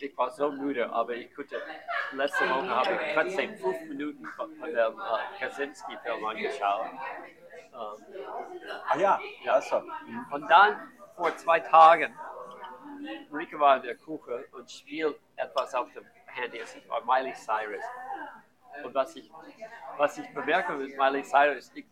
ich 0.00 0.16
war 0.16 0.30
so 0.30 0.50
müde, 0.50 0.90
aber 0.90 1.14
ich 1.14 1.34
konnte, 1.34 1.60
letzte 2.12 2.48
Woche 2.48 2.68
habe 2.68 2.92
ich 2.92 3.14
trotzdem 3.14 3.56
fünf 3.56 3.80
Minuten 3.88 4.24
von, 4.36 4.54
von 4.56 4.68
dem 4.68 5.00
äh, 5.00 5.38
Kaczynski-Film 5.38 6.24
angeschaut. 6.24 6.86
Ähm, 7.72 8.04
Ah 8.90 8.96
ja, 8.96 9.20
ja, 9.44 9.60
schon. 9.62 9.90
und 10.30 10.48
dann, 10.50 10.92
vor 11.16 11.36
zwei 11.36 11.60
Tagen, 11.60 12.14
Rika 13.32 13.58
war 13.58 13.76
in 13.76 13.82
der 13.82 13.96
Küche 13.96 14.46
und 14.52 14.70
spielt 14.70 15.18
etwas 15.36 15.74
auf 15.74 15.92
dem 15.92 16.04
Handy. 16.26 16.58
Es 16.58 16.76
war 16.88 17.04
Miley 17.04 17.34
Cyrus. 17.34 17.84
Und 18.84 18.94
was 18.94 19.16
ich, 19.16 19.30
was 19.96 20.18
ich 20.18 20.32
bemerke 20.34 20.72
mit 20.74 20.96
Miley 20.96 21.22
Cyrus, 21.22 21.70
ich, 21.74 21.86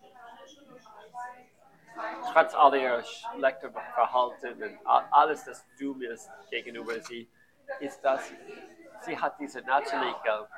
trotz 2.32 2.54
all 2.54 2.74
ihrer 2.76 3.02
schlechten 3.02 3.72
Verhalten 3.72 4.62
und 4.62 4.78
alles, 5.12 5.44
das 5.44 5.64
dumm 5.78 6.02
ist 6.02 6.30
gegenüber 6.50 7.00
sie, 7.00 7.28
ist, 7.80 8.00
dass 8.04 8.32
sie 9.00 9.18
hat 9.18 9.38
diese 9.38 9.60
natürliche 9.62 10.48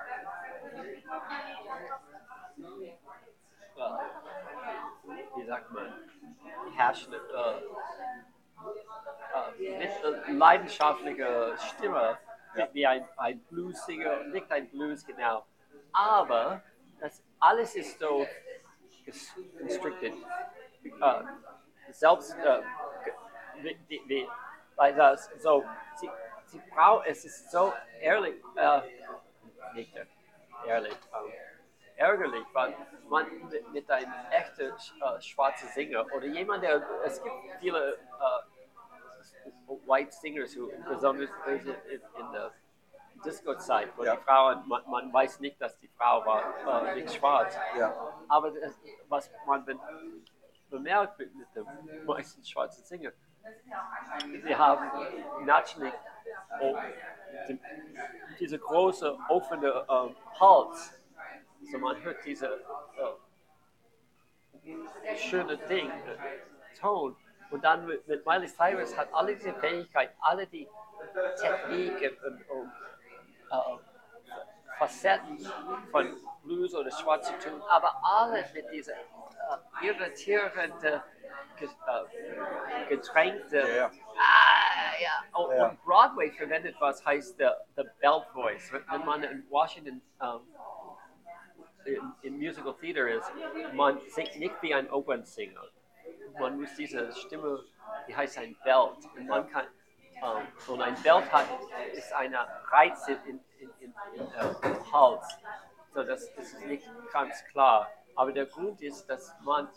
wie 5.37 5.45
sagt 5.45 5.71
man, 5.73 5.93
herrschende, 6.77 7.21
äh, 9.35 9.85
äh, 9.85 10.33
leidenschaftliche 10.33 11.55
Stimme, 11.59 12.19
wie, 12.55 12.65
wie 12.73 12.87
ein, 12.87 13.09
ein 13.17 13.41
Bluesinger, 13.51 14.25
nicht 14.25 14.51
ein 14.51 14.69
Blues 14.71 15.07
genau, 15.07 15.45
aber 15.93 16.63
das 17.01 17.23
alles 17.39 17.75
ist 17.77 17.99
so 17.99 18.27
constricted. 19.59 20.15
Äh, 20.85 21.23
selbst, 21.93 22.37
äh, 22.39 22.63
wie, 23.61 23.79
wie, 23.89 24.03
wie, 24.07 24.29
weil 24.77 24.95
das 24.95 25.31
so, 25.39 25.65
sie, 25.97 26.11
sie 26.49 26.61
braucht, 26.75 27.07
es 27.07 27.25
ist 27.25 27.51
so 27.51 27.73
ehrlich, 28.01 28.43
äh, 28.57 28.81
nicht 29.75 29.95
ehrlich, 30.67 30.93
ähm, 31.13 31.33
ärgerlich, 31.97 32.45
weil 32.53 32.75
man 33.09 33.27
mit, 33.73 33.91
einem 33.91 34.13
echten 34.31 34.71
äh, 34.71 35.21
schwarzen 35.21 35.69
Sänger 35.69 36.07
oder 36.15 36.27
jemand, 36.27 36.63
der, 36.63 36.83
es 37.05 37.23
gibt 37.23 37.35
viele 37.61 37.95
äh, 37.95 39.69
White 39.87 40.13
Singers, 40.13 40.57
who, 40.57 40.71
besonders 40.89 41.31
in, 41.47 41.59
in, 41.59 42.33
der 42.33 42.53
Disco-Zeit, 43.25 43.89
wo 43.97 44.05
Ja. 44.05 44.17
die 44.17 44.23
Frauen, 44.23 44.67
man, 44.69 44.83
man 44.89 45.13
weiß 45.13 45.41
nicht, 45.41 45.61
dass 45.61 45.77
die 45.79 45.89
Frau 45.89 46.25
war, 46.25 46.87
äh, 46.87 46.95
nicht 46.95 47.15
schwarz. 47.15 47.57
Ja. 47.77 47.93
Aber 48.29 48.51
das, 48.51 48.79
was 49.09 49.31
man 49.47 49.65
be 49.65 49.79
bemerkt 50.71 51.19
mit, 51.19 51.35
mit 51.35 51.49
den 51.55 52.05
meisten 52.05 52.45
schwarzen 52.45 52.85
Sängern, 52.85 53.15
sie 54.43 54.57
haben 54.57 54.91
natürlich 55.45 55.95
diese 58.39 58.59
große 58.59 59.19
offene 59.29 59.87
ähm, 59.89 60.17
Hals. 60.41 60.95
So 61.71 61.79
man 61.79 62.03
hört 62.03 62.25
diese 62.25 62.65
äh, 64.65 65.17
schöne 65.17 65.57
Ding, 65.57 65.91
äh, 65.91 66.79
Ton. 66.79 67.17
Und 67.51 67.65
dann 67.65 67.87
mit, 67.87 68.07
mit 68.07 68.27
Miley 68.27 68.49
Cyrus 68.49 68.97
hat 68.97 69.09
alle 69.13 69.35
diese 69.35 69.55
Fähigkeit, 69.55 70.11
alle 70.21 70.47
die 70.47 70.69
Techniken 71.41 72.17
und, 72.25 72.51
und 72.51 72.73
äh, 73.51 73.79
Facetten 74.79 75.39
von 75.91 76.17
Blues 76.45 76.75
oder 76.75 76.91
Schwarz 76.91 77.27
zu 77.27 77.49
tun, 77.49 77.61
aber 77.69 77.93
alle 78.03 78.45
mit 78.55 78.71
dieser 78.71 78.93
äh, 78.95 79.87
irritierenden, 79.87 81.03
getränkte, 82.89 83.59
Ja, 83.59 83.69
ja. 83.69 83.91
Ah, 84.17 85.01
ja. 85.01 85.39
Und, 85.39 85.57
Ja. 85.57 85.77
Broadway 85.85 86.31
verwendet 86.31 86.77
was 86.81 87.05
heißt 87.05 87.37
the, 87.39 87.49
the 87.77 87.85
belt 88.01 88.25
voice. 88.33 88.73
Wenn 88.73 89.05
man 89.05 89.23
in 89.23 89.47
Washington 89.51 90.03
ähm, 90.23 90.41
im, 91.85 92.15
im 92.23 92.39
Musical 92.39 92.75
Theater 92.75 93.09
ist, 93.09 93.31
man 93.73 93.99
singt 94.09 94.37
nicht 94.39 94.55
wie 94.63 94.75
ein 94.75 94.91
Opernsänger. 94.91 95.63
Man 96.39 96.61
muss 96.61 96.75
diese 96.77 97.13
Stimme, 97.13 97.65
die 98.07 98.15
heißt 98.15 98.39
ein 98.39 98.57
Belt. 98.63 98.99
Und 99.17 99.27
man 99.27 99.49
kann, 99.51 99.67
ähm, 100.17 100.47
und 100.67 100.83
ein 100.83 100.95
Belt 101.03 101.33
hat, 101.33 101.47
ist 101.93 102.13
eine 102.13 102.47
Reize 102.71 103.13
in, 103.27 103.41
in, 103.59 103.71
in, 103.81 103.95
in 104.15 104.23
äh, 104.23 104.93
Hals. 104.93 105.27
So, 105.95 106.03
das, 106.05 106.33
das 106.35 106.53
ist 106.53 106.67
nicht 106.67 106.89
ganz 107.13 107.45
klar. 107.47 107.91
Aber 108.15 108.33
der 108.33 108.47
Grund 108.47 108.83
ist, 108.83 109.07
dass 109.09 109.35
man 109.43 109.69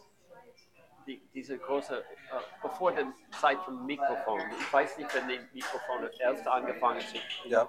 die, 1.11 1.21
diese 1.33 1.57
große, 1.57 1.99
äh, 1.99 2.03
bevor 2.61 2.91
der 2.91 3.07
Zeit 3.39 3.59
vom 3.63 3.85
Mikrofon, 3.85 4.39
ich 4.59 4.73
weiß 4.73 4.97
nicht, 4.97 5.13
wenn 5.15 5.27
die 5.27 5.39
Mikrofone 5.53 6.09
erst 6.19 6.47
angefangen 6.47 7.01
sind, 7.01 7.23
Ja. 7.45 7.67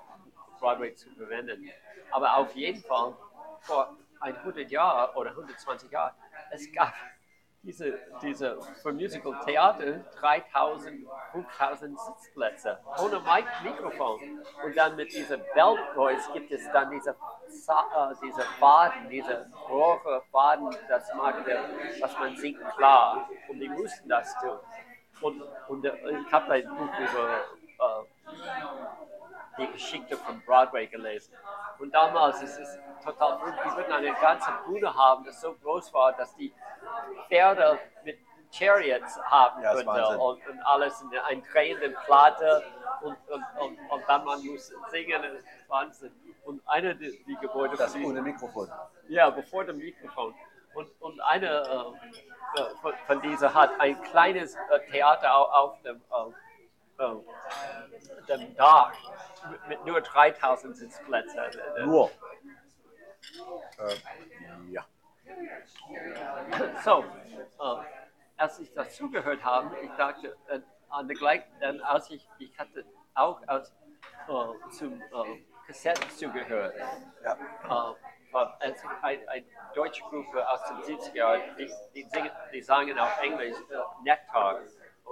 Broadway 0.61 0.95
zu 0.95 1.11
verwenden. 1.11 1.71
Aber 2.13 2.37
auf 2.37 2.55
jeden 2.55 2.83
Fall 2.83 3.15
vor 3.61 3.97
100 4.21 4.71
Jahren 4.71 5.15
oder 5.17 5.31
120 5.31 5.91
Jahren, 5.91 6.15
es 6.51 6.71
gab 6.73 6.93
diese, 7.63 7.99
diese 8.21 8.59
für 8.83 8.93
Musical 8.93 9.35
Theater 9.45 10.01
3000, 10.21 11.07
5000 11.33 12.01
Sitzplätze 12.01 12.79
ohne 12.99 13.21
Mic 13.21 13.47
Mikrofon. 13.63 14.21
Und 14.65 14.77
dann 14.77 14.97
mit 14.97 15.13
dieser 15.13 15.37
Belt 15.37 15.79
Voice 15.95 16.29
gibt 16.33 16.51
es 16.51 16.71
dann 16.73 16.91
diese, 16.91 17.11
äh, 17.11 18.15
diese 18.23 18.43
Faden, 18.59 19.09
diese 19.09 19.47
Rohre 19.69 20.23
Faden, 20.33 20.71
das 20.89 21.13
macht 21.15 21.47
der, 21.47 21.65
was 22.01 22.19
man 22.19 22.37
singt 22.37 22.61
klar. 22.77 23.29
Und 23.49 23.61
die 23.61 23.69
mussten 23.69 24.09
das 24.09 24.35
tun. 24.41 24.59
Und, 25.21 25.43
und 25.69 25.85
äh, 25.85 25.93
ich 26.27 26.33
habe 26.33 26.53
ein 26.53 26.69
Buch 26.69 26.99
über 26.99 27.45
äh, 27.79 29.12
die 29.59 29.67
Geschichte 29.73 30.17
von 30.17 30.41
Broadway 30.45 30.87
gelesen. 30.87 31.35
Und 31.79 31.93
damals 31.93 32.43
ist 32.43 32.59
es 32.59 32.79
total 33.05 33.39
verrückt. 33.39 33.59
Die 33.65 33.77
würden 33.77 33.93
eine 33.93 34.13
ganze 34.15 34.51
Bühne 34.67 34.95
haben, 34.95 35.25
das 35.25 35.41
so 35.41 35.55
groß 35.55 35.93
war, 35.95 36.13
dass 36.13 36.35
die 36.37 36.53
Pferde 37.29 37.79
mit 38.05 38.19
Chariots 38.53 39.19
haben 39.25 39.63
Ja, 39.63 39.73
könnte 39.75 40.19
und, 40.19 40.47
und 40.47 40.61
alles 40.63 41.01
in 41.01 41.09
einer 41.19 41.41
drehenden 41.43 41.95
Platte 42.05 42.63
und, 43.03 43.17
und, 43.29 43.45
und, 43.61 43.79
und 43.91 44.03
dann 44.09 44.25
man 44.25 44.45
muss 44.45 44.73
singen, 44.91 45.23
das 45.23 45.33
ist 45.43 45.69
Wahnsinn. 45.69 46.13
Und 46.45 46.61
eine 46.69 46.95
der 46.95 47.11
die 47.11 47.37
Gebäude 47.41 47.77
Das 47.77 47.95
ohne 47.97 48.21
Mikrofon. 48.21 48.71
ja, 49.09 49.31
bevor 49.31 49.65
dem 49.65 49.79
Mikrofon. 49.79 50.35
Und, 50.75 50.89
und 51.01 51.21
eine 51.21 51.47
äh, 51.47 52.61
äh, 52.61 52.65
von, 52.81 52.93
von 53.07 53.21
dieser 53.23 53.55
hat 53.55 53.79
ein 53.79 54.01
kleines 54.03 54.55
äh, 54.55 54.81
Theater 54.91 55.35
au- 55.37 55.51
auf 55.51 55.83
dem, 55.83 55.97
äh, 55.97 56.52
äh, 57.03 58.27
dem 58.29 58.55
Dach 58.55 58.93
mit, 59.69 59.85
nur 59.85 60.01
3000 60.01 60.77
Sitzplätzen. 60.77 61.39
Äh, 61.39 61.85
Nur. 61.85 62.11
Ähm, 63.79 64.73
ja. 64.73 64.85
So, 66.85 67.05
äh, 67.61 67.85
als 68.37 68.59
ich 68.59 68.73
das 68.73 68.95
zugehört 68.97 69.45
habe, 69.45 69.77
ich 69.81 69.91
dachte, 69.93 70.37
äh, 70.49 70.61
an 70.89 71.09
der 71.09 71.17
gleichen, 71.17 71.51
dann 71.61 71.81
als 71.81 72.11
ich, 72.11 72.29
ich 72.39 72.57
hatte 72.59 72.85
auch 73.15 73.41
als, 73.47 73.75
äh, 74.29 74.71
zum 74.71 75.01
äh, 75.01 75.45
Kassetten 75.67 76.11
zugehört. 76.11 76.75
Ja. 77.25 77.33
äh, 77.33 77.95
war 78.33 78.57
als 78.61 78.83
ein, 79.03 79.29
eine 79.29 79.45
deutsche 79.75 80.03
Gruppe 80.05 80.49
aus 80.49 80.61
den 80.65 80.97
70er 80.97 81.15
Jahren, 81.15 81.41
die, 81.59 81.71
die, 81.95 82.09
singen, 82.09 82.31
die 82.53 82.63
sangen 82.63 82.99
auf 82.99 83.21
Englisch 83.21 83.57
äh, 83.71 84.03
Nektar. 84.03 84.61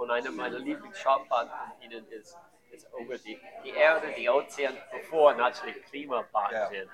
Und 0.01 0.09
eine 0.09 0.31
meiner 0.31 0.57
Lieblingsschallplatten 0.57 1.51
von 1.51 1.81
ihnen 1.83 2.07
ist, 2.07 2.35
ist 2.71 2.87
über 2.99 3.19
die, 3.19 3.39
die 3.63 3.69
Erde, 3.69 4.07
die 4.17 4.27
Ozean, 4.27 4.75
bevor 4.91 5.35
natürlich 5.35 5.79
Klimawandel 5.85 6.57
Ja. 6.57 6.67
sind. 6.69 6.89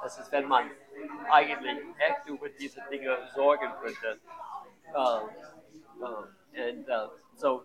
Das 0.00 0.16
ist, 0.20 0.30
wenn 0.30 0.46
man 0.46 0.70
eigentlich 1.28 1.78
echt 1.98 2.24
über 2.26 2.48
diese 2.50 2.80
Dinge 2.88 3.18
sorgen 3.34 3.68
könnte. 3.80 4.20
Äh, 4.94 5.00
äh, 6.60 6.70
und 6.70 6.88
äh, 6.88 7.08
so, 7.34 7.64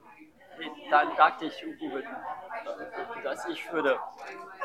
dann 0.89 1.15
dachte 1.15 1.45
ich 1.45 1.61
über, 1.61 1.99
äh, 1.99 3.23
dass 3.23 3.45
ich 3.49 3.71
würde, 3.71 3.99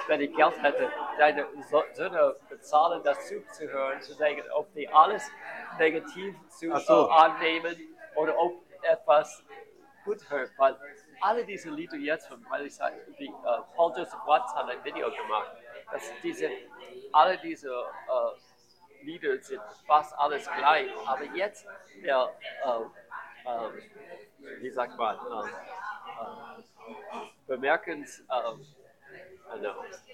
wenn 0.06 0.22
ich 0.22 0.34
Geld 0.34 0.62
hätte, 0.62 0.90
deine 1.18 1.46
Söhne 1.92 2.36
bezahlen, 2.48 3.02
das 3.04 3.28
zuzuhören, 3.28 4.00
zu 4.00 4.14
sagen, 4.14 4.42
ob 4.54 4.72
die 4.72 4.88
alles 4.88 5.30
negativ 5.78 6.34
zu 6.48 6.74
so. 6.78 7.06
äh, 7.06 7.12
annehmen 7.12 7.76
oder 8.14 8.34
ob 8.38 8.62
etwas 8.82 9.44
gut 10.04 10.28
hört. 10.30 10.50
Weil 10.58 10.76
alle 11.20 11.44
diese 11.44 11.70
Lieder 11.70 11.96
jetzt 11.96 12.28
von 12.28 12.44
Miley 12.50 12.70
Cyrus, 12.70 12.92
wie 13.18 13.28
äh, 13.28 13.62
Paul 13.76 13.92
Joseph 13.96 14.20
Watts 14.26 14.54
hat 14.54 14.68
ein 14.68 14.82
Video 14.84 15.10
gemacht, 15.10 15.50
dass 15.90 16.02
diese, 16.22 16.50
alle 17.12 17.38
diese 17.38 17.68
äh, 17.70 19.04
Lieder 19.04 19.36
sind 19.42 19.62
fast 19.86 20.16
alles 20.18 20.48
gleich. 20.50 20.90
Aber 21.06 21.24
jetzt, 21.34 21.66
der, 22.04 22.30
äh, 22.64 24.60
wie 24.60 24.70
sagt 24.70 24.96
man, 24.96 25.18
bemerkens, 27.46 28.24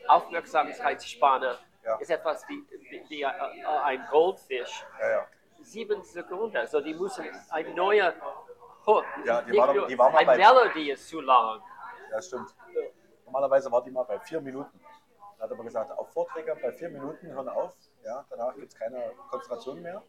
Aufmerksamkeitsspanne 0.08 1.58
Ja. 1.85 1.96
ist 1.99 2.11
etwas 2.11 2.46
wie, 2.49 2.64
wie, 2.90 3.05
wie 3.08 3.25
ein 3.25 4.06
Goldfisch. 4.11 4.85
Ja, 5.00 5.11
ja. 5.11 5.26
Sieben 5.61 6.02
Sekunden, 6.02 6.56
also 6.56 6.81
die 6.81 6.94
müssen 6.94 7.26
ein 7.50 7.75
neuer 7.75 8.14
Ja, 9.25 9.43
die 9.43 9.56
war 9.56 9.87
die 9.87 9.99
war 9.99 10.11
mal 10.11 10.25
bei- 10.25 10.37
Melody 10.37 10.90
ist 10.93 11.08
zu 11.08 11.20
lang. 11.20 11.61
Ja, 12.11 12.23
stimmt. 12.23 12.55
Normalerweise 13.26 13.70
war 13.70 13.82
die 13.82 13.90
mal 13.90 14.05
bei 14.05 14.19
vier 14.20 14.40
Minuten. 14.40 14.81
Dann 14.81 15.44
hat 15.44 15.50
er 15.50 15.55
aber 15.55 15.64
gesagt, 15.64 15.90
auf 15.93 16.11
Vorträge 16.12 16.56
bei 16.61 16.73
vier 16.73 16.88
Minuten 16.88 17.26
hören 17.26 17.49
auf. 17.49 17.76
Ja, 18.02 18.25
danach 18.31 18.55
gibt 18.55 18.73
es 18.73 18.79
keine 18.79 19.12
Konzentration 19.31 19.82
mehr. 19.82 20.02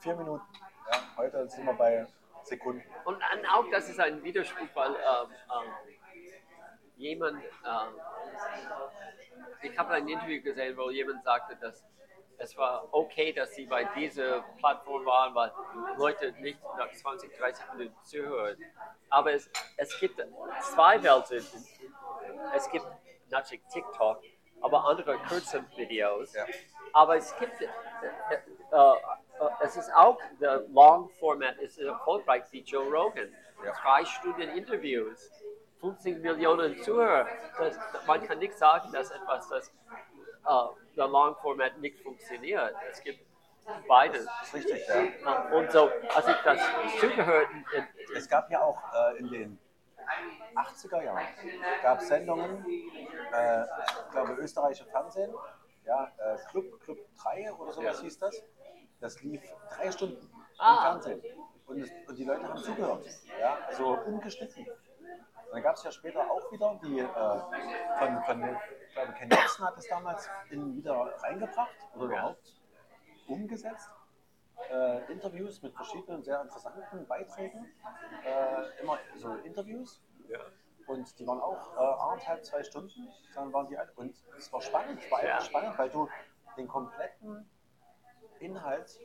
Vier 0.00 0.14
Minuten. 0.14 0.44
Ja, 0.90 0.98
heute 1.16 1.48
sind 1.48 1.66
wir 1.66 1.74
bei 1.74 2.06
Sekunden. 2.44 2.82
Und 3.04 3.20
dann 3.20 3.44
auch, 3.46 3.64
das 3.70 3.88
ist 3.88 3.98
ein 3.98 4.22
Widerspruch, 4.22 4.68
weil 4.74 4.90
ähm, 4.92 5.30
ähm, 5.30 5.72
jemand, 6.96 7.42
ähm, 7.42 8.00
ich 9.62 9.76
habe 9.78 9.90
ein 9.94 10.06
Interview 10.08 10.42
gesehen, 10.42 10.76
wo 10.76 10.90
jemand 10.90 11.24
sagte, 11.24 11.56
dass 11.56 11.84
es 12.38 12.56
war 12.56 12.88
okay, 12.92 13.32
dass 13.32 13.54
sie 13.54 13.66
bei 13.66 13.84
dieser 13.96 14.42
Plattform 14.58 15.04
waren, 15.06 15.34
weil 15.34 15.52
Leute 15.96 16.32
nicht 16.40 16.58
nach 16.76 16.90
20, 16.90 17.36
30 17.36 17.64
Minuten 17.74 17.96
zuhören. 18.02 18.56
Aber 19.10 19.32
es, 19.32 19.50
es 19.76 19.98
gibt 20.00 20.20
zwei 20.60 21.02
Welten. 21.02 21.44
Es 22.54 22.70
gibt 22.70 22.86
natürlich 23.30 23.64
TikTok, 23.72 24.22
aber 24.60 24.84
andere 24.84 25.18
kurze 25.28 25.64
Videos. 25.76 26.34
Ja. 26.34 26.46
Aber 26.92 27.16
es 27.16 27.34
gibt, 27.38 27.60
äh, 27.60 27.64
äh, 27.64 28.36
äh, 28.72 28.94
es 29.62 29.76
ist 29.76 29.92
auch, 29.94 30.18
der 30.40 30.62
Long 30.68 31.08
Format 31.10 31.56
ist 31.58 31.78
erfolgreich 31.78 32.44
wie 32.50 32.62
Joe 32.62 32.84
Rogan. 32.84 33.34
Ja. 33.64 33.72
Drei 33.72 34.04
Stunden 34.04 34.48
Interviews, 34.50 35.30
50 35.80 36.18
Millionen 36.18 36.76
Zuhörer. 36.82 37.26
Das, 37.58 37.78
man 38.06 38.26
kann 38.26 38.38
nicht 38.38 38.56
sagen, 38.58 38.92
dass 38.92 39.10
etwas, 39.10 39.48
das 39.48 39.72
der 40.96 41.06
Long 41.08 41.36
Format 41.36 41.78
nicht 41.78 41.98
funktioniert. 42.00 42.74
Es 42.90 43.02
gibt 43.02 43.20
beides. 43.88 44.26
Das 44.26 44.48
ist 44.48 44.54
richtig, 44.54 44.86
ja. 44.88 45.50
Und 45.52 45.70
so, 45.70 45.90
als 46.14 46.28
ich 46.28 46.36
das 46.44 46.60
zugehört, 47.00 47.48
Es 48.14 48.28
gab 48.28 48.50
ja 48.50 48.60
auch 48.62 48.78
äh, 48.94 49.18
in 49.18 49.28
den 49.30 49.58
80er 50.54 51.02
Jahren 51.02 51.24
gab 51.82 52.00
Sendungen, 52.02 52.64
äh, 53.32 53.62
ich 53.62 54.10
glaube 54.10 54.32
österreichische 54.34 54.84
Fernsehen, 54.86 55.32
ja, 55.86 56.12
äh, 56.18 56.36
Club, 56.50 56.80
Club 56.80 56.98
3 57.22 57.52
oder 57.54 57.72
sowas 57.72 57.96
Ja. 57.98 58.02
hieß 58.02 58.18
das. 58.18 58.42
Das 59.00 59.22
lief 59.22 59.42
drei 59.70 59.90
Stunden 59.90 60.30
Ah. 60.58 60.74
im 60.94 61.02
Fernsehen. 61.02 61.22
Und, 61.66 61.80
es, 61.80 61.90
und 62.06 62.16
die 62.16 62.24
Leute 62.24 62.46
haben 62.46 62.58
zugehört. 62.58 63.04
Ja, 63.40 63.58
also 63.66 63.96
ungeschnitten. 64.06 64.66
Dann 65.52 65.62
gab 65.62 65.76
es 65.76 65.82
ja 65.84 65.92
später 65.92 66.20
auch 66.30 66.50
wieder 66.50 66.80
die 66.82 66.98
äh, 67.00 67.06
von, 67.98 68.22
von 68.24 68.42
ich 68.88 68.94
glaube, 68.94 69.12
Ken 69.12 69.30
Jebsen 69.30 69.64
hat 69.66 69.76
es 69.76 69.86
damals 69.88 70.30
in, 70.50 70.76
wieder 70.76 71.12
reingebracht 71.22 71.76
oder 71.94 72.04
Ja. 72.12 72.18
überhaupt 72.20 72.62
umgesetzt. 73.28 73.90
Äh, 74.70 75.12
Interviews 75.12 75.60
mit 75.62 75.74
verschiedenen 75.74 76.22
sehr 76.22 76.40
interessanten 76.40 77.06
Beiträgen. 77.06 77.70
Äh, 78.24 78.80
immer 78.82 78.98
so 79.16 79.34
Interviews. 79.36 80.02
ja. 80.28 80.38
Und 80.88 81.16
die 81.18 81.26
waren 81.26 81.40
auch 81.40 81.74
äh, 81.76 82.02
anderthalb, 82.02 82.44
zwei 82.44 82.62
Stunden. 82.64 83.08
Dann 83.34 83.52
waren 83.52 83.68
die. 83.68 83.76
Und 83.96 84.14
es 84.36 84.52
war 84.52 84.60
spannend, 84.60 85.00
es 85.04 85.10
war 85.10 85.18
einfach 85.20 85.34
Ja. 85.38 85.40
spannend, 85.40 85.78
weil 85.78 85.90
du 85.90 86.08
den 86.56 86.66
kompletten 86.66 87.48
Inhalt, 88.40 88.98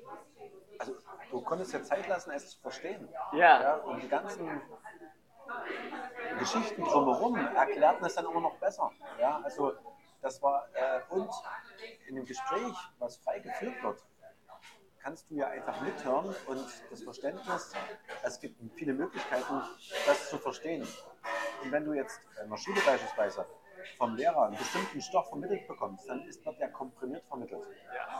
also 0.79 0.95
du 1.29 1.41
konntest 1.41 1.73
dir 1.73 1.83
Zeit 1.83 2.07
lassen, 2.07 2.31
es 2.31 2.49
zu 2.51 2.59
verstehen. 2.61 3.07
Ja. 3.33 3.75
und 3.77 4.01
die 4.01 4.09
ganzen 4.09 4.61
Geschichten 6.39 6.83
drumherum 6.83 7.35
erklärten 7.35 8.05
es 8.05 8.15
dann 8.15 8.25
immer 8.25 8.41
noch 8.41 8.55
besser. 8.57 8.91
Ja, 9.19 9.41
also 9.43 9.73
das 10.21 10.41
war, 10.41 10.67
äh, 10.73 11.01
und 11.09 11.29
in 12.07 12.15
dem 12.15 12.25
Gespräch, 12.25 12.75
was 12.99 13.17
frei 13.17 13.39
geführt 13.39 13.81
wird, 13.83 14.03
kannst 14.99 15.29
du 15.29 15.35
ja 15.35 15.47
einfach 15.47 15.79
mithören 15.81 16.35
und 16.47 16.67
das 16.89 17.03
Verständnis, 17.03 17.73
es 18.23 18.39
gibt 18.39 18.59
viele 18.75 18.93
Möglichkeiten, 18.93 19.61
das 20.05 20.29
zu 20.29 20.37
verstehen. 20.37 20.85
Und 21.63 21.71
wenn 21.71 21.85
du 21.85 21.93
jetzt 21.93 22.19
in 22.43 22.49
der 22.49 22.57
Schule 22.57 22.81
beispielsweise 22.85 23.45
vom 23.97 24.15
Lehrer 24.15 24.47
einen 24.47 24.57
bestimmten 24.57 25.01
Stoff 25.01 25.29
vermittelt 25.29 25.67
bekommst, 25.67 26.09
dann 26.09 26.21
ist, 26.23 26.45
wird 26.45 26.59
der 26.59 26.69
komprimiert 26.71 27.23
vermittelt. 27.25 27.63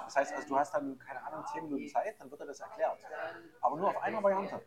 Das 0.05 0.15
heißt 0.15 0.33
also, 0.33 0.47
du 0.47 0.57
hast 0.57 0.73
dann, 0.73 0.97
keine 0.99 1.21
Ahnung, 1.25 1.43
10 1.51 1.63
Minuten 1.65 1.89
Zeit, 1.89 2.15
dann 2.19 2.31
wird 2.31 2.41
dir 2.41 2.45
das 2.45 2.59
erklärt. 2.59 2.99
Aber 3.61 3.75
nur 3.75 3.89
auf 3.89 4.01
einer 4.01 4.23
Variante. 4.23 4.61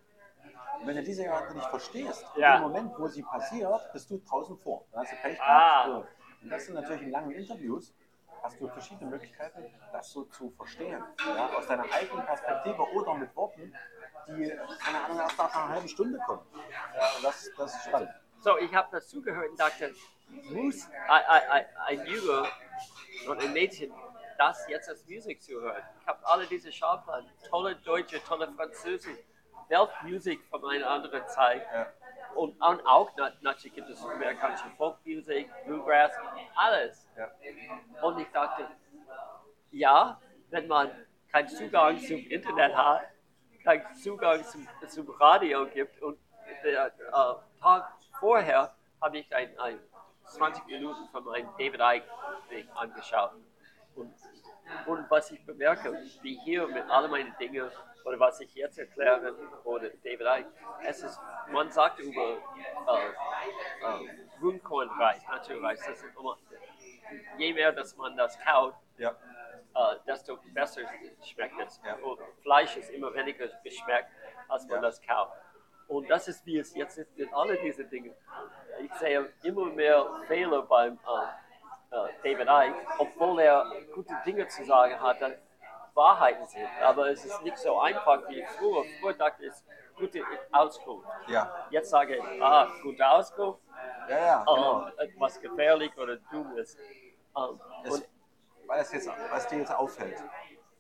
Wenn 0.84 0.96
du 0.96 1.02
diese 1.02 1.24
Variante 1.24 1.54
nicht 1.54 1.66
verstehst, 1.68 2.24
Ja. 2.36 2.56
in 2.56 2.62
dem 2.62 2.68
Moment, 2.72 2.98
wo 2.98 3.06
sie 3.06 3.22
passiert, 3.22 3.92
bist 3.92 4.10
du 4.10 4.18
draußen 4.18 4.56
vor. 4.58 4.86
Dann 4.92 5.02
hast 5.02 5.12
du 5.12 5.16
Pech 5.16 5.40
Ah. 5.40 5.86
gehabt. 5.86 5.86
So. 5.86 6.44
Und 6.44 6.50
das 6.50 6.64
sind 6.66 6.74
natürlich 6.74 7.02
in 7.02 7.10
langen 7.10 7.30
Interviews, 7.32 7.94
hast 8.42 8.58
du 8.60 8.68
verschiedene 8.68 9.10
Möglichkeiten, 9.10 9.64
das 9.92 10.10
so 10.10 10.24
zu 10.24 10.50
verstehen. 10.50 11.02
Ja, 11.36 11.50
aus 11.54 11.66
deiner 11.66 11.84
eigenen 11.92 12.24
Perspektive 12.24 12.82
oder 12.94 13.14
mit 13.14 13.36
Worten, 13.36 13.74
die, 14.28 14.48
keine 14.82 15.04
Ahnung, 15.04 15.18
erst 15.18 15.36
nach 15.36 15.54
einer 15.54 15.68
halben 15.74 15.88
Stunde 15.88 16.18
kommen. 16.26 16.40
Und 16.50 17.24
das, 17.24 17.50
das 17.58 17.74
ist 17.74 17.84
spannend. 17.84 18.10
So, 18.38 18.56
ich 18.56 18.72
habe 18.74 18.88
das 18.90 19.08
zugehört 19.08 19.50
und 19.50 19.60
dachte, 19.60 19.94
muss 20.50 20.88
ein, 21.08 22.06
Junge 22.06 22.46
und 23.28 23.38
ein 23.42 23.52
Mädchen 23.52 23.92
das 24.38 24.66
jetzt 24.68 24.88
als 24.88 25.04
Musik 25.06 25.42
zuhören? 25.42 25.82
Ich 26.00 26.06
habe 26.06 26.26
alle 26.26 26.46
diese 26.46 26.72
Schallplatten, 26.72 27.28
tolle 27.50 27.76
Deutsche, 27.76 28.22
tolle 28.24 28.50
Französische, 28.52 29.18
Weltmusik 29.70 30.44
von 30.50 30.64
einer 30.64 30.88
anderen 30.90 31.26
Zeit. 31.28 31.62
Ja. 31.72 31.87
Und, 32.34 32.61
und 32.61 32.87
auch 32.87 33.11
na- 33.17 33.32
natürlich 33.40 33.75
gibt 33.75 33.88
es 33.88 34.05
amerikanische 34.05 34.69
Folkmusik, 34.76 35.50
Bluegrass, 35.67 36.12
alles. 36.55 37.08
Ja. 37.17 37.31
Und 38.02 38.19
ich 38.19 38.28
dachte, 38.31 38.67
ja, 39.70 40.20
wenn 40.50 40.67
man 40.67 40.90
keinen 41.32 41.49
Zugang 41.49 41.99
zum 41.99 42.19
Internet 42.19 42.76
hat, 42.76 43.02
keinen 43.64 43.94
Zugang 43.94 44.44
zum, 44.44 44.67
zum 44.88 45.08
Radio 45.11 45.67
gibt 45.67 46.00
und 46.02 46.19
der 46.64 46.87
äh, 46.87 47.61
Tag 47.61 47.93
vorher 48.19 48.75
habe 49.00 49.19
ich 49.19 49.34
ein, 49.34 49.58
ein 49.58 49.78
20 50.25 50.67
Minuten 50.67 51.08
von 51.11 51.25
meinem 51.25 51.49
David 51.58 51.81
Icke 51.81 52.76
angeschaut. 52.76 53.32
Und, 53.94 54.14
und 54.87 55.11
was 55.11 55.31
ich 55.31 55.44
bemerke, 55.44 55.93
wie 56.22 56.38
hier 56.44 56.67
mit 56.69 56.88
all 56.88 57.08
meinen 57.08 57.34
Dingen 57.38 57.70
oder 58.05 58.19
was 58.19 58.41
ich 58.41 58.55
jetzt 58.55 58.79
erkläre 58.79 59.35
oder 59.64 59.91
David 59.91 60.20
Icke, 60.20 60.47
es 60.85 61.02
ist, 61.02 61.19
man 61.50 61.70
sagt 61.70 61.99
über 62.00 62.23
äh, 62.23 63.06
äh, 63.87 64.08
Grünkornreis, 64.41 65.26
Naturreis, 65.29 65.81
das 65.87 66.02
ist 66.02 66.17
immer, 66.19 66.38
je 67.38 67.52
mehr, 67.52 67.73
dass 67.73 67.97
man 67.97 68.17
das 68.17 68.38
kaut, 68.41 68.75
Ja. 68.99 69.11
äh, 69.11 69.97
desto 70.06 70.38
besser 70.55 70.82
schmeckt 71.23 71.61
es. 71.61 71.81
Ja. 71.85 71.94
Und 71.97 72.20
Fleisch 72.43 72.76
ist 72.76 72.91
immer 72.91 73.12
weniger 73.14 73.49
geschmeckt, 73.62 74.08
als 74.49 74.67
man 74.67 74.76
Ja. 74.76 74.82
das 74.82 75.00
kauft. 75.03 75.32
Und 75.88 76.08
das 76.08 76.29
ist, 76.29 76.46
wie 76.46 76.58
es 76.58 76.75
jetzt 76.75 76.99
ist 76.99 77.17
mit 77.19 77.32
all 77.35 77.56
diesen 77.58 77.88
Dingen. 77.91 78.14
Ich 78.81 78.93
sehe 78.94 79.32
immer 79.43 79.67
mehr 79.67 80.06
Fehler 80.29 80.62
beim 80.62 80.94
äh, 81.93 81.96
äh, 81.96 82.08
David 82.23 82.49
Icke, 82.49 82.87
obwohl 82.99 83.41
er 83.41 83.70
gute 83.93 84.14
Dinge 84.24 84.46
zu 84.46 84.65
sagen 84.65 85.01
hat, 85.01 85.19
Wahrheiten 85.94 86.47
sind. 86.47 86.69
Aber 86.82 87.11
es 87.11 87.25
ist 87.25 87.43
nicht 87.43 87.59
so 87.59 87.79
einfach 87.79 88.29
wie 88.29 88.44
früher. 88.59 88.85
Früher 89.01 89.15
dachte 89.15 89.47
ich, 89.47 89.53
gute 89.97 90.23
Auskunft. 90.53 91.09
Ja. 91.29 91.67
Jetzt 91.70 91.91
sage 91.91 92.17
ich, 92.17 92.43
ah, 92.43 92.69
gute 92.82 93.09
Auskunft, 93.09 93.61
Ja, 94.09 94.19
ja, 94.19 94.39
genau. 94.44 94.89
äh, 94.99 95.05
etwas 95.05 95.41
gefährlich 95.41 95.97
oder 95.99 96.17
dummes. 96.31 96.77
Ähm, 97.37 97.61
weil 98.67 98.79
das 98.79 98.93
jetzt, 98.93 99.11
was 99.31 99.49
dir 99.49 99.59
jetzt 99.59 99.75
auffällt. 99.75 100.23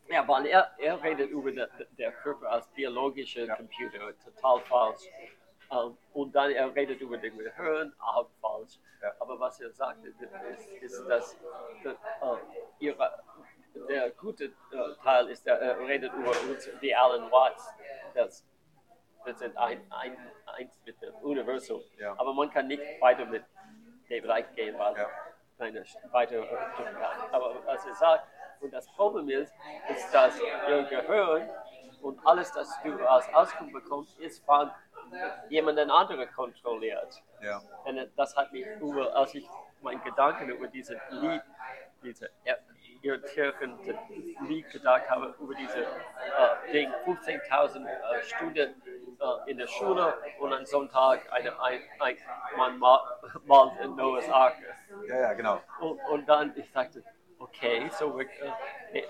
Ja, 0.08 0.26
weil 0.26 0.46
er, 0.46 0.72
er 0.78 1.00
redet 1.02 1.30
über 1.30 1.52
der, 1.52 1.68
der 1.98 2.12
Körper 2.12 2.50
als 2.50 2.66
biologischer 2.68 3.44
Ja. 3.44 3.56
Computer, 3.56 3.98
total 4.24 4.60
falsch. 4.60 5.02
Ähm, 5.70 5.96
und 6.12 6.34
dann 6.34 6.50
er 6.50 6.74
redet 6.74 7.00
über 7.00 7.16
den 7.16 7.36
Gehirn, 7.38 7.94
auch 8.00 8.28
falsch. 8.40 8.78
Ja. 9.02 9.12
Aber 9.20 9.38
was 9.38 9.60
er 9.60 9.70
sagt, 9.70 10.04
ist, 10.04 10.20
ist 10.82 11.08
dass 11.08 11.36
der, 11.84 11.92
äh, 11.92 12.36
ihre, 12.80 13.22
der 13.74 14.10
gute 14.10 14.44
äh, 14.44 14.50
Teil 15.02 15.28
ist, 15.28 15.46
der, 15.46 15.60
er 15.60 15.78
redet 15.78 16.12
über 16.12 16.30
uns, 16.30 16.68
die 16.80 16.94
Alan 16.94 17.30
Watts. 17.30 17.72
Das, 18.14 18.44
wir 19.24 19.34
sind 19.34 19.56
ein, 19.56 19.80
ein, 19.90 20.16
eins 20.46 20.80
mit 20.84 21.00
dem 21.02 21.14
Universum. 21.16 21.80
Ja. 21.98 22.14
Aber 22.18 22.32
man 22.32 22.50
kann 22.50 22.68
nicht 22.68 22.82
weiter 23.00 23.24
mit 23.26 23.44
David 24.08 24.30
Icke 24.30 24.54
gehen, 24.54 24.78
weil 24.78 24.96
Ja. 24.96 25.08
keine 25.58 25.84
weitere 26.10 26.46
Aber 27.30 27.54
was 27.66 27.86
er 27.86 27.94
sagt, 27.94 28.26
und 28.60 28.72
das 28.72 28.86
Problem 28.92 29.28
ist, 29.30 29.52
ist, 29.88 30.12
dass 30.12 30.38
ihr 30.40 30.82
Gehirn 30.84 31.48
und 32.02 32.18
alles, 32.26 32.52
das 32.52 32.68
du 32.82 33.08
als 33.08 33.32
Auskunft 33.34 33.72
bekommst, 33.72 34.18
ist 34.20 34.44
von 34.44 34.70
jemandem 35.48 35.90
anderen 35.90 36.30
kontrolliert. 36.32 37.22
Ja. 37.42 37.60
Und 37.84 38.10
das 38.16 38.36
hat 38.36 38.52
mich 38.52 38.66
über, 38.80 39.14
als 39.14 39.34
ich 39.34 39.48
meinen 39.80 40.02
Gedanken 40.02 40.48
über 40.50 40.68
dieses 40.68 40.98
Lied, 41.10 41.42
diese 42.02 42.30
irritierende 43.02 43.98
Lied 44.46 44.70
gedacht 44.70 45.08
habe, 45.08 45.34
über 45.40 45.54
diese 45.54 45.80
äh, 45.80 46.72
Ding, 46.72 46.90
15.000 47.06 47.86
äh, 47.86 48.22
Stunden 48.22 48.56
äh, 48.56 49.50
in 49.50 49.58
der 49.58 49.66
Schule 49.66 50.14
und 50.38 50.52
am 50.52 50.64
Sonntag 50.66 51.20
eine, 51.32 51.60
ein, 51.62 51.80
ein, 52.00 52.16
man 52.56 52.78
ma- 52.78 53.18
malt 53.46 53.72
in 53.82 53.96
Noahs 53.96 54.28
Ark. 54.28 54.56
Ja, 55.08 55.20
ja, 55.20 55.32
genau. 55.32 55.60
Und, 55.80 56.00
und 56.10 56.28
dann, 56.28 56.52
ich 56.56 56.70
sagte, 56.70 57.02
okay, 57.38 57.88
so 57.98 58.16
wir 58.18 58.26
äh, 58.92 59.02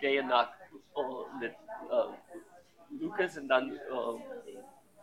gehen 0.00 0.28
nach 0.28 0.48
äh, 0.96 1.38
mit 1.40 1.52
äh, 1.52 3.02
Lukas 3.02 3.36
und 3.38 3.48
dann 3.48 3.70
äh, 3.72 4.49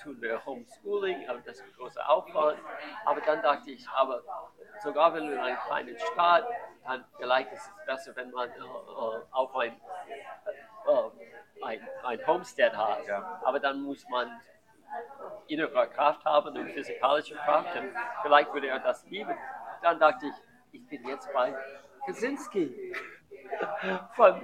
tun 0.08 0.22
wir 0.22 0.46
Homeschooling, 0.46 1.28
aber 1.28 1.40
das 1.40 1.58
ist 1.58 1.64
ein 1.64 1.74
großer 1.78 2.10
Aufwand. 2.10 2.60
Aber 3.06 3.22
dann 3.22 3.42
dachte 3.42 3.72
ich, 3.72 3.88
aber 3.90 4.24
sogar 4.82 5.14
wenn 5.14 5.28
wir 5.28 5.34
in 5.34 5.40
einer 5.40 5.58
kleinen 5.58 5.98
Stadt, 6.00 6.48
dann 6.86 7.04
vielleicht 7.18 7.52
ist 7.52 7.68
es 7.68 7.86
besser, 7.86 8.16
wenn 8.16 8.32
man 8.32 8.50
äh, 8.50 8.54
äh, 8.54 9.22
auf 9.32 9.56
ein, 9.58 9.74
äh, 10.88 11.64
ein, 11.64 11.88
ein 12.04 12.28
Homestead 12.28 12.76
hat. 12.76 13.06
Ja. 13.06 13.42
Aber 13.44 13.60
dann 13.60 13.82
muss 13.82 14.08
man 14.08 14.40
innere 15.48 15.90
Kraft 15.90 16.24
haben 16.24 16.58
und 16.58 16.70
physikalische 16.70 17.36
Kraft. 17.36 17.76
Und 17.76 17.92
vielleicht 18.22 18.54
würde 18.54 18.68
er 18.68 18.80
das 18.80 19.06
lieben. 19.08 19.36
Dann 19.82 20.00
dachte 20.00 20.28
ich, 20.28 20.34
ich 20.72 20.88
bin 20.88 21.06
jetzt 21.08 21.32
bei 21.34 21.54
Kaczynski. 22.06 22.94
Von 24.16 24.42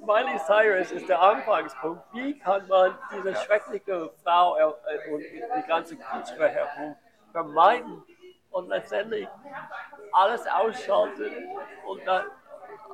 Miley 0.00 0.38
Cyrus 0.38 0.92
ist 0.92 1.08
der 1.08 1.20
Anfangspunkt. 1.20 2.02
Wie 2.12 2.38
kann 2.38 2.66
man 2.68 2.96
diese 3.12 3.34
schreckliche 3.34 4.10
Frau 4.22 4.56
äh, 4.56 5.12
und 5.12 5.20
die 5.20 5.68
ganze 5.68 5.96
herum 5.98 6.96
vermeiden 7.32 8.02
und 8.50 8.68
letztendlich 8.68 9.28
alles 10.12 10.46
ausschalten 10.46 11.32
und 11.86 12.06
dann 12.06 12.24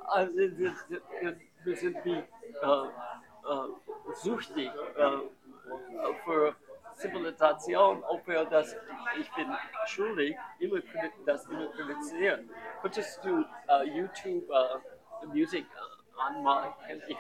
also 0.07 0.33
wir, 0.37 1.77
sind 1.77 2.05
wie 2.05 2.13
äh, 2.13 2.23
äh, 2.23 4.15
süchtig 4.15 4.71
äh, 4.97 6.15
für 6.25 6.55
Zivilisation, 6.95 8.05
ob 8.05 8.27
wir 8.27 8.45
das, 8.45 8.77
ich 9.19 9.31
bin 9.35 9.47
schuldig, 9.87 10.37
immer 10.59 10.81
das 11.27 11.47
immer 11.47 11.67
kritisieren. 11.69 12.51
Könntest 12.83 13.25
du 13.25 13.39
uh, 13.39 13.83
YouTube 13.85 14.49
uh, 15.23 15.27
Musik 15.27 15.67
anmachen? 16.17 17.03
Ich, 17.09 17.19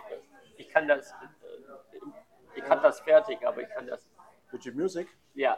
ich 0.56 0.68
kann 0.70 0.88
das, 0.88 1.12
uh, 1.12 2.10
ich 2.54 2.64
kann 2.64 2.82
das 2.82 3.00
fertig, 3.00 3.46
aber 3.46 3.62
ich 3.62 3.68
kann 3.70 3.86
das, 3.86 4.10
YouTube 4.52 4.74
Music? 4.74 5.08
ja, 5.34 5.56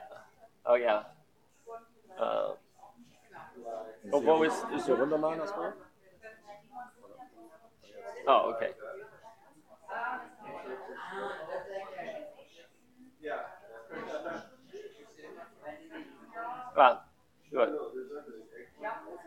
oh 0.65 0.77
ja. 0.77 1.13
Uh, 2.19 2.57
obwohl 4.11 4.47
es, 4.47 4.63
Ist 4.75 4.87
hier 4.87 4.99
runterladen 4.99 5.41
erstmal? 5.41 5.75
oh, 8.27 8.51
okay. 8.51 8.75
Ah, 16.77 17.05
gut. 17.51 17.69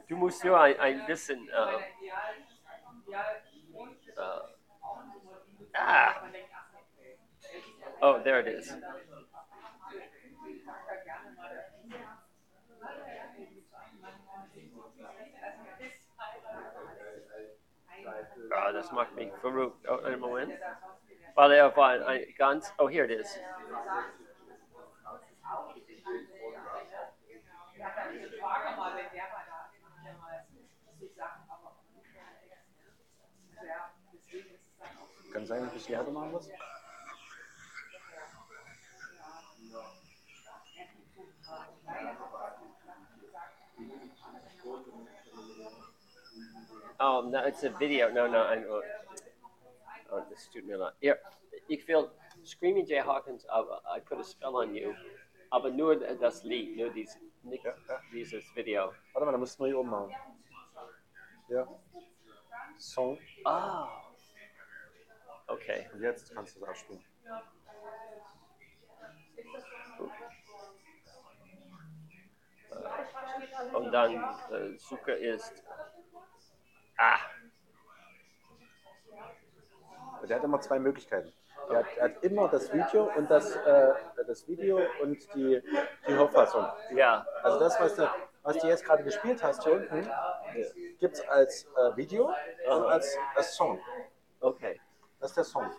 Du 0.07 0.15
musst 0.15 0.43
nur 0.43 0.59
ein, 0.59 0.79
ein 0.79 1.05
bisschen. 1.05 1.49
Äh, 1.49 1.79
äh, 3.11 4.39
ah. 5.75 6.15
Oh, 8.01 8.19
there 8.23 8.39
it 8.39 8.47
is. 8.47 8.73
Ah, 18.55 18.71
das 18.71 18.91
macht 18.91 19.15
mich 19.15 19.31
verrückt. 19.41 19.85
Oh, 19.87 19.99
einen 20.03 20.19
Moment. 20.19 20.53
Weil 21.35 21.51
er 21.51 21.75
war 21.75 21.89
ein, 21.91 22.03
ein 22.03 22.33
ganz. 22.37 22.73
Oh, 22.77 22.89
here 22.89 23.05
it 23.05 23.11
is. 23.11 23.39
Frage 28.39 28.77
mal, 28.77 28.95
wenn 28.95 29.11
der 29.13 29.23
mal 29.29 29.45
da 29.47 29.69
immer 29.77 30.17
mal 30.19 30.45
sich 30.99 31.15
Sachen, 31.15 31.49
aber 31.49 31.75
ja, 33.65 33.93
deswegen 34.13 34.49
ist 34.55 34.65
es 34.65 34.77
dann 34.77 34.97
auch 34.97 35.28
Kann 35.39 35.45
sein, 35.45 35.63
dass 35.63 35.73
ich 35.73 35.85
die 35.85 35.95
härter 35.95 36.11
machen 36.11 36.33
muss? 36.33 36.49
Oh, 46.99 47.21
no, 47.21 47.45
it's 47.45 47.63
a 47.63 47.69
video. 47.79 48.09
No, 48.11 48.27
no, 48.27 48.39
I 48.39 48.65
oh, 48.69 48.81
oh, 50.11 50.21
this 50.29 50.49
tut 50.51 50.65
mir 50.65 50.75
leid. 50.75 50.93
Hier, 50.99 51.17
ich 51.69 51.87
will 51.87 52.11
Screaming 52.43 52.85
Jay 52.85 52.99
Hawkins, 52.99 53.45
aber 53.45 53.81
I 53.85 54.01
put 54.01 54.19
a 54.19 54.23
spell 54.25 54.57
on 54.57 54.75
you. 54.75 54.93
Aber 55.51 55.69
nur 55.69 55.95
das 55.95 56.43
Lied, 56.43 56.75
nur 56.75 56.89
dies, 56.89 57.17
nicht 57.43 57.63
Ja, 57.63 57.73
ja. 57.87 58.01
dieses 58.11 58.43
Video. 58.57 58.91
Warte 59.13 59.25
mal, 59.25 59.31
da 59.31 59.37
musst 59.37 59.57
du 59.57 59.67
hier 59.67 59.79
oben 59.79 59.89
machen. 59.89 60.13
Ja. 61.47 61.65
Song. 62.77 63.17
Ah. 63.45 64.08
Okay. 65.49 65.89
Und 65.93 66.01
jetzt 66.01 66.33
kannst 66.33 66.55
du 66.55 66.63
es 66.63 66.67
abspielen. 66.67 67.03
Und 73.73 73.91
dann 73.91 74.15
äh, 74.51 74.77
Suche 74.77 75.11
ist. 75.11 75.63
Ah. 76.97 77.17
Der 80.27 80.37
hat 80.37 80.43
immer 80.43 80.59
zwei 80.59 80.79
Möglichkeiten. 80.79 81.33
Er 81.69 81.77
hat, 81.77 81.85
er 81.97 82.03
hat 82.05 82.23
immer 82.23 82.47
das 82.49 82.71
Video 82.73 83.11
und 83.15 83.29
das, 83.29 83.55
äh, 83.55 83.93
das 84.27 84.47
Video 84.47 84.79
und 85.01 85.17
die, 85.33 85.61
die 86.07 86.13
Hörfassung. 86.13 86.65
Ja. 86.93 87.25
Also 87.41 87.59
das, 87.59 87.79
was 87.79 87.95
du, 87.95 88.09
was 88.43 88.57
du 88.57 88.67
jetzt 88.67 88.85
gerade 88.85 89.03
gespielt 89.03 89.41
hast 89.43 89.63
hier 89.63 89.73
unten, 89.73 90.09
gibt 90.99 91.15
es 91.15 91.27
als 91.27 91.65
äh, 91.65 91.95
Video 91.95 92.27
und 92.67 92.85
als, 92.85 93.17
als 93.35 93.55
Song. 93.55 93.79
Okay. 94.41 94.79
Das 95.19 95.31
ist 95.31 95.37
der 95.37 95.43
Song. 95.43 95.69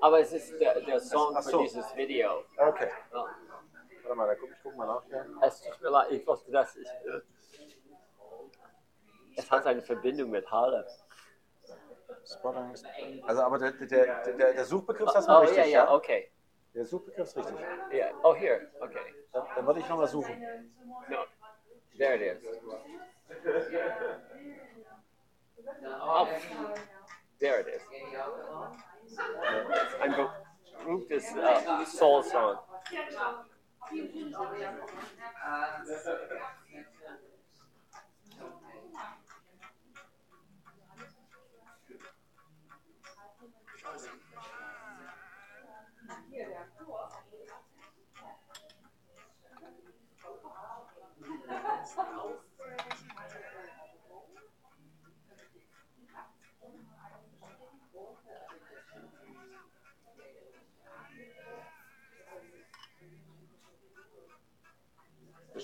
Aber 0.00 0.20
es 0.20 0.32
ist 0.32 0.58
der, 0.60 0.80
der 0.80 1.00
Song 1.00 1.34
für 1.36 1.42
so. 1.42 1.62
dieses 1.62 1.96
Video. 1.96 2.44
Okay. 2.56 2.90
Ja. 3.12 3.26
Warte 4.02 4.16
mal, 4.16 4.26
da 4.26 4.34
guck 4.34 4.50
ich 4.50 4.56
guck 4.62 4.76
mal 4.76 4.86
nach. 4.86 5.06
Ja. 5.08 5.24
Es 5.42 5.60
tut 5.60 5.80
mir 5.82 5.90
leid, 5.90 6.10
ich 6.12 6.26
wusste 6.26 6.50
das. 6.50 6.76
Ich, 6.76 6.88
äh, 6.88 7.20
es 9.36 9.50
hat 9.50 9.66
eine 9.66 9.82
Verbindung 9.82 10.30
mit 10.30 10.50
Halle. 10.50 10.86
Spotting. 12.24 12.74
Also 13.26 13.42
aber 13.42 13.58
der, 13.58 13.72
der, 13.72 14.22
der, 14.24 14.52
der 14.52 14.64
Suchbegriff 14.64 15.08
ist 15.08 15.14
erstmal 15.14 15.38
Oh, 15.38 15.40
richtig, 15.40 15.58
ja, 15.58 15.84
ja, 15.84 15.92
okay. 15.92 16.30
Der 16.74 16.84
Suchbegriff 16.84 17.28
ist 17.28 17.36
richtig. 17.36 17.56
Yeah. 17.92 18.12
Oh, 18.22 18.34
here. 18.34 18.70
Okay. 18.80 19.14
Dann, 19.32 19.46
dann 19.54 19.66
würde 19.66 19.80
ich 19.80 19.88
nochmal 19.88 20.08
suchen. 20.08 20.38
No. 21.08 21.24
There 21.96 22.16
it 22.16 22.42
is. 22.42 22.44
Oh, 26.00 26.28
there 27.40 27.60
it 27.60 27.66
is. 27.68 27.82
Ein 30.00 30.14
berühmtes 30.84 31.34
uh, 31.34 31.84
Soul-Song. 31.84 32.58
Das 35.86 36.06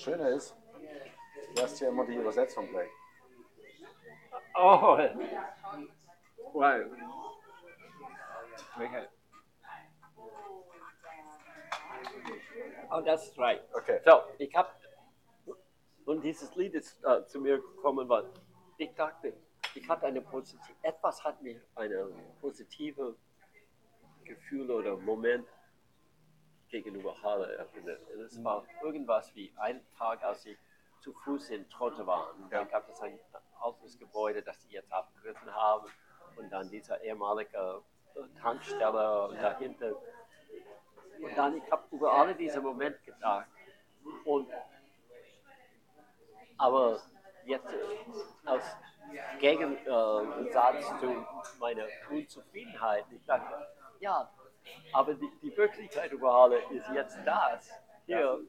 Schöne 0.04 0.28
ist, 0.28 0.54
du 1.56 1.62
hast 1.62 1.78
hier 1.78 1.88
immer 1.88 2.04
die 2.04 2.16
Übersetzung 2.16 2.68
gleich. 2.68 2.90
Oh, 4.54 4.98
wow. 6.52 6.80
Okay. 8.76 9.06
Oh, 12.90 13.00
that's 13.00 13.38
right. 13.38 13.62
Okay. 13.72 14.00
So, 14.04 14.20
ich 14.36 14.54
habe 14.54 14.68
und 16.04 16.20
dieses 16.22 16.54
Lied 16.54 16.74
ist 16.74 17.02
äh, 17.02 17.24
zu 17.24 17.40
mir 17.40 17.56
gekommen, 17.56 18.06
weil 18.06 18.26
ich 18.76 18.94
dachte, 18.94 19.32
ich 19.74 19.88
hatte 19.88 20.04
eine 20.04 20.20
positive, 20.20 20.76
etwas 20.82 21.24
hat 21.24 21.40
mir 21.40 21.62
eine 21.76 22.08
positive 22.42 23.16
Gefühl 24.24 24.70
oder 24.70 24.98
Moment 24.98 25.48
gegenüber 26.82 27.14
Halle 27.22 27.56
erinnert. 27.56 28.00
Es 28.26 28.42
war 28.42 28.64
irgendwas 28.82 29.32
wie 29.36 29.52
ein 29.58 29.80
Tag, 29.96 30.22
als 30.24 30.44
ich 30.44 30.58
zu 31.00 31.12
Fuß 31.12 31.50
in 31.50 31.68
Trotte 31.68 32.04
war. 32.06 32.30
Und 32.34 32.52
dann 32.52 32.64
Ja. 32.66 32.72
gab 32.72 32.88
es 32.88 33.00
ein 33.00 33.18
altes 33.60 33.98
Gebäude, 33.98 34.42
das 34.42 34.60
sie 34.62 34.70
jetzt 34.72 34.92
abgerissen 34.92 35.54
haben. 35.54 35.86
Und 36.36 36.50
dann 36.50 36.68
dieser 36.70 37.00
ehemalige 37.02 37.82
äh, 38.16 38.40
Tankstelle 38.40 39.28
und 39.28 39.40
dahinter. 39.40 39.92
Und 41.22 41.36
dann, 41.36 41.56
ich 41.58 41.70
habe 41.70 41.84
über 41.92 42.12
alle 42.12 42.34
diese 42.34 42.60
Momente 42.60 42.98
gedacht. 43.04 43.46
Und 44.24 44.48
aber 46.58 47.00
jetzt 47.44 47.72
äh, 47.72 47.76
als 48.46 48.64
Gegensatz 49.38 50.88
zu 51.00 51.26
meiner 51.60 51.86
Unzufriedenheit, 52.10 53.04
ich 53.10 53.24
dachte, 53.26 53.66
ja, 54.00 54.28
Aber 54.92 55.14
die, 55.14 55.30
die 55.42 55.56
Wirklichkeit 55.56 56.12
über 56.12 56.32
alle 56.32 56.58
ist 56.70 56.88
jetzt 56.94 57.18
das. 57.24 57.70
Hier, 58.06 58.40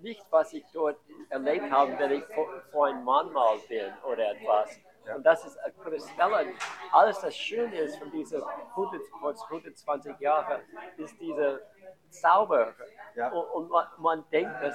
nicht 0.00 0.24
was 0.30 0.52
ich 0.52 0.64
dort 0.72 0.98
erlebt 1.28 1.70
habe, 1.70 1.98
wenn 1.98 2.12
ich 2.12 2.24
vor, 2.34 2.48
vor 2.70 2.86
einem 2.86 3.04
Mahnmal 3.04 3.58
bin 3.68 3.92
oder 4.04 4.30
etwas. 4.32 4.80
Und 5.14 5.24
das 5.24 5.44
ist 5.44 5.58
Quelle. 5.82 6.52
Alles, 6.92 7.20
das 7.20 7.36
schön 7.36 7.72
ist 7.72 7.96
von 7.98 8.10
diesen 8.10 8.42
100, 8.42 9.00
kurz 9.10 9.42
120 9.44 10.18
Jahren, 10.20 10.60
ist 10.96 11.18
diese 11.20 11.62
Zauber. 12.10 12.74
Ja. 13.14 13.28
Und, 13.28 13.46
und 13.50 13.70
man, 13.70 13.86
man 13.98 14.24
denkt, 14.30 14.54
dass, 14.62 14.74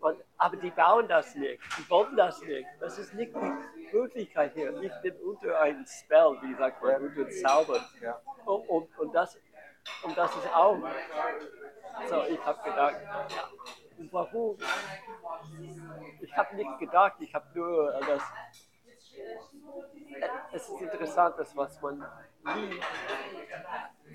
man, 0.00 0.16
aber 0.38 0.56
die 0.56 0.70
bauen 0.70 1.08
das 1.08 1.34
nicht, 1.34 1.60
die 1.78 1.90
wollen 1.90 2.16
das 2.16 2.40
nicht. 2.42 2.66
Das 2.80 2.98
ist 2.98 3.14
nicht 3.14 3.34
die 3.34 3.92
Wirklichkeit 3.92 4.52
hier. 4.54 4.80
Ich 4.82 4.92
bin 5.02 5.14
unter 5.16 5.60
einem 5.60 5.84
Spell, 5.86 6.38
wie 6.42 6.54
sagt 6.54 6.82
man, 6.82 7.02
unter 7.02 7.28
Zauber. 7.30 7.80
Ja. 8.00 8.20
Und, 8.44 8.68
und, 8.68 8.98
und, 8.98 9.14
das, 9.14 9.38
und 10.02 10.16
das 10.16 10.34
ist 10.36 10.54
auch. 10.54 10.78
So, 12.08 12.24
ich 12.24 12.44
habe 12.44 12.62
gedacht, 12.62 12.96
warum? 14.10 14.56
Ich 16.20 16.36
habe 16.36 16.56
nicht 16.56 16.78
gedacht, 16.78 17.14
ich 17.20 17.34
habe 17.34 17.46
nur 17.54 17.94
äh, 17.94 18.00
das. 18.06 18.22
Es 20.52 20.68
ist 20.68 20.80
interessant, 20.80 21.38
dass 21.38 21.56
was 21.56 21.80
man 21.80 22.04
nie 22.44 22.80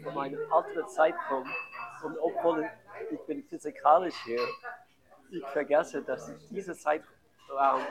von 0.03 0.13
meiner 0.13 0.39
alten 0.51 0.87
Zeit 0.89 1.15
kommt, 1.29 1.49
und 2.03 2.17
obwohl 2.19 2.69
ich 3.11 3.19
bin 3.21 3.43
physikalisch 3.43 4.15
hier, 4.23 4.41
ich 5.31 5.45
vergesse, 5.47 6.01
dass 6.03 6.31
dieser 6.49 6.75
Zeitraum 6.75 7.81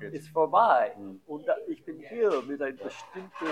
ist 0.00 0.28
vorbei. 0.28 0.96
Und 1.26 1.46
da, 1.46 1.56
ich 1.66 1.84
bin 1.84 2.00
hier 2.00 2.42
mit 2.42 2.60
einem 2.60 2.76
bestimmten 2.76 3.46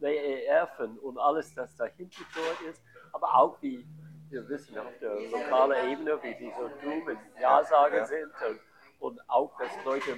WEF 0.00 0.80
und 1.02 1.18
alles, 1.18 1.54
das 1.54 1.74
dahinter 1.76 2.22
ist, 2.68 2.82
aber 3.12 3.34
auch 3.34 3.60
wie 3.62 3.86
wir 4.30 4.48
wissen 4.48 4.78
auf 4.78 4.96
der 5.00 5.14
lokalen 5.30 5.90
Ebene, 5.90 6.22
wie 6.22 6.34
die 6.34 6.52
so 6.56 6.68
dumm 6.82 7.02
und 7.02 7.18
Ja-Sager 7.40 7.96
Ja. 7.98 8.06
sind 8.06 8.30
und, 8.48 8.60
und 9.00 9.20
auch, 9.28 9.58
dass 9.58 9.70
Leute 9.84 10.16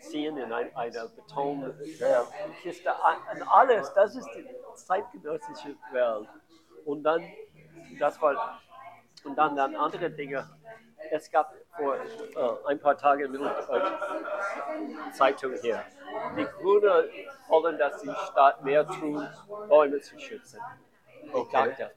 ziehen 0.00 0.36
in 0.36 0.52
ein, 0.52 0.74
einer 0.76 1.08
Betonkiste 1.08 2.94
an 3.02 3.16
und 3.34 3.42
alles, 3.48 3.92
das 3.94 4.14
ist 4.14 4.28
die 4.36 4.46
zeitgenössische 4.74 5.74
Welt. 5.92 6.28
Und 6.84 7.02
dann, 7.02 7.22
das 7.98 8.20
war, 8.20 8.60
und 9.24 9.36
dann, 9.36 9.56
dann 9.56 9.74
andere 9.74 10.10
Dinge. 10.10 10.48
Es 11.10 11.30
gab 11.30 11.54
vor 11.76 11.94
äh, 11.96 12.68
ein 12.68 12.78
paar 12.80 12.96
Tagen 12.96 13.24
eine 13.24 13.38
Mitteldeutsche 13.38 13.98
Zeitung 15.12 15.52
hier. 15.60 15.84
Die 16.36 16.44
Grünen 16.44 17.04
wollen, 17.48 17.78
dass 17.78 18.00
die 18.02 18.10
Stadt 18.26 18.62
mehr 18.64 18.86
tun, 18.86 19.26
Bäume 19.68 20.00
zu 20.00 20.18
schützen. 20.18 20.60
Ich 21.22 21.34
Okay. 21.34 21.74
dachte, 21.76 21.90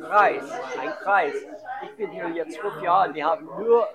Kreis, 0.00 0.50
ein 0.80 0.90
Kreis. 0.90 1.34
Ich 1.84 1.96
bin 1.96 2.10
hier 2.10 2.28
jetzt 2.30 2.58
fünf 2.58 2.80
Jahre, 2.82 3.12
die 3.12 3.24
haben 3.24 3.46
nur 3.46 3.88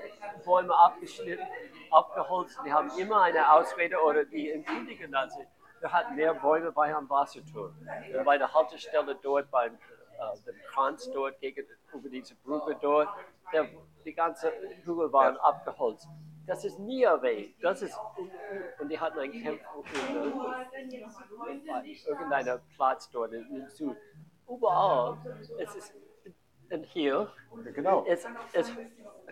Bäume 0.45 0.73
abgeschnitten, 0.75 1.45
abgeholzt, 1.91 2.57
die 2.65 2.71
haben 2.71 2.89
immer 2.97 3.23
eine 3.23 3.51
Ausrede 3.51 3.97
oder 4.01 4.23
die 4.25 4.51
entschuldigen 4.51 5.11
dann 5.11 5.29
sich. 5.29 5.45
Wir 5.79 5.91
hatten 5.91 6.15
mehr 6.15 6.33
Bäume 6.33 6.71
bei 6.71 6.93
am 6.93 7.09
Wasserturm. 7.09 7.73
Bei 8.25 8.37
der 8.37 8.53
Haltestelle 8.53 9.15
dort, 9.21 9.49
beim 9.51 9.77
dem 10.45 10.55
Kranz 10.71 11.09
dort, 11.11 11.39
gegen, 11.39 11.65
über 11.93 12.09
diese 12.09 12.35
Brücke 12.35 12.77
dort, 12.81 13.09
der, 13.53 13.67
die 14.05 14.13
ganze 14.13 14.51
Hügel 14.83 15.11
waren 15.11 15.37
abgeholzt. 15.37 16.07
Das 16.45 16.65
ist 16.65 16.79
nie 16.79 17.03
erwähnt. 17.03 17.55
Das 17.61 17.81
ist, 17.81 17.97
und 18.79 18.89
die 18.89 18.99
hatten 18.99 19.19
einen 19.19 19.43
Camp 19.43 19.59
in, 21.47 21.67
äh, 21.67 21.91
irgendeiner 22.07 22.59
Platz 22.75 23.09
dort 23.11 23.33
in, 23.33 23.45
in 23.55 23.69
Süd. 23.69 23.95
Überall. 24.47 25.17
Es 25.59 25.75
ist, 25.75 25.93
und 26.71 26.85
hier, 26.85 27.31
Genau. 27.75 28.03
es, 28.07 28.25
es 28.53 28.71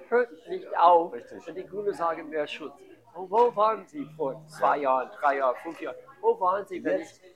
hört 0.09 0.29
nicht 0.47 0.67
auf, 0.77 1.13
Richtig. 1.13 1.45
wenn 1.47 1.55
die 1.55 1.65
Grünen 1.65 1.93
sagen, 1.93 2.29
mehr 2.29 2.47
Schutz. 2.47 2.73
Und 3.15 3.31
wo 3.31 3.55
waren 3.55 3.85
Sie 3.87 4.05
vor 4.15 4.45
zwei 4.47 4.77
Jahren, 4.79 5.09
drei 5.19 5.37
Jahren, 5.37 5.55
fünf 5.63 5.81
Jahren? 5.81 5.95
Wo 6.21 6.39
waren 6.39 6.65
Sie, 6.67 6.83
wenn 6.83 7.01
ich 7.01 7.09
äh, 7.23 7.33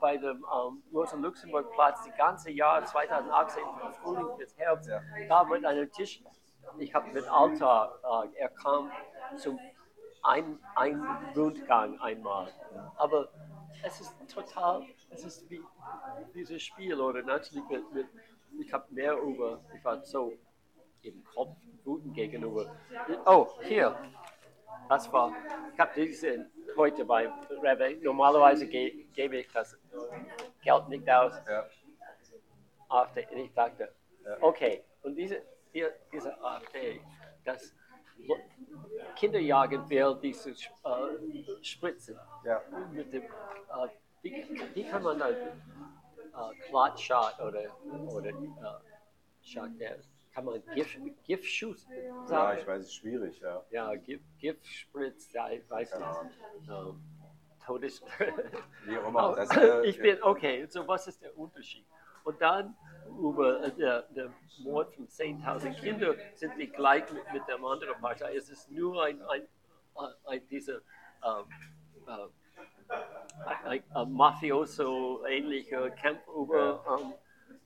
bei 0.00 0.16
dem 0.16 0.44
ähm, 0.54 0.82
Rosa-Luxemburg-Platz 0.92 2.04
die 2.04 2.12
ganze 2.12 2.50
Jahr 2.50 2.84
2018 2.84 3.62
von 3.80 3.92
Frühling 3.94 4.36
bis 4.38 4.56
Herbst 4.56 4.88
Ja. 4.88 5.00
da 5.28 5.44
mit 5.44 5.64
einem 5.64 5.90
Tisch, 5.92 6.22
ich 6.78 6.94
habe 6.94 7.10
mit 7.12 7.28
Alter, 7.28 7.98
äh, 8.34 8.38
er 8.40 8.48
kam 8.50 8.90
zum 9.36 9.58
ein, 10.22 10.58
ein 10.76 11.02
Rundgang 11.34 11.98
einmal. 12.00 12.52
Aber 12.96 13.28
es 13.82 14.00
ist 14.00 14.14
total, 14.32 14.86
es 15.10 15.24
ist 15.24 15.48
wie 15.50 15.62
dieses 16.34 16.62
Spiel 16.62 17.00
oder 17.00 17.22
natürlich 17.22 17.66
mit, 17.68 17.92
mit 17.92 18.06
ich 18.58 18.72
habe 18.72 18.84
mehr 18.90 19.16
über, 19.18 19.60
ich 19.74 19.84
war 19.84 20.02
so 20.04 20.32
im 21.02 21.24
Kopf 21.24 21.56
wütend 21.84 22.14
gegenüber. 22.14 22.74
Oh, 23.24 23.48
hier, 23.62 23.96
das 24.90 25.10
war, 25.12 25.32
ich 25.72 25.78
habe 25.78 25.92
diese 25.94 26.50
heute 26.76 27.04
bei 27.04 27.30
Rebbe, 27.62 27.96
normalerweise 28.02 28.66
ge, 28.66 29.06
gebe 29.14 29.38
ich 29.38 29.48
das 29.52 29.78
Geld 30.62 30.88
nicht 30.88 31.08
aus, 31.08 31.32
Ja. 31.48 31.64
AfD, 32.88 33.24
und 33.30 33.38
ich 33.38 33.52
dachte, 33.54 33.92
okay, 34.40 34.82
und 35.04 35.14
diese, 35.14 35.42
hier, 35.72 35.92
diese 36.12 36.32
AfD, 36.42 37.00
das 37.44 37.72
Kinder 39.14 39.38
jagen 39.38 39.88
will, 39.88 40.18
diese 40.20 40.50
äh, 40.50 40.54
Spritzen 41.62 42.18
Ja. 42.44 42.60
mit 42.90 43.12
dem, 43.12 43.22
äh, 43.22 43.88
wie, 44.22 44.44
wie 44.74 44.84
kann 44.84 45.04
man 45.04 45.20
das, 45.20 45.30
äh, 45.36 46.68
Clot-Shot 46.68 47.38
oder, 47.38 47.64
oder 48.12 48.30
äh, 48.30 49.68
der, 49.78 49.96
kann 50.40 50.62
man 50.62 50.74
Gift, 50.74 50.98
Giftschuss 51.24 51.86
ja, 51.88 52.26
sagen? 52.26 52.60
ich 52.60 52.66
weiß, 52.66 52.80
es 52.80 52.86
ist 52.86 52.94
schwierig, 52.94 53.40
ja. 53.40 53.62
Ja, 53.70 53.94
Gift, 53.94 54.24
Giftspritz, 54.38 55.32
ja, 55.32 55.50
ich 55.50 55.68
weiß 55.68 55.90
Keine 55.90 56.24
nicht. 56.24 56.68
Ähm, 56.68 57.00
Todes. 57.64 58.02
Wie 58.84 58.98
auch 58.98 59.08
immer. 59.08 59.36
Das, 59.36 59.56
äh, 59.56 59.86
ich 59.86 60.00
bin, 60.00 60.22
okay, 60.22 60.66
so 60.66 60.86
was 60.88 61.06
ist 61.06 61.22
der 61.22 61.36
Unterschied? 61.36 61.84
Und 62.24 62.40
dann 62.40 62.76
über 63.18 63.62
äh, 63.64 63.70
der, 63.72 64.02
der 64.02 64.32
Mord 64.62 64.94
von 64.94 65.06
10.000 65.06 65.78
Kindern 65.78 66.16
sind 66.34 66.56
die 66.58 66.68
gleich 66.68 67.10
mit, 67.12 67.32
mit 67.32 67.46
der 67.46 67.62
anderen 67.62 68.00
Partei. 68.00 68.34
Es 68.34 68.48
ist 68.48 68.70
nur 68.70 69.04
ein, 69.04 69.20
ein, 69.22 69.46
ein, 69.94 70.14
ein 70.24 70.46
dieser 70.48 70.76
ähm, 70.76 71.44
äh, 72.06 73.66
ein, 73.66 73.82
ein, 73.94 74.12
Mafioso-ähnlicher 74.12 75.90
Kampf 75.90 76.26
über 76.28 76.84
ähm, 76.98 77.14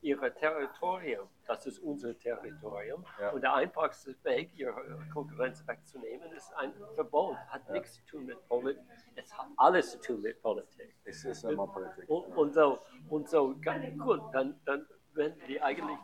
ihr 0.01 0.35
Territorium. 0.35 1.29
Das 1.47 1.65
ist 1.67 1.79
unser 1.79 2.17
Territorium. 2.17 3.05
Ja. 3.19 3.29
Und 3.31 3.41
der 3.41 3.53
einfachste 3.53 4.15
Weg, 4.23 4.51
ihre 4.55 4.73
Konkurrenz 5.13 5.65
wegzunehmen, 5.67 6.31
ist 6.33 6.51
ein 6.55 6.73
Verbot. 6.95 7.37
Hat 7.49 7.69
nichts 7.69 7.93
zu 7.95 8.05
tun 8.05 8.25
mit 8.25 8.47
Politik. 8.47 8.81
Es 9.15 9.31
hat 9.37 9.47
alles 9.57 9.91
zu 9.91 10.01
tun 10.01 10.21
mit 10.21 10.41
Politik. 10.41 10.95
es 11.03 11.23
ist 11.23 11.43
immer 11.43 11.67
Politik. 11.67 12.09
Und, 12.09 12.25
und 12.35 12.53
so, 12.53 12.79
und 13.09 13.29
so, 13.29 13.55
ganz 13.61 13.85
gut, 13.97 14.21
dann, 14.33 14.59
dann, 14.65 14.87
wenn 15.13 15.35
die 15.47 15.61
eigentlich, 15.61 15.97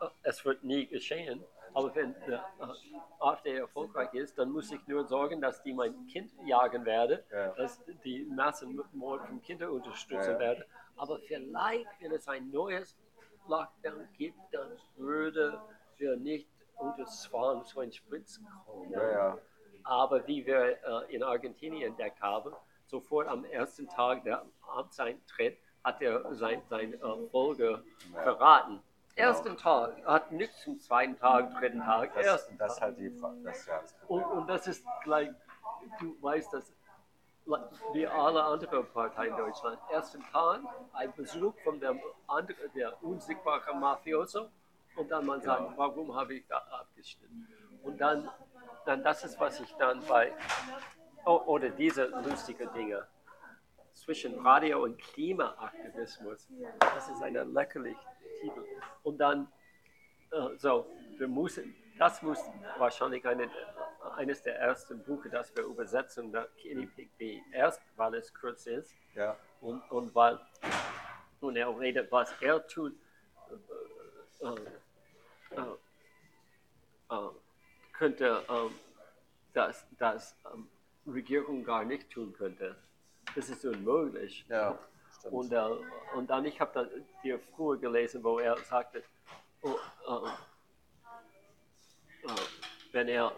äh, 0.00 0.06
es 0.22 0.44
wird 0.44 0.62
nie 0.62 0.86
geschehen, 0.86 1.44
aber 1.74 1.94
wenn 1.94 2.14
der 2.26 2.44
äh, 2.60 2.98
AfD 3.20 3.56
erfolgreich 3.56 4.12
ist, 4.14 4.38
dann 4.38 4.50
muss 4.50 4.70
ich 4.72 4.84
nur 4.86 5.04
sorgen, 5.06 5.40
dass 5.40 5.62
die 5.62 5.72
mein 5.72 6.06
Kind 6.06 6.32
jagen 6.44 6.84
werde, 6.84 7.24
Ja. 7.32 7.48
dass 7.54 7.80
die 8.04 8.24
Massenmord 8.24 9.26
von 9.26 9.40
Kindern 9.42 9.70
unterstützen 9.70 10.24
Ja, 10.26 10.32
ja. 10.32 10.38
werde. 10.38 10.66
Aber 10.96 11.18
vielleicht, 11.20 11.86
wenn 12.00 12.12
es 12.12 12.28
ein 12.28 12.50
neues 12.50 12.96
Lockdown 13.50 14.08
gibt, 14.16 14.38
dann 14.52 14.70
würde 14.96 15.60
wir 15.98 16.16
nicht 16.16 16.48
unter 16.76 17.04
Zwang 17.06 17.64
zu 17.64 17.80
einem 17.80 17.92
Spritz 17.92 18.40
kommen. 18.64 18.90
Ja, 18.90 19.10
ja. 19.10 19.38
Aber 19.84 20.26
wie 20.26 20.46
wir 20.46 20.78
äh, 20.82 21.14
in 21.14 21.22
Argentinien 21.22 21.90
entdeckt 21.90 22.20
haben, 22.22 22.54
sofort 22.86 23.28
am 23.28 23.44
ersten 23.44 23.88
Tag 23.88 24.24
der 24.24 24.44
Amtseintritt 24.76 25.58
hat 25.84 26.00
er 26.00 26.34
sein, 26.34 26.62
sein 26.68 26.94
äh, 26.94 27.28
Folge 27.30 27.82
verraten. 28.12 28.80
Ersten 29.16 29.56
Tag, 29.56 30.02
hat 30.06 30.30
nichts 30.32 30.62
zum 30.62 30.78
zweiten 30.78 31.18
Tag, 31.18 31.52
dritten 31.58 31.80
Tag, 31.80 32.14
Das, 32.14 32.24
ersten 32.26 32.56
das 32.56 32.72
ist 32.72 32.78
Tag. 32.78 32.88
halt 32.88 32.98
die 32.98 33.10
Frage. 33.10 33.42
Das 33.42 33.66
ja 33.66 33.80
das 33.80 33.94
Und, 34.06 34.22
und 34.24 34.46
das 34.48 34.66
ist 34.68 34.84
gleich, 35.02 35.30
du 35.98 36.16
weißt, 36.22 36.52
dass 36.54 36.72
wie 37.92 38.06
alle 38.06 38.42
anderen 38.42 38.86
Parteien 38.88 39.30
in 39.30 39.36
Deutschland, 39.36 39.78
ersten 39.90 40.22
Tag 40.32 40.60
ein 40.92 41.12
Besuch 41.14 41.54
von 41.64 41.80
der, 41.80 41.96
der 42.74 43.02
unsichtbaren 43.02 43.80
Mafioso 43.80 44.48
und 44.96 45.10
dann 45.10 45.26
man 45.26 45.40
sagt, 45.40 45.76
warum 45.76 46.14
habe 46.14 46.34
ich 46.34 46.46
da 46.46 46.58
abgeschnitten? 46.58 47.48
Und 47.82 48.00
dann, 48.00 48.28
dann 48.84 49.02
das 49.02 49.24
ist, 49.24 49.38
was 49.40 49.60
ich 49.60 49.74
dann 49.76 50.04
bei, 50.06 50.32
oh, 51.24 51.42
oder 51.46 51.70
diese 51.70 52.06
lustigen 52.24 52.72
Dinge 52.72 53.06
zwischen 53.92 54.38
Radio 54.46 54.82
und 54.84 54.98
Klimaaktivismus, 54.98 56.48
das 56.78 57.08
ist 57.08 57.22
eine 57.22 57.44
lächerliche 57.44 58.00
Titel. 58.40 58.64
Und 59.02 59.18
dann 59.18 59.50
äh, 60.30 60.56
so, 60.56 60.86
wir 61.18 61.28
müssen, 61.28 61.74
das 61.98 62.22
muss 62.22 62.38
wahrscheinlich 62.78 63.26
eine, 63.26 63.50
eines 64.16 64.42
der 64.42 64.58
ersten 64.58 65.02
Bücher, 65.02 65.28
das 65.28 65.54
wir 65.56 65.64
übersetzen, 65.64 66.32
der 66.32 66.48
B. 67.18 67.40
Erst, 67.52 67.80
weil 67.96 68.14
es 68.14 68.32
kurz 68.34 68.66
ist 68.66 68.94
Ja. 69.14 69.36
und, 69.60 69.82
und 69.90 70.14
weil 70.14 70.38
und 71.40 71.56
er 71.56 71.78
redet, 71.78 72.10
was 72.12 72.32
er 72.40 72.66
tut, 72.66 72.94
äh, 74.40 74.46
äh, 74.46 75.56
äh, 75.56 77.14
äh, 77.14 77.28
könnte, 77.92 78.44
ähm, 78.48 78.74
dass, 79.54 79.86
dass 79.98 80.36
ähm, 80.52 80.68
Regierung 81.06 81.64
gar 81.64 81.84
nicht 81.84 82.10
tun 82.10 82.32
könnte. 82.32 82.76
Das 83.34 83.48
ist 83.48 83.64
unmöglich. 83.64 84.44
Ja. 84.48 84.78
Und, 85.30 85.52
äh, 85.52 85.60
und 86.14 86.28
dann, 86.30 86.44
ich 86.44 86.60
habe 86.60 87.04
dir 87.22 87.38
früher 87.54 87.78
gelesen, 87.78 88.22
wo 88.22 88.38
er 88.38 88.56
sagte, 88.58 89.02
oh, 89.62 89.76
äh, 90.06 90.30
wenn 92.92 93.08
er 93.08 93.32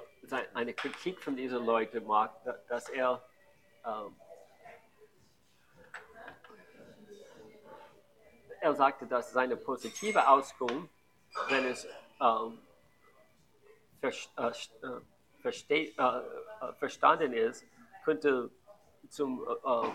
eine 0.55 0.73
Kritik 0.75 1.21
von 1.23 1.37
diesen 1.37 1.65
Leuten 1.65 2.07
mag, 2.07 2.33
da- 2.45 2.59
dass 2.69 2.89
er 2.89 3.23
ähm, 3.85 4.17
er 8.61 8.75
sagte, 8.75 9.07
dass 9.07 9.33
seine 9.33 9.57
positive 9.57 10.29
Auskunft, 10.29 10.89
wenn 11.49 11.67
es 11.67 11.87
ähm, 12.21 12.59
äh, 14.03 14.09
äh, 14.09 14.53
verste- 15.43 15.93
äh, 15.99 16.67
äh, 16.69 16.73
verstanden 16.75 17.33
ist, 17.33 17.65
könnte 18.05 18.51
zum 19.09 19.45
äh, 19.65 19.89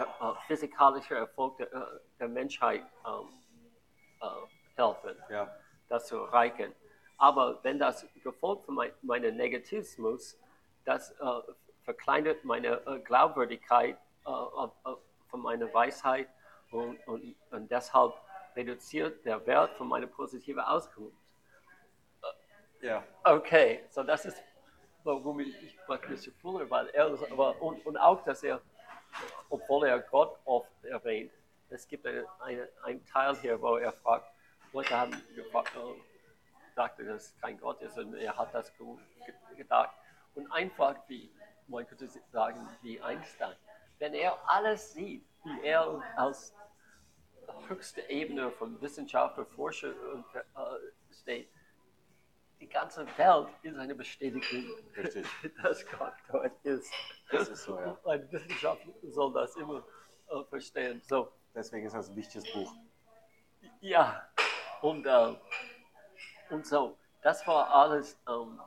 äh, 0.00 0.04
physikalischer 0.46 1.16
Erfolg 1.16 1.56
der, 1.58 2.00
der 2.18 2.28
Menschheit 2.28 2.82
ähm, 3.06 3.28
äh, 4.20 4.26
helfen, 4.80 5.16
Ja, 5.28 5.52
das 5.88 6.06
zu 6.06 6.16
erreichen. 6.18 6.72
Aber 7.16 7.60
wenn 7.62 7.78
das 7.78 8.06
gefolgt 8.22 8.64
von 8.66 8.74
mein, 8.74 8.92
meinem 9.02 9.36
Negativismus, 9.36 10.38
das 10.84 11.12
äh, 11.12 11.52
verkleinert 11.84 12.44
meine 12.44 12.80
äh, 12.86 12.98
Glaubwürdigkeit 13.00 13.96
äh, 14.26 14.30
von 15.28 15.40
meiner 15.40 15.72
Weisheit 15.72 16.28
und, 16.70 16.98
und, 17.06 17.34
und 17.50 17.70
deshalb 17.70 18.14
reduziert 18.56 19.24
der 19.24 19.44
Wert 19.46 19.72
von 19.76 19.88
meiner 19.88 20.06
positiven 20.06 20.60
Auskunft. 20.60 21.16
ja, 22.80 23.02
Okay, 23.24 23.84
so 23.90 24.02
das 24.02 24.24
ist, 24.26 24.42
warum 25.02 25.40
ich, 25.40 25.76
Christian 26.02 26.34
Fuller, 26.40 26.68
weil 26.70 26.88
er, 26.88 27.06
aber, 27.30 27.60
und, 27.60 27.84
und 27.86 27.96
auch, 27.96 28.22
dass 28.24 28.42
er, 28.42 28.60
obwohl 29.48 29.86
er 29.86 30.00
Gott 30.00 30.38
oft 30.44 30.70
erwähnt, 30.84 31.32
es 31.70 31.86
gibt 31.88 32.06
eine, 32.06 32.24
eine, 32.40 32.68
einen 32.82 33.04
Teil 33.06 33.36
hier, 33.36 33.60
wo 33.60 33.76
er 33.76 33.92
fragt, 33.92 34.30
Leute 34.72 34.98
haben 34.98 35.22
gefragt, 35.34 35.72
äh, 35.76 36.13
sagte, 36.74 37.04
dass 37.04 37.26
es 37.26 37.36
kein 37.40 37.58
Gott 37.58 37.80
ist 37.82 37.96
und 37.98 38.14
er 38.14 38.36
hat 38.36 38.52
das 38.54 38.76
ge 38.76 38.86
ge- 39.24 39.56
gedacht. 39.56 39.94
Und 40.34 40.50
einfach 40.50 40.96
wie, 41.08 41.32
man 41.68 41.86
könnte 41.86 42.08
sagen, 42.30 42.68
wie 42.82 43.00
Einstein, 43.00 43.54
wenn 43.98 44.14
er 44.14 44.36
alles 44.48 44.92
sieht, 44.92 45.24
wie 45.44 45.60
er 45.62 46.02
als 46.16 46.52
höchste 47.68 48.00
Ebene 48.10 48.50
von 48.50 48.80
Wissenschaft 48.80 49.38
und 49.38 49.48
Forscher 49.50 49.90
äh, 49.90 51.12
steht, 51.12 51.50
die 52.60 52.68
ganze 52.68 53.06
Welt 53.18 53.48
ist 53.62 53.76
eine 53.76 53.94
Bestätigung, 53.94 54.64
Richtig. 54.96 55.26
dass 55.62 55.84
Gott 55.86 56.14
dort 56.30 56.52
ist. 56.64 56.92
Das 57.30 57.48
ist 57.48 57.64
so, 57.64 57.78
ja. 57.78 57.98
Ein 58.04 58.30
Wissenschaftler 58.32 58.92
soll 59.02 59.32
das 59.34 59.54
immer 59.56 59.84
äh, 60.30 60.44
verstehen. 60.44 61.00
So, 61.04 61.30
deswegen 61.54 61.86
ist 61.86 61.94
das 61.94 62.08
ein 62.08 62.16
wichtiges 62.16 62.50
Buch. 62.52 62.72
ja, 63.80 64.26
und, 64.82 65.06
äh, 65.06 65.34
und 66.50 66.66
so, 66.66 66.96
das 67.22 67.46
war 67.46 67.70
alles. 67.72 68.18
Ähm, 68.28 68.60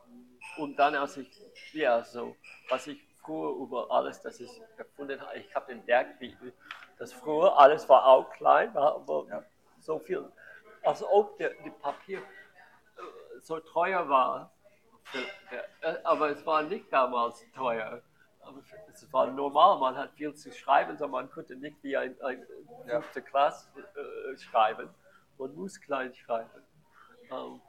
und 0.58 0.78
dann, 0.78 0.96
als 0.96 1.18
ich, 1.18 1.30
ja, 1.74 2.04
so, 2.04 2.36
was 2.70 2.88
ich 2.88 3.00
früher 3.22 3.52
über 3.62 3.92
alles, 3.92 4.22
das 4.22 4.40
ich 4.40 4.62
erfunden 4.78 5.20
habe, 5.22 5.38
ich 5.38 5.54
habe 5.56 5.72
entdeckt, 5.72 6.20
wie 6.20 6.36
das 6.98 7.14
früher 7.14 7.58
alles 7.60 7.88
war 7.88 8.06
auch 8.06 8.30
klein, 8.32 8.74
war 8.74 8.96
aber 8.96 9.26
Ja. 9.30 9.44
so 9.80 10.00
viel, 10.00 10.32
als 10.84 11.04
ob 11.04 11.38
der, 11.38 11.52
die 11.64 11.70
Papier 11.70 12.20
äh, 12.20 13.40
so 13.42 13.60
teuer 13.60 14.08
war. 14.10 14.52
Für, 15.06 15.24
der, 15.52 15.66
äh, 15.82 16.04
aber 16.04 16.30
es 16.30 16.46
war 16.46 16.64
nicht 16.64 16.92
damals 16.92 17.46
teuer. 17.54 18.02
Aber 18.42 18.62
es 18.92 19.14
war 19.14 19.28
normal, 19.28 19.78
man 19.80 19.96
hat 19.98 20.12
viel 20.14 20.34
zu 20.34 20.52
schreiben, 20.52 20.98
so 20.98 21.08
man 21.08 21.30
konnte 21.30 21.56
nicht 21.56 21.82
wie 21.84 21.96
ein, 21.98 22.20
ein 22.22 22.46
Ja. 22.86 23.02
fünfte 23.02 23.22
Klasse 23.22 23.68
äh, 23.78 24.38
schreiben. 24.38 24.90
Man 25.38 25.54
muss 25.54 25.80
klein 25.80 26.14
schreiben. 26.16 26.50
Ähm, 27.30 27.62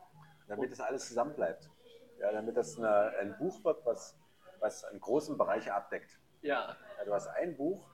damit 0.48 0.72
das 0.72 0.80
alles 0.80 1.06
zusammen 1.08 1.34
bleibt. 1.34 1.70
Ja, 2.18 2.32
damit 2.32 2.56
das 2.56 2.76
eine, 2.78 3.12
ein 3.20 3.36
Buch 3.38 3.62
wird, 3.64 3.84
was, 3.86 4.18
was 4.58 4.84
einen 4.84 5.00
großen 5.00 5.38
Bereich 5.38 5.70
abdeckt. 5.70 6.18
ja, 6.42 6.76
Ja, 6.98 7.04
du 7.04 7.14
hast 7.14 7.28
ein 7.28 7.56
Buch, 7.56 7.86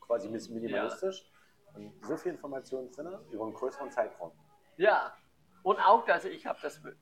quasi 0.00 0.26
ein 0.28 0.32
bisschen 0.32 0.54
minimalistisch, 0.54 1.30
und 1.74 2.04
so 2.04 2.16
viel 2.16 2.32
Informationen 2.32 2.90
drin 2.90 3.16
über 3.30 3.44
einen 3.44 3.54
größeren 3.54 3.90
Zeitraum. 3.90 4.32
ja. 4.76 5.16
Und 5.62 5.78
auch, 5.78 6.04
dass 6.04 6.24
ich 6.24 6.44
habe 6.44 6.58
das, 6.60 6.78
äh, 6.84 6.92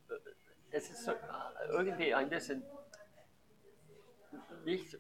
es 0.71 0.91
ist 0.91 1.09
äh, 1.09 1.15
irgendwie 1.71 2.13
ein 2.15 2.29
bisschen 2.29 2.63
nicht 4.65 4.95
äh, 4.95 4.99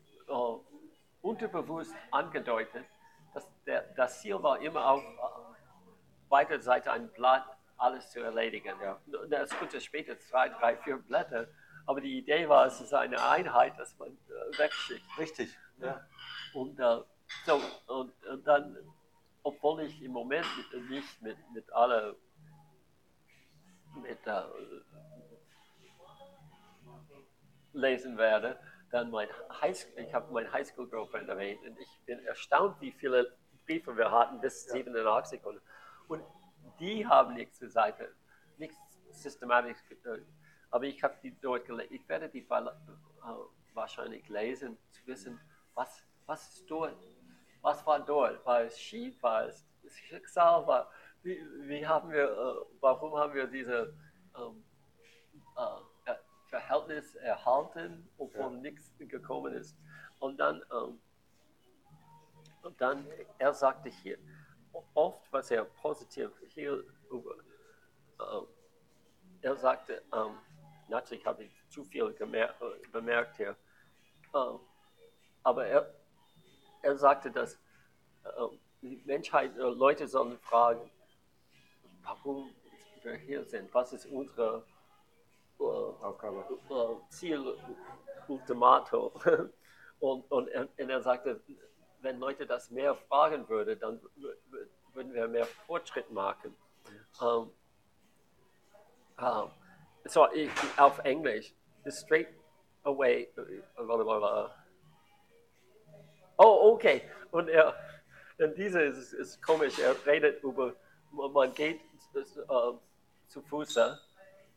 unterbewusst 1.20 1.94
angedeutet, 2.10 2.86
dass 3.34 3.46
der, 3.66 3.82
das 3.96 4.20
Ziel 4.22 4.42
war 4.42 4.60
immer 4.60 4.86
auf 4.92 5.02
äh, 5.02 6.30
weiter 6.30 6.58
Seite 6.60 6.90
ein 6.90 7.12
Blatt 7.12 7.44
alles 7.80 8.10
zu 8.10 8.20
erledigen. 8.20 8.74
Ja. 8.80 9.00
Das 9.28 9.50
könnte 9.50 9.80
später 9.80 10.18
zwei, 10.18 10.48
drei, 10.48 10.76
vier 10.76 10.98
Blätter, 10.98 11.48
aber 11.86 12.00
die 12.00 12.18
Idee 12.18 12.48
war, 12.48 12.66
es 12.66 12.80
ist 12.80 12.92
eine 12.94 13.22
Einheit, 13.28 13.78
dass 13.78 13.98
man 13.98 14.08
äh, 14.08 14.58
wegschickt. 14.58 15.18
Richtig. 15.18 15.56
Ja. 15.78 16.06
Und, 16.54 16.78
äh, 16.78 17.00
so, 17.46 17.60
und, 17.86 18.12
und 18.26 18.46
dann, 18.46 18.76
obwohl 19.42 19.82
ich 19.82 20.02
im 20.02 20.12
Moment 20.12 20.46
nicht 20.88 21.22
mit, 21.22 21.36
mit 21.52 21.72
aller, 21.72 22.14
mit, 24.02 24.26
äh, 24.26 24.42
lesen 27.72 28.18
werde, 28.18 28.58
dann 28.90 29.10
mein 29.10 29.28
Highschool, 29.60 29.92
ich 29.98 30.12
habe 30.12 30.32
mein 30.32 30.52
Highschool-Girlfriend 30.52 31.28
erwähnt 31.28 31.62
und 31.62 31.78
ich 31.78 32.00
bin 32.06 32.18
erstaunt, 32.26 32.80
wie 32.80 32.92
viele 32.92 33.36
Briefe 33.64 33.96
wir 33.96 34.10
hatten 34.10 34.40
bis 34.40 34.66
Ja. 34.66 34.72
87 34.74 35.44
und, 35.44 35.60
und 36.08 36.22
die 36.80 37.06
haben 37.06 37.34
nichts 37.34 37.58
zur 37.58 37.68
Seite, 37.68 38.14
nichts 38.58 38.76
systematisch, 39.10 39.78
äh, 40.04 40.18
aber 40.70 40.84
ich 40.84 41.02
habe 41.02 41.16
die 41.22 41.38
dort 41.40 41.66
gelesen, 41.66 41.94
ich 41.94 42.08
werde 42.08 42.28
die 42.28 42.40
äh, 42.40 42.70
wahrscheinlich 43.74 44.28
lesen, 44.28 44.78
zu 44.90 45.06
wissen, 45.06 45.40
was, 45.74 46.02
was 46.26 46.54
ist 46.54 46.70
dort, 46.70 46.96
was 47.60 47.84
war 47.86 48.00
dort, 48.00 48.44
war 48.46 48.62
es 48.62 48.78
schief, 48.80 49.22
war 49.22 49.46
es 49.46 49.66
Schicksal, 49.88 50.66
war, 50.66 50.90
wie, 51.22 51.38
wie 51.62 51.86
haben 51.86 52.10
wir, 52.10 52.24
äh, 52.30 52.66
warum 52.80 53.16
haben 53.16 53.34
wir 53.34 53.46
diese 53.46 53.94
ähm, 54.36 54.64
äh, 55.56 56.14
Verhältnis 56.46 57.14
erhalten, 57.16 58.08
obwohl 58.18 58.54
Ja. 58.54 58.60
nichts 58.60 58.92
gekommen 58.98 59.52
ist. 59.54 59.76
Und 60.18 60.38
dann, 60.38 60.62
ähm, 60.72 61.00
und 62.62 62.80
dann, 62.80 63.06
er 63.38 63.54
sagte 63.54 63.88
hier, 63.88 64.18
oft, 64.94 65.32
was 65.32 65.50
er 65.50 65.64
positiv 65.64 66.30
hier 66.48 66.84
über, 67.10 67.34
ähm, 68.20 68.46
er 69.42 69.56
sagte, 69.56 70.02
ähm, 70.12 70.38
natürlich 70.88 71.24
habe 71.24 71.44
ich 71.44 71.52
zu 71.68 71.84
viel 71.84 72.12
gemer 72.12 72.54
bemerkt 72.92 73.36
hier, 73.36 73.56
ähm, 74.34 74.60
aber 75.42 75.66
er, 75.66 75.94
er 76.82 76.96
sagte, 76.96 77.30
dass 77.30 77.54
äh, 78.24 78.58
die 78.82 79.02
Menschheit, 79.04 79.56
äh, 79.56 79.62
Leute 79.62 80.06
sollen 80.08 80.38
fragen, 80.38 80.90
warum 82.02 82.50
wir 83.02 83.14
hier 83.14 83.44
sind, 83.44 83.72
was 83.72 83.92
ist 83.92 84.06
unsere 84.06 84.64
äh, 85.58 85.64
äh, 85.64 86.96
Ziel 87.08 87.56
Ultimatum. 88.28 89.10
Und, 90.00 90.30
und, 90.30 90.48
und 90.54 90.78
er 90.78 91.02
sagte, 91.02 91.40
wenn 92.02 92.18
Leute 92.18 92.46
das 92.46 92.70
mehr 92.70 92.94
fragen 92.94 93.48
würden, 93.48 93.78
dann 93.78 94.00
wür- 94.16 94.36
wür- 94.50 94.66
würden 94.94 95.12
wir 95.14 95.28
mehr 95.28 95.46
Fortschritt 95.46 96.10
machen. 96.10 96.56
Ähm, 97.22 97.50
ähm, 99.18 99.50
so, 100.04 100.30
ich, 100.32 100.50
auf 100.76 100.98
Englisch, 101.00 101.52
straight 101.88 102.28
away, 102.84 103.22
äh, 103.36 103.62
oh, 106.38 106.72
okay. 106.74 107.02
Und 107.30 107.48
er, 107.48 107.74
und 108.38 108.56
diese 108.56 108.80
ist, 108.82 109.12
ist 109.12 109.42
komisch, 109.42 109.78
er 109.78 109.94
redet 110.06 110.42
über, 110.42 110.74
man 111.12 111.52
geht 111.54 111.80
äh, 112.14 112.22
zu 113.28 113.42
Fuße 113.42 114.00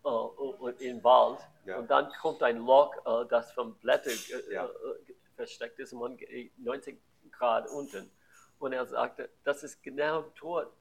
äh, 0.04 0.08
und 0.08 0.82
in 0.82 0.96
den 0.98 1.04
Wald 1.04 1.40
Ja. 1.66 1.78
und 1.78 1.90
dann 1.92 2.10
kommt 2.22 2.42
ein 2.42 2.58
Loch, 2.66 2.94
äh, 3.06 3.28
das 3.28 3.52
vom 3.52 3.76
Blätter 3.76 4.12
Ja. 4.52 4.70
versteckt 5.36 5.80
ist 5.80 5.94
und 5.94 6.00
man 6.00 6.18
geht 6.18 6.58
90 6.60 7.00
Grad 7.44 7.68
unten. 7.70 8.10
Und 8.60 8.72
er 8.72 8.86
sagte, 8.86 9.30
das 9.44 9.64
ist 9.64 9.84
genau 9.84 10.22
dort, 10.40 10.72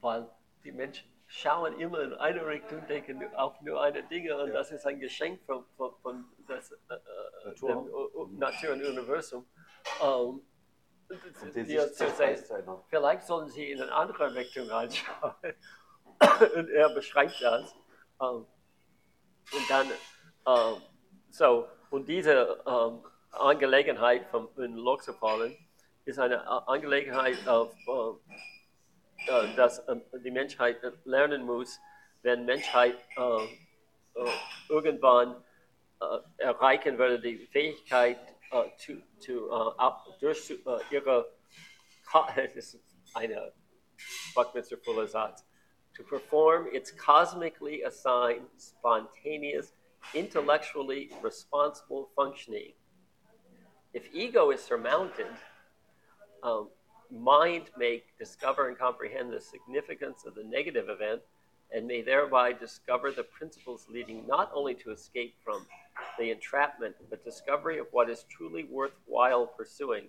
weil 0.00 0.26
die 0.64 0.72
Menschen 0.72 1.06
schauen 1.26 1.78
immer 1.78 2.00
in 2.00 2.14
eine 2.14 2.46
Richtung, 2.46 2.86
denken 2.86 3.22
auf 3.34 3.60
nur 3.60 3.80
eine 3.82 4.02
Dinge 4.04 4.36
und 4.38 4.48
Ja. 4.48 4.54
das 4.54 4.70
ist 4.70 4.86
ein 4.86 4.98
Geschenk 5.00 5.42
von, 5.44 5.64
von, 5.76 5.92
von 6.02 6.24
das, 6.48 6.72
äh, 6.72 6.94
äh, 6.94 7.48
Natur. 7.48 7.68
dem 7.68 7.78
U- 7.78 8.10
U- 8.22 8.26
Natur 8.38 8.72
und 8.72 8.82
Universum. 8.84 9.46
Ähm, 10.02 10.40
um 11.42 11.52
dir 11.52 11.82
sich 11.88 11.94
zu 11.94 12.08
sagen, 12.08 12.42
erinnern. 12.48 12.82
vielleicht 12.88 13.26
sollen 13.26 13.48
Sie 13.50 13.70
in 13.70 13.82
eine 13.82 13.92
andere 13.92 14.34
Richtung 14.34 14.68
reinschauen. 14.70 15.34
und 16.56 16.68
er 16.70 16.88
beschreibt 16.94 17.38
das. 17.42 17.74
Ähm, 18.22 18.46
und 19.56 19.68
dann, 19.68 19.86
ähm, 20.46 20.82
so, 21.30 21.68
und 21.90 22.08
diese 22.08 22.62
ähm, 22.66 23.04
Angelegenheit 23.32 24.26
von 24.30 24.48
in 24.56 24.74
Loxopollen 24.76 25.56
ist 26.04 26.18
eine 26.18 26.46
Angelegenheit, 26.68 27.46
auf, 27.46 27.72
äh, 27.86 29.30
äh, 29.30 29.54
dass 29.56 29.78
äh, 29.80 29.96
die 30.24 30.30
Menschheit 30.30 30.82
äh, 30.82 30.92
lernen 31.04 31.44
muss, 31.44 31.78
wenn 32.22 32.44
Menschheit 32.44 32.96
äh, 33.16 33.44
äh, 34.14 34.30
irgendwann 34.68 35.42
äh, 36.00 36.18
erreichen 36.38 36.98
würde, 36.98 37.20
die 37.20 37.46
Fähigkeit, 37.46 38.18
äh, 38.50 38.64
zu, 38.76 39.48
äh, 39.48 39.78
ab, 39.78 40.06
durch 40.20 40.44
zu, 40.44 40.54
äh, 40.54 40.80
ihre, 40.90 41.32
das 42.36 42.54
ist 42.54 42.80
eine 43.14 43.52
Buckminster 44.34 44.76
Fuller 44.78 45.06
Satz, 45.06 45.44
to 45.94 46.02
perform 46.02 46.68
its 46.72 46.90
cosmically 46.90 47.82
assigned, 47.82 48.46
spontaneous, 48.58 49.72
intellectually 50.14 51.10
responsible 51.22 52.08
functioning. 52.16 52.72
If 53.94 54.08
ego 54.14 54.50
is 54.50 54.62
surmounted, 54.62 55.26
um, 56.42 56.68
mind 57.10 57.70
may 57.76 58.02
discover 58.18 58.68
and 58.68 58.78
comprehend 58.78 59.32
the 59.32 59.40
significance 59.40 60.24
of 60.26 60.34
the 60.34 60.44
negative 60.44 60.88
event 60.88 61.20
and 61.74 61.86
may 61.86 62.02
thereby 62.02 62.52
discover 62.52 63.10
the 63.10 63.22
principles 63.22 63.86
leading 63.88 64.26
not 64.26 64.50
only 64.54 64.74
to 64.74 64.90
escape 64.90 65.34
from 65.42 65.66
the 66.18 66.30
entrapment, 66.30 66.94
but 67.08 67.24
discovery 67.24 67.78
of 67.78 67.86
what 67.92 68.10
is 68.10 68.24
truly 68.28 68.64
worthwhile 68.64 69.46
pursuing, 69.46 70.04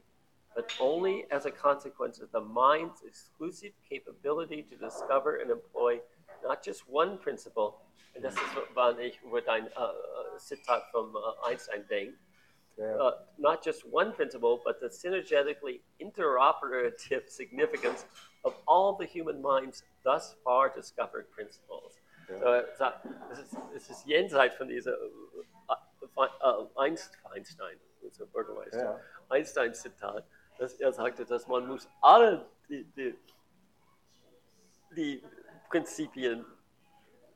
but 0.55 0.71
only 0.79 1.25
as 1.31 1.45
a 1.45 1.51
consequence 1.51 2.19
of 2.19 2.31
the 2.31 2.41
mind's 2.41 3.01
exclusive 3.07 3.71
capability 3.89 4.61
to 4.61 4.75
discover 4.75 5.37
and 5.37 5.51
employ 5.51 5.99
not 6.43 6.63
just 6.63 6.87
one 6.89 7.17
principle, 7.17 7.79
and 8.15 8.25
ist, 8.25 8.37
wann 8.75 8.99
ich 8.99 9.19
über 9.23 9.41
dein 9.41 9.67
uh, 9.75 10.37
Zitat 10.37 10.83
vom 10.91 11.15
uh, 11.15 11.47
Einstein 11.47 11.85
denke, 11.89 12.17
Ja. 12.77 13.07
uh, 13.09 13.13
not 13.37 13.63
just 13.63 13.85
one 13.91 14.11
principle, 14.13 14.59
but 14.63 14.79
the 14.79 14.87
synergetically 14.89 15.81
interoperative 15.99 17.27
significance 17.29 18.05
of 18.43 18.55
all 18.67 18.95
the 18.97 19.05
human 19.05 19.41
mind's 19.41 19.83
thus 20.03 20.35
far 20.43 20.69
discovered 20.73 21.29
principles. 21.31 21.99
Ja. 22.29 22.39
So, 22.39 22.45
er 22.45 22.75
sagt, 22.75 23.05
es, 23.31 23.39
ist, 23.39 23.57
es 23.75 23.89
ist 23.89 24.05
jenseits 24.07 24.55
von 24.55 24.67
dieser 24.67 24.93
äh, 24.93 25.05
äh, 26.01 26.67
Einst- 26.75 27.17
Einstein, 27.31 27.79
Ja, 28.01 28.81
ja. 28.81 28.99
Einstein-Zitat, 29.29 30.25
dass 30.57 30.73
er 30.79 30.93
sagte, 30.93 31.25
dass 31.25 31.47
man 31.47 31.67
muss 31.67 31.87
alle 32.01 32.45
die, 32.69 32.83
die, 32.95 33.15
die 34.95 35.23
Prinzipien 35.69 36.45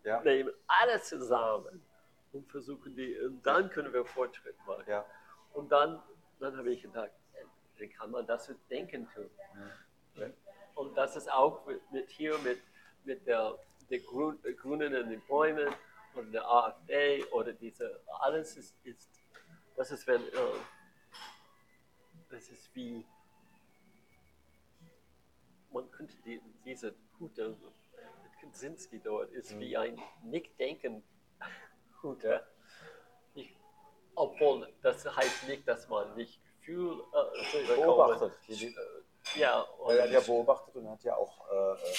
Ja. 0.04 0.21
nehmen, 0.21 0.52
alle 0.67 1.00
zusammen 1.02 1.84
und 2.34 2.50
versuchen 2.50 2.95
die, 2.95 3.19
und 3.19 3.45
dann 3.45 3.69
können 3.69 3.91
wir 3.93 4.06
Fortschritt 4.06 4.56
machen. 4.65 4.84
Ja. 4.88 5.06
Und 5.58 5.70
dann, 5.72 6.02
dann 6.39 6.56
habe 6.56 6.72
ich 6.72 6.84
gedacht, 6.84 7.10
wie 7.78 7.89
kann 7.89 8.12
man 8.12 8.28
das 8.28 8.48
mit 8.48 8.60
Denken 8.70 9.10
tun? 9.10 9.28
Ja. 10.15 10.28
Und 10.76 10.96
das 10.96 11.15
ist 11.15 11.32
auch 11.32 11.65
mit, 11.65 11.82
mit 11.91 12.12
hier 12.12 12.38
mit, 12.39 12.60
mit 13.06 13.26
der, 13.26 13.58
der 13.89 14.00
Grün, 14.02 14.39
der 14.43 14.54
Grünen 14.54 14.93
in 14.93 15.10
den 15.10 15.26
Bäumen 15.26 15.74
oder 16.13 16.28
der 16.28 16.48
AfD 16.48 17.24
oder 17.32 17.54
diese, 17.54 18.00
alles 18.20 18.56
ist, 18.56 18.76
ist 18.84 19.10
das 19.76 19.89
ist 19.89 20.06
wenn, 20.06 20.22
äh, 20.22 20.60
das 22.30 22.50
ist 22.50 22.76
wie, 22.76 23.04
man 25.72 25.89
könnte 25.89 26.17
die, 26.24 26.39
diese 26.65 26.93
Hute 27.20 27.58
Kaczynski 28.41 29.00
dort 29.00 29.32
ist 29.32 29.60
wie 29.60 29.76
ein 29.76 30.00
Nicht-Denken-Hute. 30.22 32.46
Obwohl, 34.17 34.67
das 34.82 35.06
heißt 35.15 35.47
nicht, 35.47 35.67
dass 35.67 35.88
man 35.89 36.15
nicht 36.15 36.41
Gefühl 36.60 37.03
äh, 37.13 37.75
Beobachtet. 37.75 38.34
Äh, 38.49 38.73
Ja, 39.36 39.62
und 39.62 39.95
Er 39.95 40.03
hat 40.03 40.10
ja 40.10 40.19
beobachtet 40.21 40.75
und 40.75 40.89
hat 40.89 41.03
ja 41.03 41.15
auch 41.15 41.47
äh, 41.51 41.73
äh, 41.73 41.95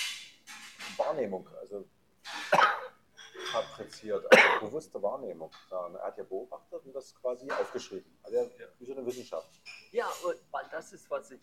Wahrnehmung, 0.96 1.48
also 1.60 1.84
fabriziert, 3.52 4.26
also 4.32 4.66
bewusste 4.66 5.00
Wahrnehmung. 5.00 5.52
Ja, 5.70 5.88
er 5.94 6.02
hat 6.06 6.18
ja 6.18 6.24
beobachtet 6.24 6.84
und 6.84 6.92
das 6.92 7.14
quasi 7.14 7.48
aufgeschrieben. 7.52 8.18
Also 8.24 8.36
er, 8.36 8.50
wie 8.80 8.84
so 8.86 8.92
eine 8.94 9.06
Wissenschaft. 9.06 9.48
Ja, 9.92 10.10
weil 10.50 10.66
das 10.72 10.92
ist, 10.92 11.08
was 11.08 11.30
ich. 11.30 11.40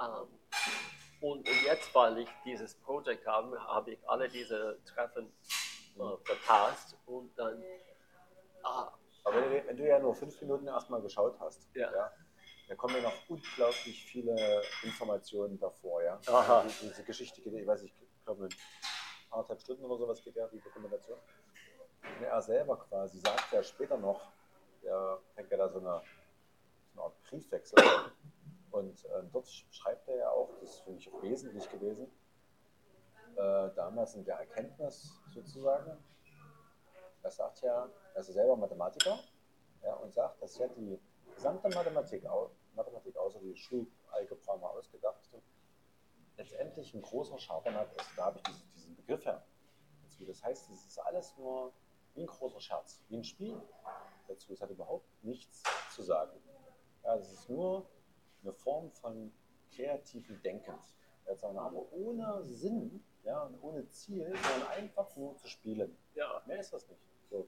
Ähm, 0.00 0.28
und 1.20 1.46
jetzt, 1.64 1.94
weil 1.94 2.18
ich 2.18 2.28
dieses 2.44 2.74
Projekt 2.74 3.26
habe, 3.26 3.60
habe 3.66 3.92
ich 3.92 4.08
alle 4.08 4.28
diese 4.30 4.82
Treffen 4.86 5.30
äh, 5.96 6.16
verpasst 6.24 6.96
und 7.04 7.38
dann. 7.38 7.62
Ah, 8.62 8.92
Aber 9.24 9.36
wenn 9.36 9.50
du, 9.50 9.66
wenn 9.66 9.76
du 9.76 9.86
ja 9.86 9.98
nur 9.98 10.14
fünf 10.14 10.40
Minuten 10.40 10.66
erstmal 10.66 11.00
geschaut 11.02 11.38
hast, 11.40 11.68
Ja. 11.74 12.10
da 12.68 12.74
kommen 12.74 12.96
ja 12.96 13.02
noch 13.02 13.28
unglaublich 13.28 14.04
viele 14.06 14.62
Informationen 14.82 15.58
davor. 15.58 16.02
Ja? 16.02 16.18
Aha. 16.26 16.62
Die, 16.64 16.86
diese 16.88 17.02
Geschichte 17.04 17.40
geht, 17.40 17.52
ja, 17.52 17.60
ich 17.60 17.66
weiß 17.66 17.82
nicht, 17.82 17.94
ich 18.00 18.24
glaube, 18.24 18.44
in 18.46 18.50
anderthalb 19.30 19.60
Stunden 19.60 19.84
oder 19.84 19.96
sowas 19.98 20.22
geht 20.22 20.36
ja 20.36 20.46
die 20.48 20.60
Dokumentation. 20.60 21.18
Und 22.02 22.24
er 22.24 22.40
selber 22.42 22.76
quasi 22.78 23.18
sagt 23.20 23.52
ja 23.52 23.62
später 23.62 23.96
noch, 23.98 24.20
der 24.82 25.18
fängt 25.34 25.50
ja 25.50 25.56
da 25.58 25.68
so 25.68 25.78
eine, 25.78 26.00
so 26.94 27.00
eine 27.00 27.02
Art 27.02 27.22
Briefwechsel 27.24 27.78
an. 27.80 28.12
Und 28.70 29.04
äh, 29.06 29.22
dort 29.32 29.48
schreibt 29.70 30.08
er 30.08 30.16
ja 30.16 30.30
auch, 30.30 30.50
das 30.60 30.80
finde 30.80 30.98
ich 31.00 31.12
auch 31.12 31.22
wesentlich 31.22 31.68
gewesen, 31.70 32.06
äh, 33.36 33.70
damals 33.74 34.14
in 34.14 34.24
der 34.24 34.36
Erkenntnis 34.36 35.12
sozusagen, 35.32 35.96
er 37.28 37.32
sagt 37.32 37.60
ja, 37.60 37.90
er 38.14 38.20
ist 38.20 38.28
ja 38.28 38.32
selber 38.32 38.56
Mathematiker 38.56 39.18
ja, 39.82 39.94
und 39.94 40.12
sagt, 40.14 40.40
dass 40.40 40.56
ja 40.56 40.66
die 40.68 40.98
gesamte 41.34 41.68
Mathematik, 41.68 42.24
Mathematik 42.74 43.16
außer 43.16 43.38
die 43.40 43.54
Schulalgebra 43.54 44.56
mal 44.56 44.70
ausgedacht, 44.70 45.30
letztendlich 46.38 46.94
ein 46.94 47.02
großer 47.02 47.38
Schabernack 47.38 47.88
ist. 48.00 48.10
Da 48.16 48.26
habe 48.26 48.38
ich 48.38 48.44
diesen, 48.44 48.72
diesen 48.74 48.96
Begriff 48.96 49.24
her. 49.26 49.44
Dazu. 50.04 50.24
Das 50.24 50.42
heißt, 50.42 50.70
es 50.70 50.86
ist 50.86 50.98
alles 51.00 51.36
nur 51.36 51.72
wie 52.14 52.22
ein 52.22 52.26
großer 52.26 52.60
Scherz, 52.60 53.02
wie 53.08 53.18
ein 53.18 53.24
Spiel 53.24 53.60
dazu. 54.26 54.52
Es 54.52 54.62
hat 54.62 54.70
überhaupt 54.70 55.06
nichts 55.22 55.62
zu 55.94 56.02
sagen. 56.02 56.40
Ja, 57.04 57.16
es 57.16 57.30
ist 57.30 57.50
nur 57.50 57.90
eine 58.42 58.52
Form 58.54 58.90
von 58.92 59.32
kreativen 59.74 60.40
Denkens. 60.42 60.94
Jetzt 61.26 61.42
wir, 61.42 61.60
aber 61.60 61.92
ohne 61.92 62.42
Sinn 62.44 63.04
ja, 63.24 63.42
und 63.42 63.62
ohne 63.62 63.86
Ziel, 63.88 64.24
sondern 64.24 64.68
einfach 64.70 65.14
nur 65.16 65.36
zu 65.36 65.46
spielen. 65.48 65.94
ja, 66.14 66.42
Mehr 66.46 66.60
ist 66.60 66.72
das 66.72 66.88
nicht. 66.88 67.07
So. 67.30 67.46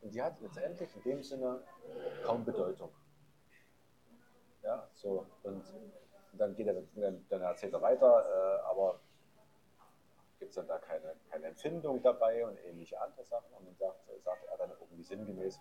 Und 0.00 0.14
die 0.14 0.22
hat 0.22 0.40
letztendlich 0.40 0.94
in 0.96 1.02
dem 1.02 1.22
Sinne 1.22 1.60
kaum 2.24 2.44
Bedeutung. 2.44 2.90
Ja, 4.62 4.88
so. 4.94 5.26
Und, 5.42 5.62
und 6.32 6.38
dann 6.38 6.54
geht 6.54 6.66
er, 6.66 6.82
dann, 7.28 7.42
erzählt 7.42 7.72
er 7.72 7.82
weiter, 7.82 8.06
äh, 8.06 8.66
aber 8.70 9.00
gibt 10.38 10.50
es 10.50 10.56
dann 10.56 10.66
da 10.66 10.78
keine, 10.78 11.14
keine 11.30 11.46
Empfindung 11.46 12.02
dabei 12.02 12.46
und 12.46 12.58
ähnliche 12.64 13.00
andere 13.00 13.24
Sachen. 13.24 13.52
Und 13.54 13.66
dann 13.66 13.76
sagt, 13.76 13.98
sagt 14.24 14.44
er 14.46 14.58
dann 14.58 14.70
irgendwie 14.70 15.02
sinngemäß, 15.02 15.60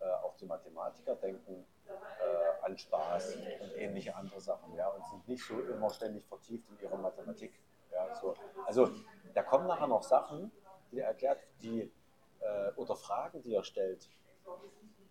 äh, 0.00 0.04
auch 0.04 0.36
die 0.36 0.46
Mathematiker 0.46 1.14
denken 1.16 1.64
äh, 1.86 2.64
an 2.64 2.76
Spaß 2.76 3.36
und 3.36 3.76
ähnliche 3.76 4.14
andere 4.16 4.40
Sachen, 4.40 4.74
ja, 4.74 4.88
und 4.88 5.06
sind 5.06 5.28
nicht 5.28 5.44
so 5.44 5.60
immer 5.60 5.90
ständig 5.90 6.26
vertieft 6.26 6.68
in 6.70 6.80
ihrer 6.80 6.96
Mathematik. 6.96 7.52
Ja, 7.90 8.14
so. 8.14 8.34
Also 8.66 8.90
da 9.34 9.42
kommen 9.42 9.66
nachher 9.66 9.86
noch 9.86 10.02
Sachen, 10.02 10.50
die 10.90 11.00
er 11.00 11.08
erklärt, 11.08 11.38
die 11.60 11.92
äh, 12.42 12.72
oder 12.76 12.96
Fragen, 12.96 13.42
die 13.42 13.54
er 13.54 13.64
stellt, 13.64 14.08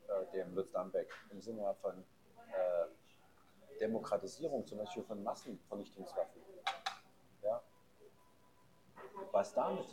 äh, 0.07 0.31
dem 0.33 0.53
Lutz 0.53 0.71
Dambeck 0.71 1.11
im 1.31 1.41
Sinne 1.41 1.73
von 1.81 2.03
äh, 2.53 3.79
Demokratisierung, 3.79 4.65
zum 4.65 4.79
Beispiel 4.79 5.03
von 5.03 5.23
Massenvernichtungswaffen. 5.23 6.41
Ja. 7.41 7.61
Was 9.31 9.53
damit? 9.53 9.85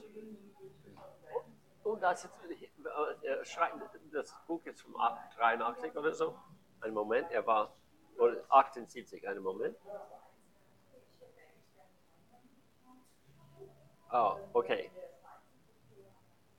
Und 1.85 2.03
das 2.03 2.25
ist, 2.25 2.33
äh, 2.51 3.27
er 3.27 3.45
schreibt, 3.45 3.77
das 4.13 4.35
Buch 4.47 4.65
ist 4.67 4.83
vom 4.83 4.95
83 4.95 5.97
oder 5.97 6.13
so. 6.13 6.37
Einen 6.81 6.95
Moment, 6.95 7.31
er 7.31 7.47
war, 7.47 7.75
oder 8.19 8.45
78, 8.51 9.27
einen 9.27 9.43
Moment. 9.43 9.77
Oh, 14.11 14.37
okay. 14.53 14.91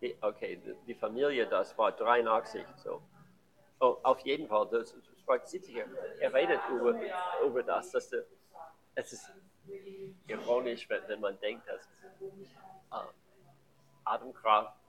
Die, 0.02 0.16
okay, 0.22 0.62
die, 0.88 0.96
Familie, 0.96 1.46
das 1.48 1.78
war 1.78 1.92
83, 1.92 2.66
so. 2.78 3.02
Oh, 3.82 3.98
auf 4.04 4.20
jeden 4.20 4.48
Fall, 4.48 4.68
das, 4.72 4.94
das 4.94 5.28
war 5.28 5.46
sicher. 5.46 5.86
Er 6.20 6.34
redet 6.34 6.62
über, 6.70 6.96
über 7.46 7.64
das, 7.64 7.92
dass 7.92 8.10
der, 8.10 8.24
es 8.96 9.14
ist 9.14 9.32
ironisch, 10.28 10.90
wenn, 10.90 11.08
wenn 11.08 11.20
man 11.20 11.40
denkt, 11.40 11.68
dass 11.68 11.88
äh, 12.92 13.08
Atomkraft 14.06 14.80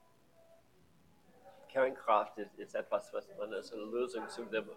Kernkraft 1.71 2.37
ist, 2.39 2.59
ist 2.59 2.75
etwas, 2.75 3.13
was 3.13 3.29
man 3.39 3.53
als 3.55 3.73
eine 3.73 3.83
Lösung 3.83 4.29
zu 4.29 4.45
dem 4.45 4.69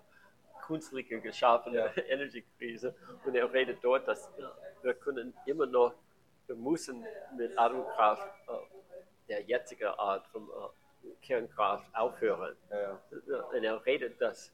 künstliche 0.65 1.19
geschaffene 1.19 1.77
Ja. 1.77 2.03
Energiekrise. 2.07 2.95
Und 3.25 3.35
er 3.35 3.51
redet 3.51 3.83
dort, 3.83 4.07
dass 4.07 4.29
wir 4.81 4.93
können 4.93 5.33
immer 5.45 5.65
noch, 5.65 5.93
wir 6.47 6.55
müssen 6.55 7.05
mit 7.35 7.57
Atomkraft 7.57 8.27
äh, 8.47 8.51
der 9.27 9.41
jetzigen 9.41 9.87
Art 9.87 10.27
von 10.27 10.43
äh, 10.43 11.07
Kernkraft 11.21 11.85
aufhören. 11.95 12.55
Ja. 12.71 12.99
Und 13.51 13.63
er 13.63 13.85
redet 13.85 14.19
das 14.21 14.51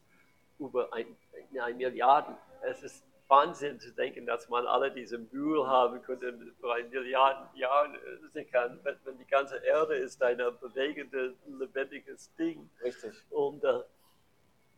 über 0.58 0.92
ein, 0.92 1.16
ein 1.60 1.76
Milliarden. 1.76 2.36
Es 2.62 2.82
ist 2.82 3.04
Wahnsinn 3.28 3.78
zu 3.78 3.92
denken, 3.92 4.26
dass 4.26 4.48
man 4.48 4.66
alle 4.66 4.90
diese 4.90 5.16
Mühe 5.18 5.64
haben 5.66 6.02
könnte, 6.02 6.36
für 6.60 6.74
ein 6.74 6.90
Milliarden 6.90 7.56
Jahren 7.56 7.94
äh, 7.94 8.28
sichern, 8.32 8.80
wenn, 8.82 8.96
wenn 9.04 9.18
die 9.18 9.26
ganze 9.26 9.56
Erde 9.58 9.94
ist 9.94 10.20
ein 10.22 10.38
bewegendes, 10.60 11.34
lebendiges 11.46 12.34
Ding. 12.34 12.68
Richtig. 12.82 13.14
Und, 13.30 13.62
äh, 13.64 13.82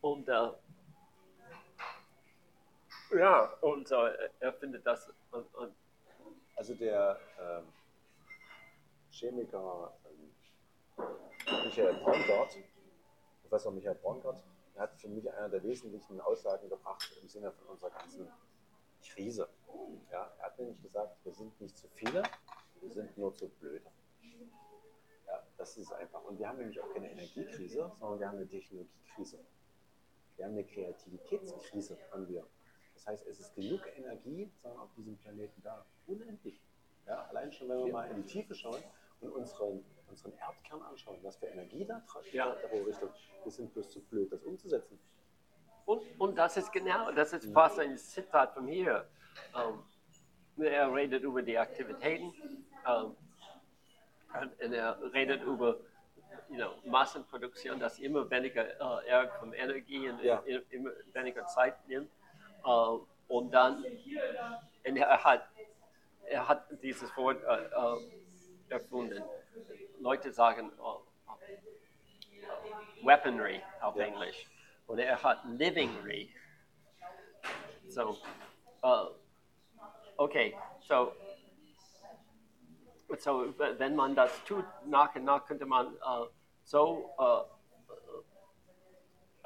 und 0.01 0.29
äh, 0.29 0.49
ja, 3.17 3.53
und 3.61 3.91
äh, 3.91 4.29
er 4.39 4.53
findet 4.53 4.85
das 4.85 5.11
und, 5.31 5.53
und, 5.55 5.73
Also 6.55 6.75
der 6.75 7.19
ähm, 7.39 7.63
Chemiker 9.13 9.93
ähm, 10.09 10.33
Michael 11.63 11.93
Braungart, 12.01 12.57
Professor 13.41 13.71
Michael 13.71 13.95
Braungart, 13.95 14.43
hat 14.75 14.99
für 14.99 15.07
mich 15.07 15.31
einer 15.31 15.49
der 15.49 15.61
wesentlichen 15.61 16.19
Aussagen 16.19 16.67
gebracht 16.67 17.15
im 17.21 17.27
Sinne 17.27 17.51
von 17.51 17.67
unserer 17.67 17.91
ganzen 17.91 18.27
Krise. 19.03 19.47
Ja, 20.11 20.33
er 20.39 20.45
hat 20.45 20.57
nämlich 20.57 20.81
gesagt, 20.81 21.23
wir 21.23 21.31
sind 21.31 21.61
nicht 21.61 21.77
zu 21.77 21.87
viele, 21.89 22.23
wir 22.81 22.89
sind 22.89 23.15
nur 23.15 23.35
zu 23.35 23.49
blöde. 23.49 23.85
Ja, 25.27 25.43
das 25.57 25.77
ist 25.77 25.93
einfach. 25.93 26.23
Und 26.23 26.39
wir 26.39 26.47
haben 26.47 26.57
nämlich 26.57 26.81
auch 26.81 26.91
keine 26.91 27.11
Energiekrise, 27.11 27.91
sondern 27.99 28.19
wir 28.19 28.27
haben 28.27 28.37
eine 28.37 28.47
Technologiekrise. 28.47 29.39
Wir 30.37 30.45
haben 30.45 30.53
eine 30.53 30.63
Kreativitätskrise, 30.63 31.99
haben 32.11 32.27
wir. 32.27 32.47
Das 32.95 33.05
heißt, 33.05 33.27
es 33.27 33.39
ist 33.39 33.53
genug 33.53 33.81
Energie 33.95 34.51
auf 34.63 34.91
diesem 34.95 35.17
Planeten 35.17 35.61
da. 35.61 35.85
Unendlich. 36.07 36.59
Ja, 37.05 37.25
allein 37.27 37.51
schon, 37.51 37.69
wenn 37.69 37.85
wir 37.85 37.93
mal 37.93 38.09
in 38.09 38.23
die 38.23 38.25
Tiefe 38.25 38.55
schauen 38.55 38.83
und 39.23 39.31
unseren, 39.31 39.83
unseren 40.09 40.33
Erdkern 40.37 40.81
anschauen, 40.81 41.17
was 41.23 41.37
für 41.37 41.47
Energie 41.47 41.85
da 41.85 42.01
dran 42.07 42.23
Ja. 42.31 42.49
richtet. 42.51 43.09
Wir 43.43 43.51
sind 43.51 43.73
bloß 43.73 43.89
zu 43.89 44.01
blöd, 44.05 44.31
das 44.31 44.43
umzusetzen. 44.43 44.99
und, 45.85 46.01
und 46.19 46.37
das 46.37 46.57
ist 46.57 46.71
genau, 46.71 47.11
das 47.11 47.33
ist 47.33 47.51
fast 47.53 47.79
ein 47.79 47.97
Zitat 47.97 48.53
von 48.53 48.67
hier. 48.67 49.07
Ähm, 49.55 49.83
er 50.63 50.93
redet 50.93 51.23
über 51.23 51.41
die 51.41 51.57
Aktivitäten 51.57 52.33
ähm, 52.87 53.15
und, 54.61 54.73
er 54.73 54.99
redet 55.13 55.41
über 55.43 55.77
you 56.49 56.55
know, 56.55 56.71
Massenproduktion, 56.85 57.79
das 57.79 57.99
immer 57.99 58.29
weniger 58.29 58.65
äh, 59.03 59.07
er 59.07 59.29
von 59.39 59.53
Energie 59.53 60.09
und 60.09 60.23
Ja. 60.23 60.39
immer 60.69 60.91
weniger 61.13 61.45
Zeit 61.47 61.75
nimmt. 61.87 62.09
Äh, 62.65 62.97
und 63.27 63.51
dann, 63.51 63.83
und 63.83 64.97
er 64.97 65.23
hat, 65.23 65.49
er 66.25 66.47
hat 66.47 66.65
dieses 66.83 67.15
Wort 67.17 67.41
äh, 67.43 67.65
äh, 67.65 68.22
erfunden. 68.73 69.23
Leute 69.99 70.33
sagen 70.33 70.71
äh, 70.71 70.81
äh, 72.41 73.05
Weaponry 73.05 73.61
auf 73.81 73.95
Ja. 73.95 74.05
Englisch. 74.05 74.47
Und 74.87 74.99
er 74.99 75.21
hat 75.21 75.39
Livingry. 75.45 76.33
So, 77.87 78.17
äh, 78.81 79.05
okay, 80.17 80.57
so, 80.81 81.13
so, 83.19 83.53
wenn 83.57 83.95
man 83.95 84.15
das 84.15 84.43
tut, 84.45 84.65
nach 84.85 85.13
und 85.15 85.25
nach 85.25 85.45
könnte 85.45 85.65
man 85.65 85.95
äh, 85.95 86.25
so, 86.63 87.13
äh, 87.19 87.43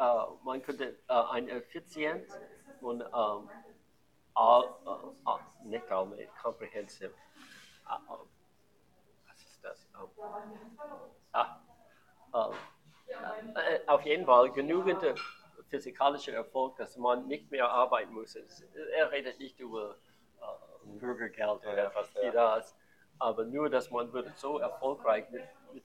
äh, 0.02 0.26
man 0.44 0.62
könnte 0.62 0.98
äh, 1.10 1.14
eine 1.14 1.52
Effizienz 1.52 2.32
und 2.82 3.02
ähm, 3.02 3.50
all, 4.34 4.64
äh, 4.86 4.90
all, 5.26 5.40
nicht 5.64 5.92
allmählich, 5.92 6.30
comprehensive, 6.42 7.14
ah, 11.34 11.60
äh, 12.34 13.76
äh, 13.76 13.88
auf 13.88 14.02
jeden 14.04 14.26
Fall 14.26 14.52
genügend 14.52 15.04
physikalischer 15.70 16.34
Erfolg, 16.34 16.78
dass 16.78 16.98
man 16.98 17.28
nicht 17.28 17.52
mehr 17.52 17.70
arbeiten 17.70 18.14
muss. 18.14 18.36
Er 18.36 19.12
redet 19.12 19.40
nicht 19.40 19.60
über 19.60 19.98
äh, 20.42 21.00
Bürgergeld 21.00 21.62
oder 21.62 21.84
Ja, 21.86 21.92
was 21.96 22.14
ja. 22.14 22.22
wie 22.24 22.32
das, 22.32 22.76
aber 23.20 23.46
nur, 23.46 23.70
dass 23.70 23.90
man 23.92 24.12
wird 24.14 24.38
so 24.38 24.60
erfolgreich 24.60 25.30
mit, 25.30 25.44
mit 25.74 25.84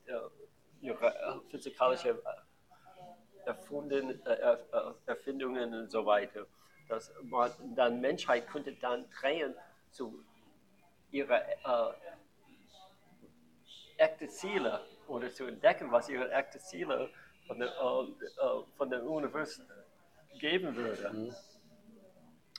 ihrer 0.81 1.40
physikalischen 1.51 2.18
Erfunden, 3.44 4.20
Erfindungen 5.07 5.75
und 5.75 5.90
so 5.90 6.07
weiter, 6.07 6.46
dass 6.88 7.12
man 7.22 7.51
dann 7.75 8.01
Menschheit 8.01 8.46
könnte 8.48 8.72
dann 8.75 9.09
drehen 9.11 9.55
zu 9.90 10.25
ihrer 11.11 11.42
echte 13.98 14.28
Ziele 14.28 14.85
oder 15.07 15.31
zu 15.31 15.46
entdecken, 15.46 15.90
was 15.90 16.09
ihre 16.09 16.31
echte 16.31 16.59
Ziele 16.59 17.11
von 17.46 17.59
der, 17.59 17.68
äh, 17.68 18.02
äh, 18.02 18.64
von 18.76 18.90
der 18.90 19.05
Universum 19.05 19.66
geben 20.38 20.74
würde. 20.74 21.35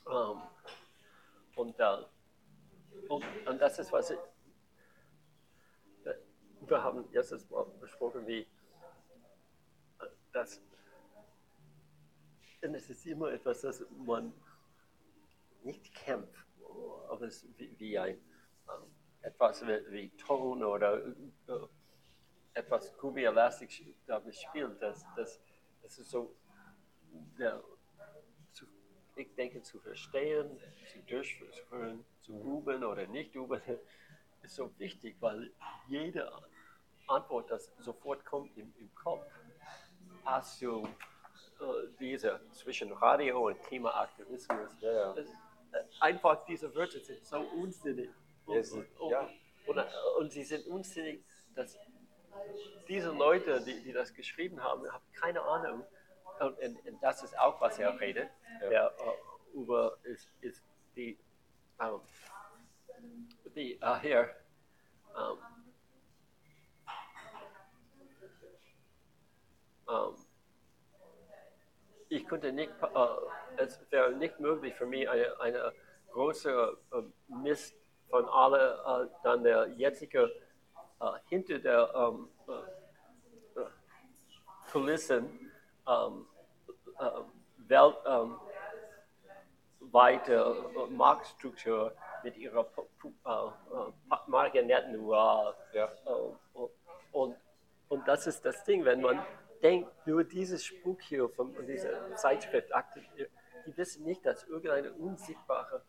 Ähm, 0.09 0.41
und, 1.55 1.79
äh, 1.79 1.97
und, 3.07 3.23
und 3.47 3.61
das 3.61 3.79
ist, 3.79 3.91
was 3.91 4.11
ich, 4.11 4.17
wir 6.61 6.83
haben 6.83 7.05
letztes 7.11 7.49
Mal 7.49 7.65
besprochen, 7.79 8.25
wie 8.25 8.47
das, 10.31 10.61
und 12.61 12.75
es 12.75 12.89
ist 12.89 13.05
immer 13.05 13.31
etwas, 13.31 13.61
das 13.61 13.83
man 14.05 14.33
nicht 15.63 15.93
kämpft, 15.93 16.45
aber 17.09 17.27
es 17.27 17.43
ist 17.43 17.59
wie, 17.59 17.79
wie 17.79 17.99
ein 17.99 18.19
etwas 19.23 19.65
wie, 19.65 19.91
wie 19.91 20.09
Ton 20.17 20.63
oder 20.63 21.05
äh, 21.05 21.13
etwas 22.53 22.95
Gummielastisch 22.97 23.83
damit 24.05 24.35
spielt, 24.35 24.81
das, 24.81 25.05
das, 25.15 25.41
das 25.81 25.97
ist 25.97 26.11
so, 26.11 26.35
ja, 27.37 27.59
zu, 28.51 28.65
ich 29.15 29.33
denke, 29.35 29.61
zu 29.61 29.79
verstehen, 29.79 30.59
zu 30.91 30.99
durchführen, 31.03 32.05
zu 32.21 32.33
üben 32.33 32.83
oder 32.83 33.07
nicht 33.07 33.33
üben, 33.33 33.61
ist 34.43 34.55
so 34.55 34.77
wichtig, 34.77 35.15
weil 35.19 35.51
jede 35.87 36.31
Antwort, 37.07 37.49
das 37.49 37.71
sofort 37.79 38.23
kommt 38.25 38.55
im, 38.57 38.73
im 38.77 38.93
Kopf, 38.93 39.25
hast 40.25 40.61
du 40.61 40.83
äh, 40.83 41.87
diese 41.99 42.39
zwischen 42.51 42.91
Radio 42.91 43.47
und 43.47 43.61
Klimaaktivismus. 43.63 44.81
Ja, 44.81 44.91
ja. 44.91 45.15
Äh, 45.15 45.25
Einfach 45.99 46.45
diese 46.45 46.73
Wörter 46.75 46.99
sind 46.99 47.25
so 47.25 47.39
unsinnig. 47.39 48.11
Und, 48.45 48.73
und, 48.99 49.11
ja. 49.11 49.29
und, 50.19 50.31
sie 50.31 50.43
sind 50.43 50.67
unsinnig, 50.67 51.23
dass 51.55 51.77
diese 52.87 53.11
Leute, 53.11 53.63
die, 53.63 53.81
die 53.81 53.93
das 53.93 54.13
geschrieben 54.13 54.61
haben, 54.61 54.91
haben 54.91 55.05
keine 55.13 55.41
Ahnung. 55.41 55.85
Und, 56.39 56.57
das 57.01 57.23
ist 57.23 57.37
auch, 57.37 57.61
was 57.61 57.79
er 57.79 57.99
redet. 57.99 58.29
Ja. 58.61 58.69
Der, 58.69 58.85
äh, 58.87 59.57
über 59.57 59.97
ist, 60.03 60.29
ist 60.41 60.63
die, 60.95 61.17
ähm, 61.79 62.01
die 63.55 63.79
äh, 63.79 63.99
hier, 64.01 64.35
ähm, 65.15 65.37
ähm, 69.89 70.15
ich 72.09 72.27
konnte 72.27 72.51
nicht, 72.51 72.71
äh, 72.81 73.07
es 73.57 73.79
wäre 73.91 74.11
nicht 74.13 74.39
möglich 74.39 74.73
für 74.75 74.85
mich, 74.85 75.09
eine, 75.09 75.39
eine 75.39 75.73
große 76.11 76.77
äh, 76.91 77.33
Mist 77.33 77.75
von 78.13 78.29
alle 78.29 78.77
äh, 78.85 79.07
dann 79.23 79.43
der 79.43 79.69
jetzige 79.69 80.31
äh, 81.01 81.05
hinter 81.29 81.57
der 81.57 81.89
ähm, 81.95 82.29
äh, 82.47 83.61
Kulissen 84.71 85.51
ähm, 85.87 86.27
äh, 86.99 87.09
Welt, 87.69 87.95
ähm, 88.05 88.39
äh, 89.81 90.89
Marktstruktur 90.91 91.95
mit 92.23 92.37
ihrer 92.37 92.67
äh, 93.03 94.15
Marionetten 94.27 95.03
wow, 95.07 95.55
Ja. 95.73 95.89
und, 97.13 97.35
und 97.89 98.07
das 98.07 98.27
ist 98.27 98.45
das 98.45 98.63
Ding, 98.63 98.85
wenn 98.85 99.01
man 99.01 99.25
denkt, 99.63 99.89
nur 100.05 100.23
dieses 100.23 100.63
Spuk 100.63 101.01
hier 101.01 101.27
von 101.29 101.51
dieser 101.65 102.15
Zeitschrift, 102.15 102.69
die 103.65 103.75
wissen 103.75 104.05
nicht, 104.05 104.23
dass 104.23 104.43
irgendeine 104.43 104.93
unsichtbare, 104.93 105.81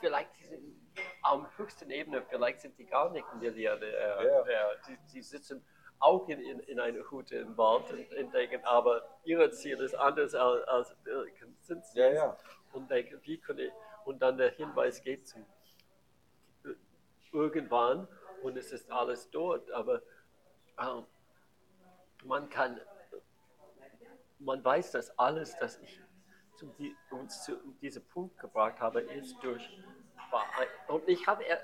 vielleicht 0.00 0.36
die 0.38 0.44
sind 0.44 0.87
am 1.22 1.46
höchsten 1.56 1.90
Ebene, 1.90 2.22
vielleicht 2.28 2.60
sind 2.60 2.78
die 2.78 2.84
gar 2.86 3.10
nicht 3.10 3.26
Milliardär, 3.34 4.22
Ja. 4.24 4.40
äh, 4.42 4.76
die, 4.88 4.98
die 5.12 5.22
sitzen 5.22 5.64
auch 6.00 6.28
in, 6.28 6.40
in, 6.40 6.60
in 6.60 6.78
einer 6.80 7.10
Hütte 7.10 7.36
im 7.36 7.56
Wald 7.56 7.90
und, 7.90 8.12
und 8.16 8.32
denken, 8.32 8.64
aber 8.64 9.02
ihr 9.24 9.50
Ziel 9.50 9.80
ist 9.80 9.94
anders 9.94 10.34
als, 10.34 10.64
als 10.68 10.90
äh, 11.06 11.30
Konsens 11.40 11.92
Ja, 11.94 12.12
ja. 12.12 12.36
und 12.72 12.90
denken, 12.90 13.20
wie 13.24 13.38
kann 13.38 13.58
ich, 13.58 13.72
und 14.04 14.20
dann 14.20 14.36
der 14.38 14.50
Hinweis 14.52 15.02
geht 15.02 15.26
zu 15.26 15.38
äh, 16.64 16.74
irgendwann 17.32 18.06
und 18.42 18.56
es 18.56 18.70
ist 18.72 18.90
alles 18.92 19.28
dort, 19.30 19.70
aber 19.72 20.00
ähm, 20.80 21.04
man 22.24 22.48
kann, 22.48 22.80
man 24.38 24.64
weiß, 24.64 24.92
dass 24.92 25.18
alles, 25.18 25.56
das 25.58 25.78
ich 25.80 26.00
zum, 26.56 26.74
die, 26.76 26.94
uns 27.10 27.44
zu 27.44 27.56
diesem 27.80 28.04
Punkt 28.04 28.38
gebracht 28.38 28.78
haben, 28.80 29.08
ist 29.08 29.36
durch. 29.42 29.68
War 30.30 30.46
Und 30.88 31.08
ich 31.08 31.26
habe 31.26 31.44
äh, 31.46 31.56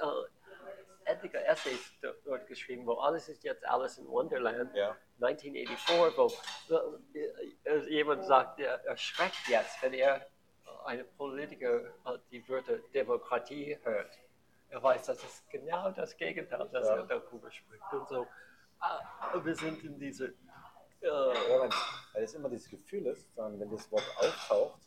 etliche 1.05 1.45
Essays 1.45 1.93
do- 2.01 2.13
dort 2.25 2.47
geschrieben, 2.47 2.87
wo 2.87 2.95
alles 2.95 3.29
ist 3.29 3.45
jetzt 3.45 3.65
Alice 3.67 3.99
in 3.99 4.09
Wonderland. 4.09 4.75
Ja. 4.75 4.97
1984, 5.21 6.39
wo 6.69 7.01
äh, 7.15 7.19
äh, 7.65 7.91
jemand 7.91 8.25
sagt, 8.25 8.59
er 8.61 8.85
erschreckt 8.85 9.47
jetzt, 9.49 9.81
wenn 9.83 9.93
er 9.95 10.27
eine 10.85 11.05
Politiker 11.05 11.81
äh, 12.05 12.19
die 12.31 12.47
Wörter 12.49 12.79
Demokratie 12.93 13.79
hört. 13.83 14.19
Er 14.71 14.83
weiß, 14.83 15.07
das 15.07 15.23
ist 15.23 15.49
genau 15.51 15.91
das 15.93 16.17
Gegenteil, 16.17 16.69
das 16.73 16.87
Ja. 16.87 16.97
er 16.97 17.03
darüber 17.05 17.51
spricht. 17.51 17.83
Und 17.93 18.09
so, 18.09 18.27
ah, 18.81 19.01
wir 19.43 19.55
sind 19.55 19.85
in 19.85 19.99
diese, 19.99 20.27
äh, 21.01 21.07
Ja, 21.07 21.61
weil, 22.13 22.23
es 22.25 22.35
immer 22.35 22.49
dieses 22.49 22.69
Gefühl 22.71 23.07
ist, 23.07 23.33
sondern 23.35 23.61
wenn 23.61 23.71
das 23.71 23.91
Wort 23.93 24.03
auftaucht, 24.19 24.81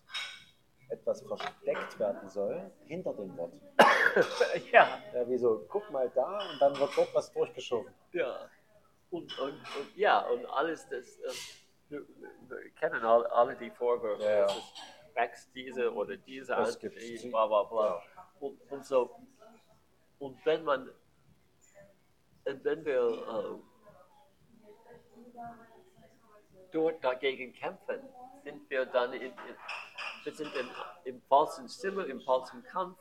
etwas 0.90 1.22
versteckt 1.22 2.00
werden 2.00 2.30
soll 2.30 2.72
hinter 2.86 3.14
dem 3.14 3.36
Wort. 3.38 3.54
ja, 4.72 5.00
Ja, 5.14 5.30
wie 5.30 5.38
so, 5.38 5.66
guck 5.70 5.90
mal 5.92 6.10
da 6.16 6.40
und 6.52 6.60
dann 6.60 6.78
wird 6.80 6.90
dort 6.96 7.14
was 7.14 7.32
durchgeschoben. 7.34 7.94
ja. 8.14 8.50
Und, 9.10 9.40
und, 9.40 9.54
und 9.54 9.96
ja, 9.96 10.20
und 10.28 10.46
alles 10.48 10.88
das, 10.90 11.18
äh, 11.20 11.32
wir, 11.90 12.06
wir 12.50 12.70
kennen 12.72 13.06
alle, 13.06 13.32
alle 13.32 13.56
die 13.56 13.70
Vorwürfe, 13.72 14.22
Ja, 14.24 14.30
ja. 14.40 14.46
es 14.46 14.58
ist 14.58 14.74
wächst 15.18 15.54
diese 15.56 15.94
oder 15.94 16.16
diese 16.16 16.56
Das 16.56 16.78
die, 16.80 17.30
bla 17.30 17.48
bla 17.48 17.64
bla. 17.64 18.02
Und, 18.40 18.62
und 18.72 18.86
so, 18.86 19.16
und 20.20 20.46
wenn 20.46 20.64
man, 20.64 20.90
und 22.46 22.64
wenn 22.64 22.86
wir 22.86 23.02
äh, 23.02 23.60
dort 26.72 27.04
dagegen 27.04 27.52
kämpfen, 27.54 28.00
sind 28.44 28.70
wir 28.70 28.86
dann 28.86 29.14
in, 29.14 29.22
in, 29.24 29.34
wir 30.28 30.34
sind 30.34 30.54
in, 30.56 30.68
im 31.06 31.22
falschen 31.22 31.70
Zimmer, 31.70 32.06
im 32.06 32.20
falschen 32.20 32.62
Kampf. 32.64 32.98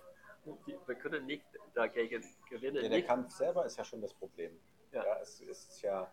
Wir 0.65 0.95
können 0.95 1.27
nicht 1.27 1.45
dagegen 1.75 2.25
gewinnen. 2.49 2.77
Ja, 2.77 2.83
der 2.83 2.91
nicht, 2.91 3.09
Kampf 3.09 3.33
selber 3.33 3.67
ist 3.67 3.77
ja 3.77 3.85
schon 3.85 4.01
das 4.01 4.15
Problem. 4.15 4.57
Ja. 4.93 5.05
Ja. 5.05 5.19
es 5.21 5.41
ist 5.41 5.83
ja, 5.83 6.09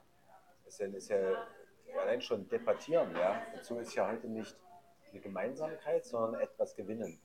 es 0.66 0.80
ist 0.80 1.10
ja 1.10 1.48
allein 2.02 2.20
schon 2.20 2.50
debattieren. 2.50 3.16
Ja. 3.16 3.46
Dazu 3.54 3.78
ist 3.78 3.94
ja 3.94 4.12
heute 4.12 4.28
nicht 4.28 4.58
eine 5.12 5.22
Gemeinsamkeit, 5.22 6.04
sondern 6.04 6.42
etwas 6.42 6.76
gewinnen. 6.76 7.22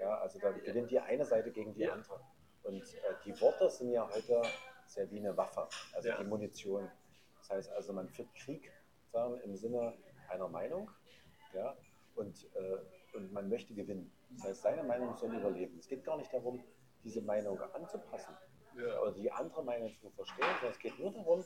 Ja, 0.00 0.18
also 0.18 0.40
da 0.40 0.50
gewinnt 0.50 0.90
die 0.90 0.98
eine 0.98 1.24
Seite 1.24 1.52
gegen 1.52 1.74
die 1.74 1.82
Ja. 1.82 1.92
andere. 1.92 2.20
Und 2.64 2.82
äh, 2.82 3.14
die 3.24 3.40
Worte 3.40 3.70
sind 3.70 3.92
ja 3.92 4.08
heute 4.12 4.42
sehr 4.86 5.08
wie 5.12 5.20
eine 5.20 5.36
Waffe, 5.36 5.68
also 5.94 6.08
Ja. 6.08 6.16
die 6.18 6.24
Munition. 6.24 6.90
Das 7.38 7.50
heißt 7.50 7.70
also, 7.70 7.92
man 7.92 8.08
führt 8.08 8.34
Krieg 8.34 8.72
sagen, 9.12 9.38
im 9.44 9.54
Sinne 9.54 9.96
einer 10.28 10.48
Meinung 10.48 10.90
ja, 11.52 11.76
und, 12.16 12.48
äh, 12.56 12.78
und 13.14 13.32
man 13.32 13.48
möchte 13.48 13.74
gewinnen. 13.74 14.12
Das 14.30 14.44
heißt, 14.44 14.62
seine 14.62 14.82
Meinung 14.82 15.14
soll 15.16 15.34
überleben. 15.34 15.78
Es 15.78 15.86
geht 15.88 16.04
gar 16.04 16.16
nicht 16.16 16.32
darum, 16.32 16.62
diese 17.04 17.20
Meinung 17.22 17.60
anzupassen 17.60 18.36
Ja. 18.76 19.00
oder 19.00 19.12
die 19.12 19.30
andere 19.30 19.62
Meinung 19.64 19.92
zu 20.00 20.10
verstehen, 20.10 20.46
sondern 20.60 20.70
es 20.72 20.78
geht 20.78 20.98
nur 20.98 21.12
darum, 21.12 21.44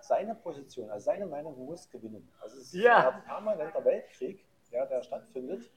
seine 0.00 0.34
Position, 0.34 0.90
also 0.90 1.04
seine 1.04 1.26
Meinung 1.26 1.56
muss 1.64 1.88
gewinnen. 1.90 2.30
Also 2.40 2.56
es 2.58 2.74
ist 2.74 2.74
Ja. 2.74 3.10
ein 3.10 3.24
permanenter 3.24 3.84
Weltkrieg, 3.84 4.44
ja, 4.70 4.86
der 4.86 5.02
stattfindet. 5.02 5.70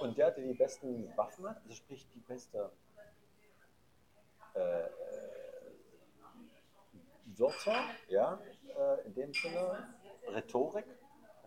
Und 0.00 0.16
der, 0.18 0.30
der 0.32 0.44
die 0.44 0.54
besten 0.54 1.16
Waffen 1.16 1.48
hat, 1.48 1.58
also 1.62 1.72
sprich 1.74 2.08
die 2.14 2.20
beste 2.20 2.70
äh, 4.54 4.88
Wörter, 7.36 7.84
ja, 8.08 8.40
äh, 8.76 9.06
in 9.06 9.14
dem 9.14 9.32
Sinne, 9.34 9.94
Rhetorik, 10.28 10.86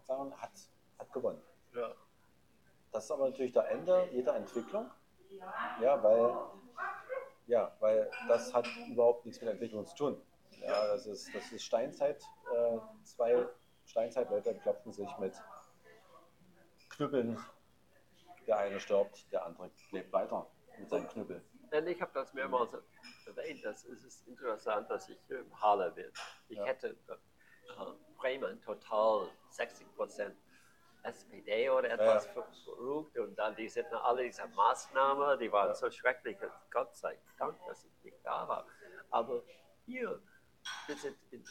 hat, 0.09 0.51
hat 0.99 1.13
gewonnen. 1.13 1.41
Ja. 1.73 1.93
Das 2.91 3.05
ist 3.05 3.11
aber 3.11 3.29
natürlich 3.29 3.51
der 3.53 3.69
Ende 3.69 4.07
jeder 4.11 4.35
Entwicklung. 4.35 4.89
Ja, 5.81 6.01
weil, 6.01 6.35
ja, 7.47 7.75
weil 7.79 8.09
das 8.27 8.53
hat 8.53 8.67
überhaupt 8.89 9.25
nichts 9.25 9.41
mit 9.41 9.49
Entwicklung 9.51 9.85
zu 9.85 9.95
tun. 9.95 10.21
Ja, 10.61 10.87
das 10.87 11.05
ist, 11.05 11.33
das 11.35 11.51
ist 11.51 11.63
Steinzeit. 11.63 12.23
Äh, 12.53 12.77
zwei 13.03 13.47
Steinzeitleute 13.85 14.55
klopfen 14.55 14.91
sich 14.93 15.09
mit 15.19 15.33
Knüppeln. 16.89 17.37
Der 18.47 18.57
eine 18.57 18.79
stirbt, 18.79 19.31
der 19.31 19.45
andere 19.45 19.69
lebt 19.91 20.11
weiter 20.13 20.47
mit 20.79 20.89
seinem 20.89 21.07
Knüppel. 21.09 21.43
Denn 21.71 21.85
ich 21.87 22.01
habe 22.01 22.11
das 22.13 22.33
mehrmals 22.33 22.71
erwähnt, 23.25 23.63
dass 23.65 23.83
es 23.85 24.03
ist 24.05 24.27
interessant, 24.27 24.89
dass 24.89 25.09
ich 25.09 25.19
im 25.29 25.61
Halle 25.61 25.91
bin. 25.91 26.11
Ich 26.47 26.57
Ja. 26.57 26.65
hätte 26.65 26.95
äh, 27.07 27.15
Bremen 28.17 28.61
total 28.61 29.27
60 29.49 29.95
Prozent 29.95 30.37
SPD 31.03 31.69
oder 31.69 31.89
etwas 31.91 32.25
Ja. 32.25 32.31
ver- 32.33 32.47
verrückt 32.65 33.17
und 33.17 33.35
dann 33.35 33.55
die 33.55 33.69
sind 33.69 33.91
alle 33.93 34.23
diese 34.23 34.47
Maßnahmen, 34.47 35.39
die 35.39 35.51
waren 35.51 35.67
Ja. 35.69 35.73
so 35.75 35.89
schrecklich. 35.89 36.37
Gott 36.71 36.95
sei 36.95 37.19
Dank, 37.37 37.57
dass 37.67 37.85
ich 37.85 38.03
nicht 38.03 38.17
da 38.23 38.47
war. 38.47 38.67
Aber 39.09 39.43
hier, 39.85 40.21
wir 40.87 40.95
sind 40.97 41.17
in 41.31 41.43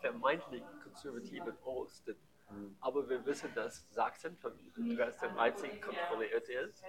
vermeintlich 0.00 0.62
konservativen 0.82 1.56
Osten. 1.62 2.16
Mhm. 2.50 2.76
Aber 2.80 3.08
wir 3.08 3.24
wissen, 3.26 3.52
dass 3.54 3.88
Sachsen 3.92 4.36
von 4.38 4.52
Dresden 4.76 5.34
Leipzig 5.34 5.82
kontrolliert 5.82 6.48
ist. 6.48 6.84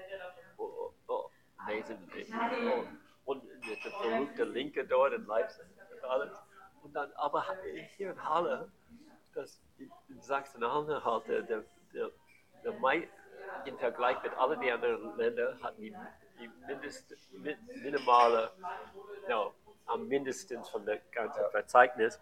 Oh, 0.57 0.93
oh, 1.07 1.29
wesentlich. 1.65 2.31
Oh, 2.33 2.83
und 3.25 3.43
der 3.83 3.91
verrückte 3.91 4.43
Linke 4.43 4.85
dort 4.85 5.13
in 5.13 5.25
Leipzig 5.25 5.65
und 5.91 6.03
alles. 6.03 6.37
Und 6.83 6.93
dann, 6.93 7.11
aber 7.13 7.43
hier 7.95 8.11
in 8.11 8.23
Halle, 8.29 8.71
das 9.37 9.61
in 10.09 10.21
Sachsen-Anhalt, 10.21 11.27
der, 11.27 11.41
der, 11.43 11.63
der, 11.93 12.11
der 12.63 12.73
Mai, 12.73 13.07
im 13.65 13.77
Vergleich 13.77 14.21
mit 14.23 14.33
allen 14.33 14.59
anderen 14.69 15.17
Ländern, 15.17 15.63
hat 15.63 15.77
die, 15.77 15.95
die 16.39 16.49
mindest, 16.65 17.15
min, 17.31 17.57
minimale, 17.83 18.51
ja, 19.29 19.51
am 19.85 20.07
mindesten 20.07 20.63
von 20.65 20.85
der 20.85 20.97
ganzen. 21.11 21.43
Verzeichnis 21.51 22.19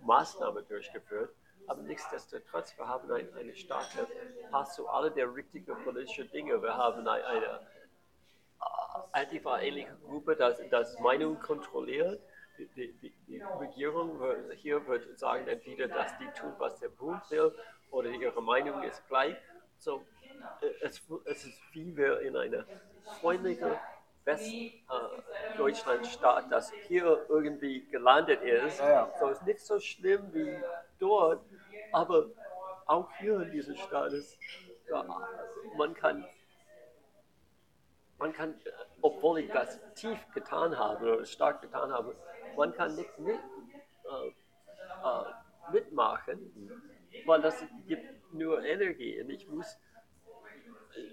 Maßnahmen 0.00 0.66
durchgeführt. 0.68 1.34
Aber 1.66 1.82
nichtsdestotrotz, 1.82 2.76
wir 2.76 2.88
haben 2.88 3.10
ein, 3.12 3.32
eine 3.34 3.54
starke, 3.54 4.06
passt 4.50 4.74
zu 4.74 4.88
alle 4.88 5.10
der 5.10 5.32
richtigen 5.32 5.74
politischen 5.84 6.30
Dinge. 6.30 6.60
Wir 6.60 6.76
haben 6.76 7.06
eine, 7.06 7.24
eine 7.24 7.46
äh, 7.46 7.60
Antifa-ähnliche 9.12 9.96
Gruppe, 10.04 10.36
das, 10.36 10.60
das 10.70 10.98
Meinung 10.98 11.38
kontrolliert. 11.40 12.20
Die, 12.58 12.92
die, 12.92 13.12
die, 13.26 13.42
Regierung 13.58 14.20
wird, 14.20 14.52
hier 14.54 14.86
wird 14.86 15.18
sagen 15.18 15.48
entweder, 15.48 15.88
dass 15.88 16.16
die 16.18 16.28
tun, 16.38 16.52
was 16.58 16.78
der 16.78 16.88
Bund 16.88 17.20
will, 17.30 17.52
oder 17.90 18.10
ihre 18.10 18.40
Meinung 18.40 18.84
ist 18.84 19.04
gleich. 19.08 19.34
So, 19.78 20.04
äh, 20.60 20.66
es, 20.82 21.02
es 21.24 21.44
ist 21.44 21.60
wie 21.72 21.96
wir 21.96 22.20
in 22.20 22.36
einer 22.36 22.64
freundlichen 23.20 23.72
West-Deutschland-Staat, 24.24 26.44
das 26.50 26.72
hier 26.88 27.26
irgendwie 27.28 27.84
gelandet 27.86 28.42
ist. 28.42 28.78
Ja, 28.78 28.90
ja. 28.90 29.12
So 29.18 29.28
ist 29.28 29.44
nicht 29.44 29.60
so 29.60 29.78
schlimm 29.80 30.32
wie 30.32 30.56
dort, 30.98 31.44
aber 31.92 32.30
auch 32.86 33.10
hier 33.18 33.40
in 33.40 33.50
diesem 33.50 33.76
Staat 33.76 34.12
ist, 34.12 34.38
ja, 34.88 35.04
man 35.76 35.94
kann 35.94 36.24
man 38.18 38.32
kann, 38.32 38.54
äh, 38.64 38.70
obwohl 39.02 39.40
ich 39.40 39.50
das 39.50 39.78
tief 39.94 40.18
getan 40.32 40.78
habe 40.78 41.16
oder 41.16 41.26
stark 41.26 41.60
getan 41.60 41.92
habe, 41.92 42.14
man 42.56 42.72
kann 42.72 42.94
nicht 42.94 43.18
mit, 43.18 43.36
äh, 43.36 44.28
äh, 44.28 45.72
mitmachen, 45.72 46.92
weil 47.26 47.40
das 47.42 47.64
gibt 47.86 48.32
nur 48.32 48.62
Energie. 48.64 49.20
Und 49.20 49.30
ich 49.30 49.48
muss 49.48 49.78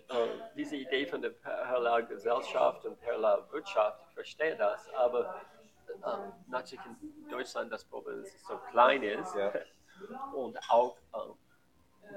äh, 0.10 0.28
diese 0.56 0.76
Idee 0.76 1.06
von 1.06 1.22
der 1.22 1.32
parallelen 1.32 2.08
Gesellschaft 2.08 2.86
und 2.86 3.00
parallelen 3.02 3.52
Wirtschaft, 3.52 4.00
ich 4.10 4.14
verstehe 4.14 4.56
das, 4.56 4.90
aber 4.94 5.42
äh, 5.88 6.18
natürlich 6.48 6.86
in 6.86 7.30
Deutschland 7.30 7.72
das 7.72 7.86
Problem 7.86 8.22
ist, 8.22 8.34
dass 8.34 8.42
es 8.42 8.48
so 8.48 8.58
klein 8.72 9.04
ist 9.04 9.36
Ja. 9.36 9.54
und 10.34 10.58
auch 10.70 10.98
äh, 11.14 11.18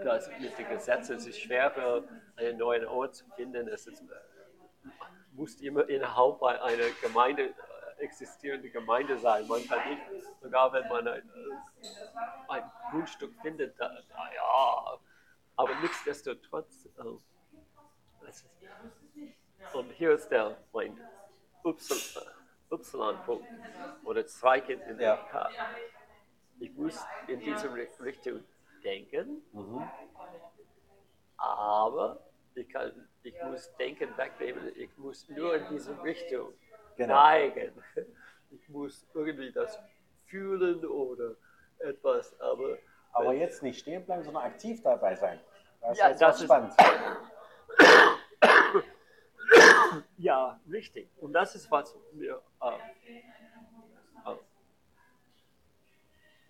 dass 0.03 0.29
mit 0.41 0.57
den 0.59 0.69
Gesetzen 0.69 1.17
es 1.17 1.27
ist 1.27 1.41
schwerer, 1.41 2.03
einen 2.37 2.59
neuen 2.59 2.87
Ort 2.87 3.15
zu 3.15 3.25
finden. 3.37 3.69
Es 3.69 3.87
ist, 3.87 4.03
muss 5.33 5.55
immer 5.61 5.89
innerhalb 5.89 6.43
einer 6.43 6.91
Gemeinde, 7.03 7.43
äh, 7.45 7.55
existierende 8.05 8.71
Gemeinde 8.71 9.19
sein. 9.19 9.47
Man 9.49 9.67
kann 9.67 9.89
nicht, 9.91 10.03
sogar 10.41 10.73
wenn 10.73 10.87
man 10.89 11.09
ein, 11.09 11.31
ein 12.49 12.73
Grundstück 12.91 13.35
findet, 13.43 13.79
da, 13.81 13.89
da, 14.09 14.33
ja, 14.35 14.99
aber 15.57 15.75
nichtsdestotrotz, 15.83 16.87
äh, 16.99 17.03
und 19.77 19.91
hier 19.93 20.13
ist 20.13 20.29
der 20.29 20.57
mein 20.73 20.97
Upsil- 21.65 22.19
äh, 22.71 22.75
Y-Punkt 22.75 23.47
oder 24.05 24.27
Zweig 24.27 24.69
in 24.69 24.99
der. 24.99 25.17
K. 25.31 25.49
Ich 26.61 26.73
muss 26.75 27.05
in 27.27 27.41
diese 27.41 27.69
Ri- 27.69 27.89
Richtung 28.03 28.45
denken, 28.83 29.43
Mhm. 29.53 29.83
aber 31.37 32.21
ich, 32.55 32.69
kann, 32.69 33.09
ich 33.23 33.35
muss 33.43 33.75
Denken 33.77 34.17
wegnehmen. 34.17 34.73
Ich 34.77 34.97
muss 34.97 35.29
nur 35.29 35.55
in 35.57 35.67
diese 35.71 36.01
Richtung 36.03 36.53
Genau. 36.97 37.15
neigen. 37.15 37.73
Ich 38.51 38.69
muss 38.69 39.07
irgendwie 39.15 39.51
das 39.53 39.79
fühlen 40.27 40.85
oder 40.87 41.35
etwas, 41.79 42.39
aber 42.41 42.79
Aber 43.13 43.33
jetzt 43.35 43.63
nicht 43.63 43.81
stehen 43.81 44.05
bleiben, 44.05 44.25
sondern 44.25 44.45
aktiv 44.45 44.83
dabei 44.83 45.15
sein. 45.15 45.41
Das 45.81 45.99
Ja, 45.99 46.09
ist 46.09 46.21
das 46.21 46.43
spannend. 46.43 46.73
Ja, 50.17 50.59
richtig. 50.71 51.09
Und 51.21 51.33
das 51.33 51.55
ist, 51.55 51.71
was 51.71 51.95
mir 52.13 52.41
äh, 52.63 53.13
äh, 53.13 53.23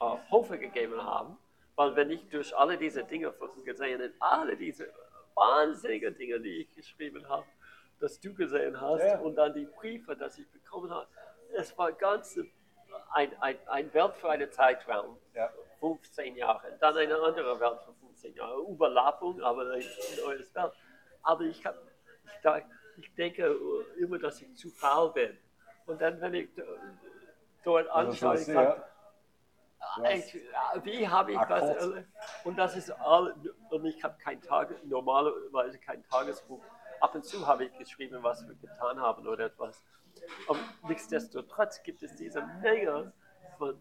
äh, 0.01 0.17
Hoffnung 0.31 0.61
gegeben 0.61 1.03
haben. 1.03 1.37
Weil 1.77 1.97
wenn 1.97 2.11
ich 2.11 2.29
durch 2.29 2.57
alle 2.57 2.79
diese 2.79 3.03
Dinge 3.05 3.35
gesehen 3.65 4.01
habe, 4.01 4.13
alle 4.21 4.57
diese 4.57 4.93
wahnsinnigen 5.35 6.17
Dinge, 6.17 6.41
die 6.41 6.61
ich 6.63 6.73
geschrieben 6.75 7.29
habe, 7.29 7.47
dass 8.05 8.21
du 8.21 8.35
gesehen 8.35 8.79
hast 8.79 9.03
Ja, 9.03 9.19
und 9.19 9.35
dann 9.37 9.55
die 9.55 9.65
Briefe, 9.65 10.15
die 10.15 10.43
ich 10.43 10.51
bekommen 10.51 10.91
habe, 10.91 11.07
es 11.57 11.77
war 11.79 11.91
ganz 11.93 12.39
ein, 13.13 13.33
ein, 13.41 13.57
ein 13.67 13.95
Welt 13.95 14.15
für 14.17 14.29
einen 14.29 14.51
Zeitraum. 14.53 15.17
Ja. 15.35 15.51
15 15.81 16.37
Jahre, 16.37 16.77
dann 16.81 16.97
eine 16.99 17.17
andere 17.19 17.59
Welt 17.61 17.81
für 17.83 17.95
15 17.95 18.35
Jahre. 18.35 18.61
Überlappung, 18.69 19.41
aber 19.43 19.63
ein 19.73 19.83
neues 20.25 20.55
Welt. 20.55 20.73
Aber 21.23 21.43
ich, 21.45 21.65
hab, 21.65 21.75
ich, 22.27 22.41
da- 22.43 22.61
ich 22.99 23.15
denke 23.15 23.57
immer, 23.99 24.19
dass 24.19 24.41
ich 24.43 24.55
zu 24.55 24.69
faul 24.71 25.13
bin. 25.13 25.37
Und 25.87 26.01
dann, 26.01 26.21
wenn 26.21 26.35
ich 26.35 26.57
äh, 26.59 26.63
dort 27.65 27.89
anschaue, 27.89 28.35
ich 28.35 28.47
sage, 28.55 28.85
ich, 30.15 30.35
äh, 30.35 30.41
wie 30.83 31.09
habe 31.09 31.33
ich 31.33 31.39
das? 31.41 31.87
Und 32.45 32.59
das 32.59 32.77
ist 32.77 32.91
all, 32.91 33.35
und 33.71 33.85
ich 33.87 34.03
habe 34.05 34.17
kein 34.23 34.41
Tage, 34.43 34.77
normalerweise 34.85 35.79
kein 35.79 36.03
Tagesbuch. 36.05 36.63
Ab 37.05 37.15
und 37.15 37.25
zu 37.27 37.47
habe 37.47 37.67
ich 37.67 37.77
geschrieben, 37.77 38.23
was 38.23 38.47
wir 38.49 38.55
getan 38.55 38.99
haben 38.99 39.27
oder 39.27 39.45
etwas. 39.45 39.85
Und 40.49 40.59
nichtsdestotrotz 40.89 41.83
gibt 41.83 42.03
es 42.03 42.17
diese 42.17 42.41
Menge 42.63 43.13
von 43.59 43.79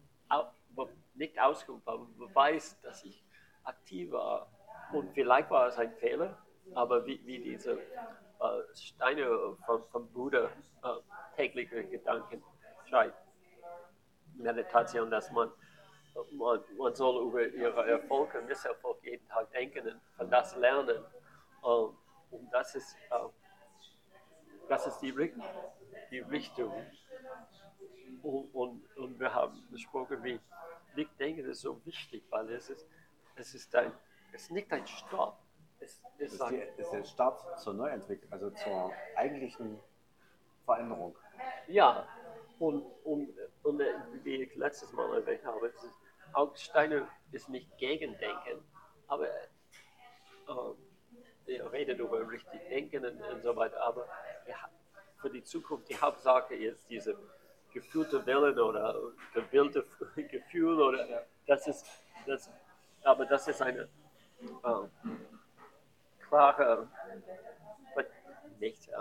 wo- 0.75 0.89
nicht 1.13 1.39
aber 1.85 2.05
Beweis, 2.17 2.77
dass 2.81 3.05
ich 3.05 3.23
aktiv 3.63 4.11
war. 4.11 4.51
Und 4.91 5.09
vielleicht 5.13 5.49
war 5.49 5.67
es 5.67 5.77
ein 5.77 5.93
Fehler, 5.93 6.37
aber 6.75 7.05
wie, 7.05 7.25
wie 7.25 7.39
diese 7.39 7.73
äh, 7.79 8.75
Steine 8.75 9.55
vom, 9.65 9.85
vom 9.91 10.11
Buddha 10.11 10.43
äh, 10.83 10.87
tägliche 11.37 11.85
Gedanken 11.85 12.43
schreibt. 12.89 13.17
Meditation, 14.35 15.09
dass 15.09 15.31
man, 15.31 15.49
man, 16.33 16.59
man 16.77 16.93
soll 16.93 17.25
über 17.25 17.47
ihre 17.47 17.87
Erfolge 17.89 18.39
und 18.39 18.47
Misserfolg 18.47 18.97
jeden 19.03 19.25
Tag 19.29 19.49
denken 19.51 19.87
und 19.87 20.01
von 20.17 20.29
das 20.29 20.57
lernen. 20.57 20.97
Ähm, 21.65 21.97
Und 22.33 22.51
das 22.51 22.75
ist, 22.75 22.95
äh, 23.11 23.15
das 24.67 24.87
ist 24.87 24.99
die, 24.99 25.13
die 26.11 26.19
Richtung. 26.19 26.73
Und, 28.21 28.45
und, 28.53 28.97
und 28.97 29.19
wir 29.19 29.33
haben 29.33 29.67
besprochen, 29.69 30.23
wie 30.23 30.39
nicht 30.95 31.19
denken 31.19 31.45
ist 31.49 31.61
so 31.61 31.83
wichtig, 31.85 32.23
weil 32.29 32.49
es 32.51 32.69
ist, 32.69 32.87
es 33.35 33.53
ist, 33.53 33.75
ein, 33.75 33.91
es 34.31 34.43
ist 34.43 34.51
nicht 34.51 34.71
ein 34.71 34.85
Stopp. 34.87 35.37
Es 35.79 36.01
Das 36.17 36.33
ist 36.33 36.33
ist, 36.33 36.49
die, 36.49 36.61
ein, 36.61 36.67
das 36.77 36.85
ist 36.85 36.91
der 36.93 37.03
Start 37.03 37.59
zur 37.59 37.73
Neuentwicklung, 37.73 38.31
also 38.31 38.49
zur 38.51 38.91
eigentlichen 39.15 39.79
Veränderung. 40.65 41.15
Ja, 41.67 42.07
und, 42.59 42.83
und, 43.03 43.29
und 43.63 43.81
äh, 43.81 43.93
wie 44.23 44.43
ich 44.43 44.55
letztes 44.55 44.93
Mal 44.93 45.13
erwähnt 45.15 45.43
habe, 45.43 45.67
es 45.67 45.83
ist, 45.83 45.99
auch 46.33 46.55
Steiner 46.55 47.07
ist 47.31 47.49
nicht 47.49 47.77
gegen 47.77 48.17
Denken, 48.17 48.63
aber 49.07 49.27
äh, 49.27 50.51
redet 51.47 51.99
über 51.99 52.29
richtig 52.29 52.61
Denken 52.69 53.05
und, 53.05 53.21
und 53.21 53.41
so 53.41 53.55
weiter, 53.55 53.81
aber 53.81 54.07
er 54.45 54.55
für 55.17 55.29
die 55.29 55.43
Zukunft 55.43 55.89
die 55.89 55.97
Hauptsache 55.97 56.55
ist 56.55 56.89
diese 56.89 57.17
gefühlte 57.73 58.25
Willen 58.25 58.59
oder 58.59 58.95
gewillte 59.33 59.85
Gefühl 60.15 60.81
oder 60.81 61.25
das 61.47 61.67
ist 61.67 61.85
das, 62.25 62.49
aber 63.03 63.25
das 63.25 63.47
ist 63.47 63.61
eine 63.61 63.83
äh, 64.63 64.87
klare, 66.27 66.87
nicht 68.59 68.87
äh, 68.89 68.93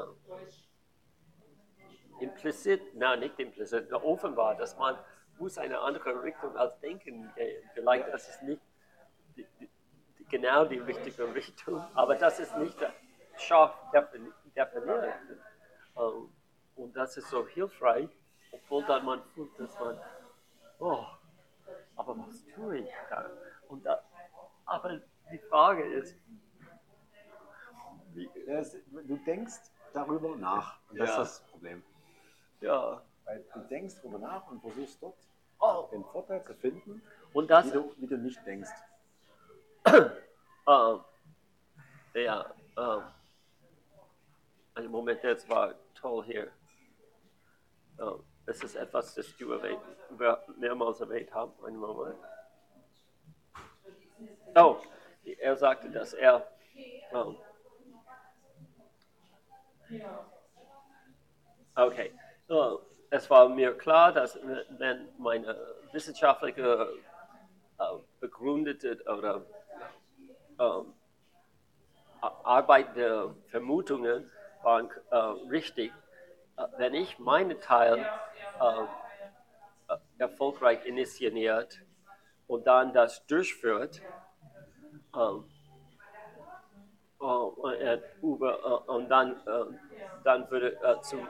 implizit, 2.21 2.95
nein, 2.95 3.21
nicht 3.21 3.39
implizit, 3.39 3.93
offenbar, 3.93 4.57
dass 4.57 4.77
man 4.77 4.99
muss 5.39 5.59
eine 5.59 5.79
andere 5.81 6.23
Richtung 6.23 6.57
als 6.57 6.79
Denken 6.81 7.33
gehen. 7.35 7.71
Vielleicht 7.75 8.13
das 8.13 8.29
ist 8.29 8.43
nicht 8.43 8.63
die, 9.37 9.47
die, 9.61 9.69
genau 10.33 10.65
die 10.65 10.79
richtige 10.79 11.33
Richtung, 11.35 11.81
aber 11.95 12.17
das 12.17 12.41
ist 12.41 12.57
nicht 12.57 12.77
scharf 13.37 13.75
defini- 13.93 14.33
definiert. 14.57 15.15
Ähm, 15.97 16.29
Und 16.75 16.97
das 16.97 17.17
ist 17.19 17.29
so 17.29 17.47
hilfreich, 17.47 18.09
obwohl 18.51 18.83
dann 18.87 19.05
man 19.05 19.23
fühlt, 19.35 19.51
dass 19.61 19.79
man, 19.79 20.01
oh, 20.79 21.05
aber 21.97 22.17
was 22.19 22.45
tue 22.55 22.79
ich 22.79 22.91
da? 23.11 23.31
Und 23.69 23.85
da 23.85 24.03
aber 24.65 25.01
die 25.31 25.39
Frage 25.51 25.83
ist, 25.85 26.17
wie, 28.15 28.29
Das, 28.47 28.73
du 28.91 29.17
denkst 29.27 29.61
darüber 29.93 30.35
nach. 30.37 30.79
Und 30.89 30.99
das 30.99 31.11
Ja. 31.11 31.23
ist 31.23 31.41
das 31.43 31.51
Problem. 31.51 31.83
ja, 32.61 33.03
Weil 33.25 33.45
du 33.55 33.61
denkst 33.69 33.97
darüber 34.03 34.19
nach 34.19 34.51
und 34.51 34.61
versuchst 34.63 35.03
dort 35.03 35.19
oh, 35.61 35.89
den 35.93 36.05
Vorteil 36.05 36.43
zu 36.45 36.55
finden, 36.55 37.03
und 37.35 37.51
das, 37.51 37.67
wie 37.67 37.71
du, 37.73 37.95
wie 37.99 38.07
du 38.07 38.17
nicht 38.17 38.45
denkst. 38.47 38.71
Ähm, 40.65 41.01
ja, 42.15 42.55
ähm, 42.77 43.03
einen 44.77 44.91
Moment, 44.93 45.25
das 45.25 45.49
war 45.49 45.75
toll 45.93 46.25
hier. 46.25 46.53
Ähm, 47.99 48.23
das 48.47 48.63
ist 48.63 48.77
etwas, 48.77 49.15
das 49.15 49.37
du 49.37 49.53
erwähnt, 49.53 49.81
mehrmals 50.57 51.01
erwähnt 51.01 51.35
haben. 51.35 51.53
Einen 51.65 51.79
Moment. 51.79 52.17
Oh, 54.55 54.77
er 55.25 55.57
sagte, 55.57 55.91
dass 55.91 56.13
er. 56.13 56.47
Ähm, 57.13 57.37
okay. 61.75 62.13
Äh, 62.49 62.55
es 63.11 63.29
war 63.29 63.49
mir 63.49 63.77
klar, 63.77 64.13
dass 64.13 64.39
wenn 64.79 65.09
meine 65.19 65.57
wissenschaftliche 65.93 66.89
äh, 67.79 67.85
begründete 68.21 69.03
oder 69.05 69.45
arbeitende 72.21 73.35
Vermutungen 73.49 74.31
waren 74.63 74.91
äh, 75.11 75.17
richtig. 75.17 75.93
Äh, 76.57 76.65
wenn 76.79 76.95
ich 76.95 77.19
meinen 77.19 77.61
Teil 77.61 77.99
äh, 78.61 79.97
erfolgreich 80.19 80.85
initiiert 80.87 81.81
und 82.47 82.67
dann 82.67 82.93
das 82.93 83.27
durchführt, 83.27 84.03
ähm, 85.15 85.45
äh, 87.21 87.25
und, 87.25 88.03
über, 88.23 88.89
und 88.89 89.09
dann, 89.09 89.41
dann 90.25 90.51
würde 90.51 90.81
äh, 90.83 91.01
zum 91.03 91.27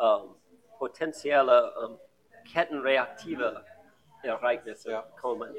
ähm, 0.00 0.34
potenzielle 0.78 1.72
ähm, 1.82 1.98
kettenreaktive 2.52 3.64
Ereignisse 4.22 5.02
kommen. 5.20 5.54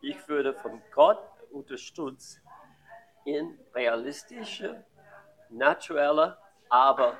Ich 0.00 0.28
würde 0.28 0.54
von 0.54 0.80
Gott 0.94 1.18
unterstützt 1.50 2.40
in 3.24 3.58
realistische, 3.74 4.84
naturelle, 5.50 6.36
aber 6.68 7.16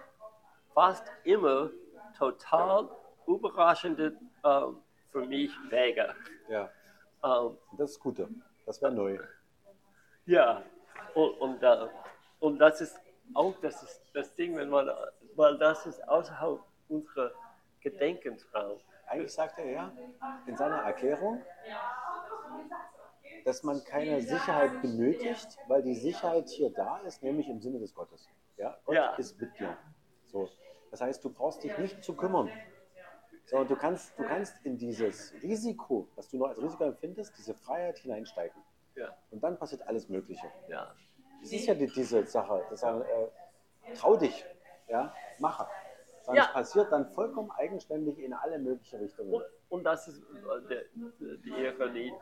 fast 0.74 1.10
immer 1.24 1.70
total 2.16 2.88
überraschende 3.26 4.16
ähm, 4.44 4.82
für 5.10 5.24
mich 5.26 5.52
Wege. 5.70 6.14
Ja. 6.48 6.70
Ähm, 7.24 7.58
das 7.76 7.92
ist 7.92 8.00
Gute. 8.00 8.28
Das 8.66 8.80
wäre 8.82 8.92
neu. 8.92 9.18
ja, 10.26 10.62
und, 11.14 11.30
und, 11.40 11.62
äh, 11.62 11.88
und 12.40 12.58
das 12.58 12.80
ist 12.80 13.00
auch 13.34 13.54
das, 13.60 13.82
ist 13.82 14.02
das 14.14 14.34
Ding, 14.34 14.56
wenn 14.56 14.70
man, 14.70 14.90
weil 15.36 15.58
das 15.58 15.86
ist 15.86 16.06
außerhalb 16.08 16.60
unserer 16.88 17.32
Gedenkensraum. 17.80 18.80
Eigentlich 19.06 19.32
sagt 19.32 19.58
er 19.58 19.70
ja 19.70 19.92
in 20.46 20.56
seiner 20.56 20.78
Erklärung, 20.82 21.42
dass 23.44 23.62
man 23.62 23.82
keine 23.84 24.20
Sicherheit 24.22 24.80
benötigt, 24.82 25.58
weil 25.66 25.82
die 25.82 25.94
Sicherheit 25.94 26.48
hier 26.48 26.70
da 26.70 26.98
ist, 26.98 27.22
nämlich 27.22 27.48
im 27.48 27.60
Sinne 27.60 27.78
des 27.78 27.94
Gottes. 27.94 28.28
Ja, 28.56 28.76
Gott 28.84 28.94
Ja. 28.96 29.14
ist 29.16 29.40
mit 29.40 29.58
dir. 29.58 29.76
So. 30.26 30.48
Das 30.90 31.00
heißt, 31.00 31.22
du 31.24 31.30
brauchst 31.30 31.62
dich 31.64 31.76
nicht 31.78 32.02
zu 32.02 32.14
kümmern. 32.14 32.50
Sondern 33.46 33.68
du 33.68 33.76
kannst, 33.76 34.18
du 34.18 34.24
kannst 34.24 34.54
in 34.64 34.76
dieses 34.76 35.32
Risiko, 35.42 36.08
was 36.16 36.28
du 36.28 36.36
noch 36.36 36.48
als 36.48 36.60
Risiko 36.60 36.84
empfindest, 36.84 37.36
diese 37.38 37.54
Freiheit 37.54 37.98
hineinsteigen. 37.98 38.60
Ja, 38.94 39.16
Und 39.30 39.42
dann 39.42 39.58
passiert 39.58 39.82
alles 39.86 40.08
Mögliche. 40.08 40.50
ja, 40.68 40.94
Das 41.40 41.52
ist 41.52 41.66
ja 41.66 41.74
die, 41.74 41.86
diese 41.86 42.26
Sache, 42.26 42.64
dass 42.68 42.82
er, 42.82 43.00
äh, 43.00 43.94
trau 43.94 44.16
dich, 44.16 44.44
ja, 44.88 45.14
mache. 45.38 45.66
Sondern 46.22 46.42
Ja. 46.42 46.48
es 46.48 46.52
passiert 46.52 46.92
dann 46.92 47.06
vollkommen 47.12 47.50
eigenständig 47.52 48.18
in 48.18 48.34
alle 48.34 48.58
möglichen 48.58 48.98
Richtungen. 48.98 49.32
Und, 49.32 49.44
und 49.70 49.84
das 49.84 50.08
ist 50.08 50.18
äh, 50.20 50.68
der, 50.68 50.84
die 51.38 51.48
Ironie 51.50 52.12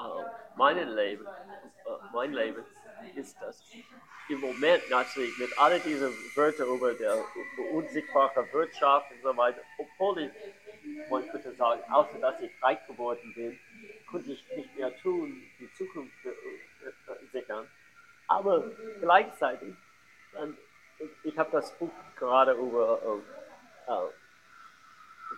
äh, 0.00 0.58
meinem 0.58 0.94
Leben. 0.94 1.26
Äh, 1.26 1.90
mein 2.12 2.32
Leben 2.32 2.64
ist 3.14 3.36
das 3.40 3.62
im 4.28 4.40
Moment 4.40 4.82
natürlich 4.90 5.36
mit 5.38 5.58
all 5.58 5.78
diesen 5.80 6.12
Wörtern 6.36 6.68
über 6.68 6.94
der 6.94 7.14
über 7.14 7.70
unsichtbare 7.72 8.46
Wirtschaft 8.52 9.10
und 9.10 9.22
so 9.22 9.36
weiter, 9.36 9.60
obwohl 9.78 10.22
ich, 10.22 10.30
man 11.10 11.28
könnte 11.30 11.52
sagen, 11.54 11.82
außer 11.90 12.18
dass 12.20 12.40
ich 12.40 12.50
reich 12.62 12.78
geworden 12.86 13.32
bin, 13.34 13.58
konnte 14.10 14.30
ich 14.30 14.44
nicht 14.56 14.76
mehr 14.76 14.96
tun, 14.98 15.42
die 15.58 15.72
Zukunft 15.74 16.14
äh, 16.24 16.28
äh, 16.28 17.66
aber 18.28 18.62
gleichzeitig, 19.00 19.74
ich, 20.98 21.10
ich 21.24 21.38
habe 21.38 21.50
das 21.50 21.76
Buch 21.78 21.90
gerade 22.16 22.52
über 22.52 23.00
äh, 23.02 23.92
äh, 23.92 24.10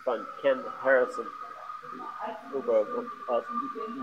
von 0.03 0.25
Ken 0.41 0.63
Harrison 0.83 1.27
über 2.53 2.85
was 3.27 3.43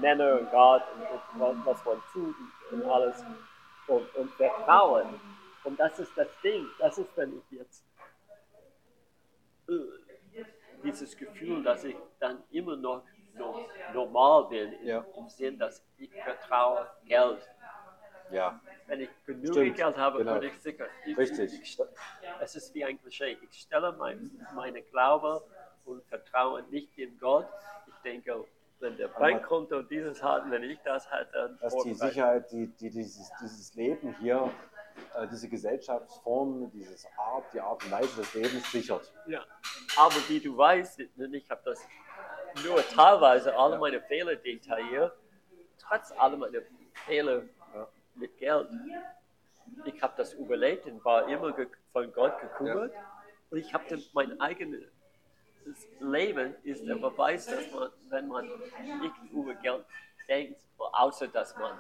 Männer 0.01 0.38
und 0.40 0.51
Gott 0.51 0.82
und, 0.94 1.40
und 1.42 1.66
was, 1.66 1.84
man 1.84 2.03
tut 2.12 2.34
und 2.70 2.84
alles 2.84 3.24
und, 3.86 4.14
und 4.16 4.30
Vertrauen. 4.34 5.20
Und 5.64 5.78
das 5.78 5.98
ist 5.98 6.12
das 6.16 6.28
Ding, 6.42 6.66
das 6.78 6.98
ist, 6.98 7.09
wenn 7.16 7.36
ich 7.36 7.59
jetzt 7.59 7.84
äh, 9.68 9.72
dieses 10.82 11.16
Gefühl, 11.16 11.62
dass 11.62 11.84
ich 11.84 11.96
dann 12.18 12.42
immer 12.51 12.76
noch, 12.76 13.03
noch 13.34 13.68
normal 13.92 14.46
bin, 14.48 14.72
im, 14.72 14.86
Ja. 14.86 15.05
im 15.16 15.28
Sinn, 15.28 15.59
dass 15.59 15.84
ich 15.98 16.11
vertraue 16.22 16.88
Geld. 17.05 17.48
Ja, 18.30 18.61
Wenn 18.86 19.01
ich 19.01 19.11
genug 19.26 19.53
Stimmt, 19.53 19.76
Geld 19.76 19.96
habe, 19.98 20.18
genau. 20.18 20.38
bin 20.38 20.51
ich 20.51 20.62
sicher. 20.62 20.86
Ich, 21.05 21.16
richtig. 21.18 21.53
Ich, 21.61 21.78
es 22.40 22.55
ist 22.55 22.72
wie 22.74 22.84
ein 22.84 23.01
Klischee. 23.01 23.36
Ich 23.42 23.61
stelle 23.62 23.92
mein, 23.92 24.30
meine 24.55 24.82
Glaube 24.82 25.42
und 25.84 26.05
Vertrauen 26.05 26.64
nicht 26.70 26.96
in 26.96 27.18
Gott. 27.18 27.48
Denke, 28.05 28.44
wenn 28.80 28.96
der 28.96 29.09
Bankkonto 29.09 29.82
dieses 29.82 30.22
hat, 30.22 30.51
wenn 30.51 30.62
ich 30.62 30.78
das 30.80 31.11
hatte, 31.11 31.30
dann 31.32 31.59
dass 31.61 31.76
die. 31.82 31.94
Sicherheit, 31.94 32.51
die, 32.51 32.66
die 32.66 32.90
dieses, 32.90 33.30
dieses 33.40 33.74
Leben 33.74 34.14
hier, 34.20 34.51
äh, 35.14 35.26
diese 35.28 35.48
Gesellschaftsform, 35.48 36.70
dieses 36.70 37.07
Art, 37.16 37.44
die 37.53 37.61
Art 37.61 37.84
und 37.84 37.90
Weise 37.90 38.16
des 38.20 38.34
Lebens 38.34 38.70
sichert. 38.72 39.12
Ja. 39.26 39.44
Aber 39.98 40.14
wie 40.28 40.40
du 40.40 40.57
weißt, 40.57 41.01
und 41.16 41.34
ich 41.34 41.51
habe 41.51 41.61
das 41.64 41.86
nur 42.64 42.82
teilweise 42.88 43.55
alle 43.57 43.74
Ja. 43.74 43.80
meine 43.80 44.01
Fehler 44.03 44.36
detailliert, 44.36 45.12
trotz 45.78 46.12
aller 46.12 46.36
meiner 46.36 46.61
Fehler 47.07 47.42
Ja. 47.74 47.88
mit 48.14 48.36
Geld. 48.38 48.68
Ich 49.84 50.03
habe 50.03 50.14
das 50.16 50.32
überlebt 50.34 50.86
und 50.86 51.05
war 51.05 51.28
immer 51.28 51.55
von 51.92 52.12
Gott 52.12 52.40
gekümmert. 52.40 52.92
Und 53.51 53.59
ich 53.59 53.72
habe 53.74 53.84
mein 54.14 54.40
eigenes 54.40 54.84
Leben 56.00 56.54
ist 56.64 56.86
der 56.86 56.96
Beweis, 56.96 57.46
dass 57.46 57.70
man, 57.72 57.90
wenn 58.08 58.28
man 58.28 58.46
nicht 59.00 59.14
über 59.32 59.54
Geld 59.54 59.84
denkt, 60.28 60.60
außer 60.78 61.28
dass 61.28 61.56
man 61.56 61.72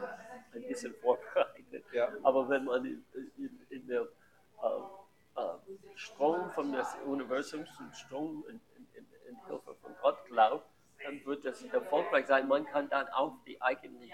ein 0.54 0.62
bisschen 0.68 0.94
vorbereitet, 0.96 1.84
Ja. 1.92 2.08
aber 2.22 2.48
wenn 2.48 2.64
man 2.64 2.84
in, 2.84 3.04
in, 3.36 3.66
in 3.70 3.86
der 3.86 4.02
äh, 4.02 5.40
äh, 5.40 5.42
Strom 5.94 6.50
von 6.50 6.72
des 6.72 6.94
Universums 7.06 7.68
und 7.78 7.94
Strom 7.96 8.44
in, 8.48 8.60
in, 8.76 8.86
in, 8.94 9.06
in 9.28 9.46
Hilfe 9.46 9.74
von 9.80 9.94
Gott 10.02 10.24
glaubt, 10.26 10.66
dann 11.02 11.24
wird 11.24 11.44
das 11.44 11.62
erfolgreich 11.64 12.26
sein. 12.26 12.46
Man 12.48 12.66
kann 12.66 12.88
dann 12.90 13.08
auf 13.08 13.32
die 13.46 13.60
eigenen 13.62 14.02
äh, 14.02 14.12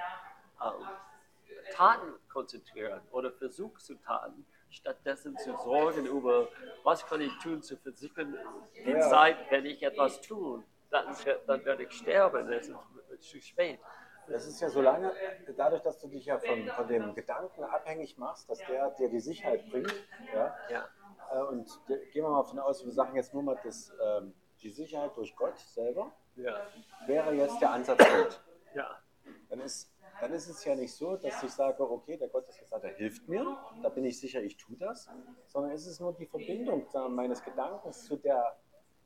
Taten 1.73 2.13
konzentrieren 2.29 3.01
oder 3.11 3.33
Versuch 3.33 3.79
zu 3.79 3.95
taten, 3.97 4.47
stattdessen 4.71 5.37
zu 5.39 5.57
sorgen 5.59 6.07
über, 6.07 6.49
was 6.83 7.05
kann 7.07 7.21
ich 7.21 7.33
tun 7.43 7.63
zu 7.63 7.77
versichern, 7.77 8.37
die 8.85 8.91
Ja. 8.91 9.01
Zeit, 9.09 9.37
wenn 9.51 9.67
ich 9.67 9.83
etwas 9.83 10.21
tue, 10.21 10.63
dann, 10.91 11.15
dann 11.47 11.65
werde 11.65 11.85
ich 11.85 11.93
sterben, 11.93 12.51
es 12.53 12.69
ist 12.69 13.23
zu 13.31 13.41
spät. 13.41 13.81
Das 14.29 14.45
ist 14.47 14.61
ja 14.61 14.69
so 14.69 14.81
lange, 14.83 15.13
dadurch, 15.57 15.83
dass 15.83 16.01
du 16.01 16.09
dich 16.09 16.25
ja 16.27 16.39
von, 16.39 16.67
von 16.69 16.89
dem 16.89 17.15
Gedanken 17.15 17.63
abhängig 17.63 18.19
machst, 18.19 18.51
dass 18.51 18.59
der 18.67 18.91
dir 18.91 19.09
die 19.09 19.21
Sicherheit 19.21 19.69
bringt. 19.71 19.95
Ja? 20.35 20.57
Ja, 20.69 20.89
Äh, 21.33 21.43
Und 21.43 21.69
ge- 21.87 22.05
gehen 22.11 22.25
wir 22.25 22.31
mal 22.31 22.43
davon 22.43 22.59
aus, 22.59 22.85
wir 22.85 22.93
sagen 22.93 23.15
jetzt 23.17 23.33
nur 23.35 23.43
mal, 23.45 23.57
dass 23.63 23.93
ähm, 24.01 24.35
die 24.63 24.71
Sicherheit 24.71 25.17
durch 25.17 25.35
Gott 25.37 25.57
selber 25.59 26.13
ja, 26.35 26.67
wäre 27.07 27.33
jetzt 27.35 27.61
der 27.61 27.71
Ansatzpunkt. 27.71 28.43
ja, 28.75 29.01
Dann 29.49 29.61
ist, 29.61 29.93
dann 30.21 30.33
ist 30.33 30.49
es 30.49 30.65
ja 30.65 30.75
nicht 30.75 30.95
so, 30.95 31.17
dass 31.17 31.43
ich 31.43 31.51
sage, 31.51 31.89
okay, 31.89 32.17
der 32.17 32.29
Gott 32.29 32.49
ist 32.49 32.59
gesagt, 32.59 32.85
er 32.85 32.95
hilft 32.95 33.29
mir, 33.29 33.57
da 33.83 33.89
bin 33.89 34.05
ich 34.05 34.19
sicher, 34.19 34.43
ich 34.43 34.57
tue 34.57 34.77
das, 34.77 35.09
sondern 35.47 35.73
es 35.73 35.87
ist 35.87 36.01
nur 36.01 36.15
die 36.15 36.27
Verbindung 36.27 36.87
meines 37.11 37.43
Gedankens 37.43 38.05
zu 38.05 38.17
der 38.17 38.57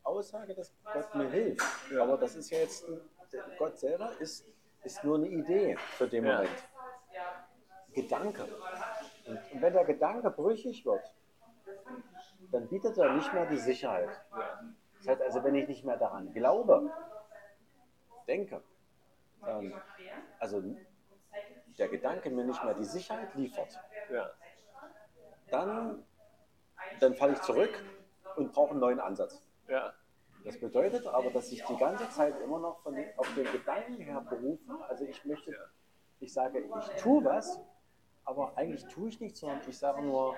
Aussage, 0.02 0.54
dass 0.54 0.72
Gott 0.84 1.14
mir 1.14 1.28
hilft. 1.30 1.64
Aber 1.98 2.16
das 2.16 2.36
ist 2.36 2.50
ja 2.50 2.58
jetzt, 2.58 2.84
Gott 3.58 3.78
selber 3.78 4.12
ist, 4.20 4.46
ist 4.84 5.04
nur 5.04 5.16
eine 5.16 5.28
Idee 5.28 5.76
für 5.76 6.08
den 6.08 6.24
Ja. 6.24 6.36
Moment. 6.36 6.68
Gedanke. 7.92 8.44
Und, 9.26 9.38
und 9.52 9.62
wenn 9.62 9.72
der 9.72 9.84
Gedanke 9.84 10.30
brüchig 10.30 10.84
wird, 10.86 11.12
dann 12.52 12.68
bietet 12.68 12.96
er 12.98 13.14
nicht 13.14 13.32
mehr 13.32 13.46
die 13.46 13.58
Sicherheit. 13.58 14.10
Das 14.98 15.08
heißt 15.08 15.22
also, 15.22 15.44
wenn 15.44 15.54
ich 15.54 15.68
nicht 15.68 15.84
mehr 15.84 15.96
daran 15.96 16.32
glaube, 16.32 16.90
denke, 18.26 18.62
dann, 19.40 19.74
also 20.38 20.62
der 21.80 21.88
Gedanke 21.88 22.30
mir 22.30 22.44
nicht 22.44 22.62
mehr 22.62 22.74
die 22.74 22.84
Sicherheit 22.84 23.34
liefert, 23.34 23.80
ja, 24.12 24.30
dann, 25.50 26.04
dann 27.00 27.14
falle 27.14 27.32
ich 27.32 27.40
zurück 27.40 27.82
und 28.36 28.52
brauche 28.52 28.70
einen 28.72 28.80
neuen 28.80 29.00
Ansatz. 29.00 29.42
ja, 29.66 29.94
Das 30.44 30.60
bedeutet 30.60 31.06
aber, 31.06 31.30
dass 31.30 31.50
ich 31.50 31.64
die 31.64 31.76
ganze 31.76 32.08
Zeit 32.10 32.38
immer 32.40 32.58
noch 32.60 32.82
von 32.82 32.94
den, 32.94 33.08
auf 33.18 33.34
den 33.34 33.50
Gedanken 33.50 33.96
her 33.96 34.20
berufe. 34.28 34.78
Also 34.88 35.04
ich 35.04 35.24
möchte, 35.24 35.56
ich 36.20 36.32
sage, 36.32 36.60
ich 36.78 37.02
tue 37.02 37.24
was, 37.24 37.58
aber 38.24 38.56
eigentlich 38.56 38.86
tue 38.86 39.08
ich 39.08 39.20
nichts, 39.20 39.40
sondern 39.40 39.60
ich 39.66 39.78
sage 39.78 40.02
nur, 40.02 40.36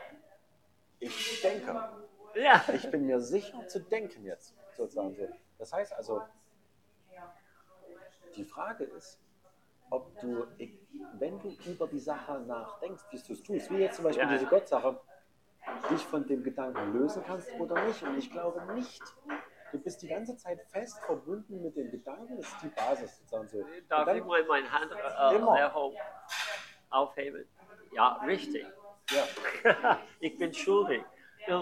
ich 1.00 1.42
denke. 1.42 1.88
ja, 2.34 2.62
Ich 2.72 2.88
bin 2.90 3.06
mir 3.06 3.20
sicher 3.20 3.66
zu 3.66 3.80
denken 3.80 4.24
jetzt, 4.24 4.54
sozusagen 4.76 5.14
so. 5.14 5.28
Das 5.58 5.72
heißt 5.72 5.92
also, 5.92 6.22
die 8.36 8.44
Frage 8.44 8.84
ist, 8.84 9.18
ob 9.92 10.18
du, 10.20 10.46
wenn 11.18 11.38
du 11.40 11.54
über 11.66 11.86
die 11.86 11.98
Sache 11.98 12.40
nachdenkst, 12.40 13.02
wie 13.10 13.16
du 13.18 13.32
es 13.34 13.42
tust, 13.42 13.70
wie 13.70 13.76
jetzt 13.78 13.96
zum 13.96 14.04
Beispiel 14.06 14.24
Ja. 14.24 14.32
diese 14.32 14.46
Gottsache, 14.46 14.98
dich 15.90 16.00
von 16.06 16.26
dem 16.26 16.42
Gedanken 16.42 16.92
lösen 16.94 17.22
kannst 17.26 17.48
oder 17.60 17.84
nicht. 17.84 18.02
Und 18.02 18.16
ich 18.18 18.30
glaube 18.30 18.60
nicht. 18.74 19.02
Du 19.70 19.78
bist 19.78 20.02
die 20.02 20.08
ganze 20.08 20.36
Zeit 20.36 20.60
fest 20.70 20.98
verbunden 21.04 21.62
mit 21.62 21.76
dem 21.76 21.90
Gedanken, 21.90 22.36
das 22.36 22.46
ist 22.46 22.62
die 22.62 22.68
Basis 22.68 23.18
sozusagen 23.18 23.48
so. 23.48 23.58
Und 23.58 23.66
Darf 23.88 24.04
dann- 24.06 24.16
ich 24.16 24.24
mal 24.24 24.44
meine 24.44 24.70
Hand 24.70 24.90
äh, 24.92 25.70
aufheben? 26.90 27.46
Ja, 27.92 28.14
richtig. 28.26 28.66
ja. 29.10 29.24
ich 30.20 30.36
bin 30.38 30.52
schuldig. 30.52 31.04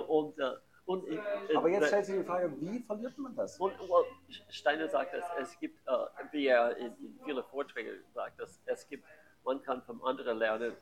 Und, 0.09 0.39
äh, 0.39 0.53
und 0.91 1.07
äh, 1.07 1.21
Aber 1.55 1.69
jetzt 1.69 1.85
äh, 1.85 1.87
stellt 1.87 2.07
sich 2.07 2.17
die 2.17 2.25
Frage, 2.25 2.53
wie 2.61 2.81
verliert 2.81 3.17
man 3.17 3.33
das? 3.37 3.61
und, 3.61 3.79
well, 3.79 4.05
Steiner 4.49 4.89
sagt, 4.89 5.15
dass 5.15 5.25
es 5.41 5.57
gibt, 5.61 5.79
äh, 5.87 5.93
wie 6.33 6.49
er 6.49 6.77
in, 6.79 6.87
in 6.97 7.21
vielen 7.25 7.45
Vorträgen 7.45 8.03
sagt, 8.13 8.41
dass 8.41 8.61
es 8.67 8.89
gibt, 8.89 9.05
man 9.45 9.63
kann 9.63 9.83
vom 9.83 10.03
anderen 10.03 10.39
lernen, 10.39 10.73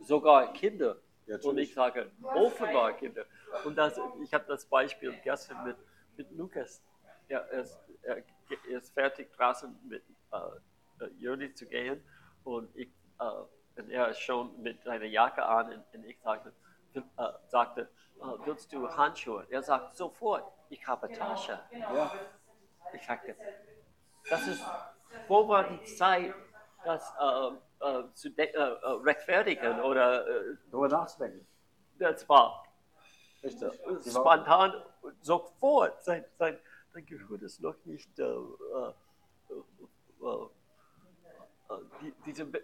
sogar 0.00 0.52
Kinder. 0.52 0.98
Ja, 1.26 1.38
und 1.42 1.56
ich 1.56 1.72
sage, 1.72 2.10
offenbar 2.22 2.92
Kinder. 2.92 3.24
Und 3.64 3.76
das, 3.76 3.98
ich 4.22 4.34
habe 4.34 4.44
das 4.46 4.66
Beispiel 4.66 5.14
gestern 5.24 5.64
mit, 5.64 5.76
mit 6.18 6.30
Lukas. 6.32 6.82
Er 7.28 7.48
ist, 7.48 7.78
er 8.02 8.22
ist 8.68 8.92
fertig 8.92 9.32
draußen 9.32 9.74
mit 9.88 10.02
äh, 10.30 11.06
Jürgen 11.18 11.56
zu 11.56 11.64
gehen 11.64 12.04
und, 12.44 12.68
ich, 12.76 12.90
äh, 13.18 13.80
und 13.80 13.88
er 13.88 14.10
ist 14.10 14.20
schon 14.20 14.60
mit 14.62 14.82
seiner 14.84 15.06
Jacke 15.06 15.42
an 15.42 15.72
und, 15.72 15.84
und 15.94 16.04
ich 16.04 16.20
sagte, 16.20 16.52
äh, 16.94 17.00
sagte 17.48 17.88
äh, 18.20 18.46
willst 18.46 18.72
du 18.72 18.88
Handschuhe? 18.88 19.46
Er 19.50 19.62
sagt 19.62 19.96
sofort, 19.96 20.44
ich 20.68 20.86
habe 20.86 21.10
Tasche. 21.12 21.58
Ja, 21.72 22.10
Ich 22.92 23.04
sagte, 23.06 23.36
das 24.30 24.46
ist, 24.48 24.62
wo 25.28 25.46
war 25.48 25.64
die 25.68 25.82
Zeit, 25.84 26.34
das 26.84 27.12
äh, 27.20 27.86
äh, 27.86 28.04
zu 28.14 28.28
äh, 28.36 28.44
äh, 28.44 28.60
rechtfertigen 29.02 29.80
oder 29.80 30.26
äh, 30.26 30.56
darüber 30.70 30.88
nachzudenken. 30.88 31.46
das 31.98 32.28
war 32.28 32.64
Richtig. 33.42 33.72
Spontan 34.10 34.72
sofort. 35.20 36.02
Sein, 36.02 36.24
sein, 36.38 36.58
sein 36.94 37.04
Gehirn 37.06 37.40
ist 37.42 37.60
noch 37.60 37.76
nicht 37.84 38.18
äh, 38.18 38.24
die, 42.00 42.12
diese 42.26 42.44
Be- 42.46 42.62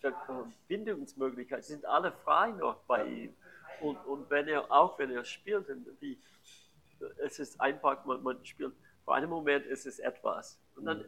Verbindungsmöglichkeiten 0.00 1.62
sind 1.62 1.84
alle 1.86 2.12
frei 2.12 2.50
noch 2.50 2.76
bei 2.86 3.04
ihm. 3.04 3.36
Und, 3.80 3.96
und 4.06 4.30
wenn 4.30 4.48
er 4.48 4.70
auch 4.70 4.98
wenn 4.98 5.10
er 5.10 5.24
spielt, 5.24 5.66
wie, 6.00 6.20
es 7.18 7.38
ist 7.38 7.60
einfach, 7.60 8.04
man, 8.04 8.22
man 8.22 8.44
spielt, 8.44 8.74
für 9.04 9.14
einen 9.14 9.28
Moment 9.30 9.66
ist 9.66 9.86
es 9.86 9.98
etwas. 9.98 10.60
Und 10.76 10.84
dann 10.84 11.04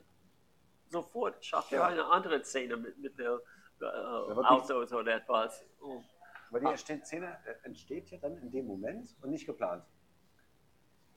sofort 0.91 1.45
schafft 1.45 1.73
er 1.73 1.79
Ja. 1.81 1.87
eine 1.89 2.05
andere 2.07 2.43
Szene 2.45 2.77
mit, 2.77 2.99
mit 2.99 3.19
der 3.19 3.41
äh, 3.81 3.85
Autos 3.85 4.93
oder 4.93 5.15
etwas. 5.17 5.65
Und, 5.81 6.05
Aber 6.51 6.61
die 6.61 6.67
entsteht- 6.67 7.05
Szene 7.07 7.37
äh, 7.47 7.55
entsteht 7.67 8.11
ja 8.11 8.19
dann 8.19 8.37
in 8.39 8.51
dem 8.51 8.67
Moment 8.67 9.15
und 9.23 9.31
nicht 9.31 9.47
geplant. 9.47 9.85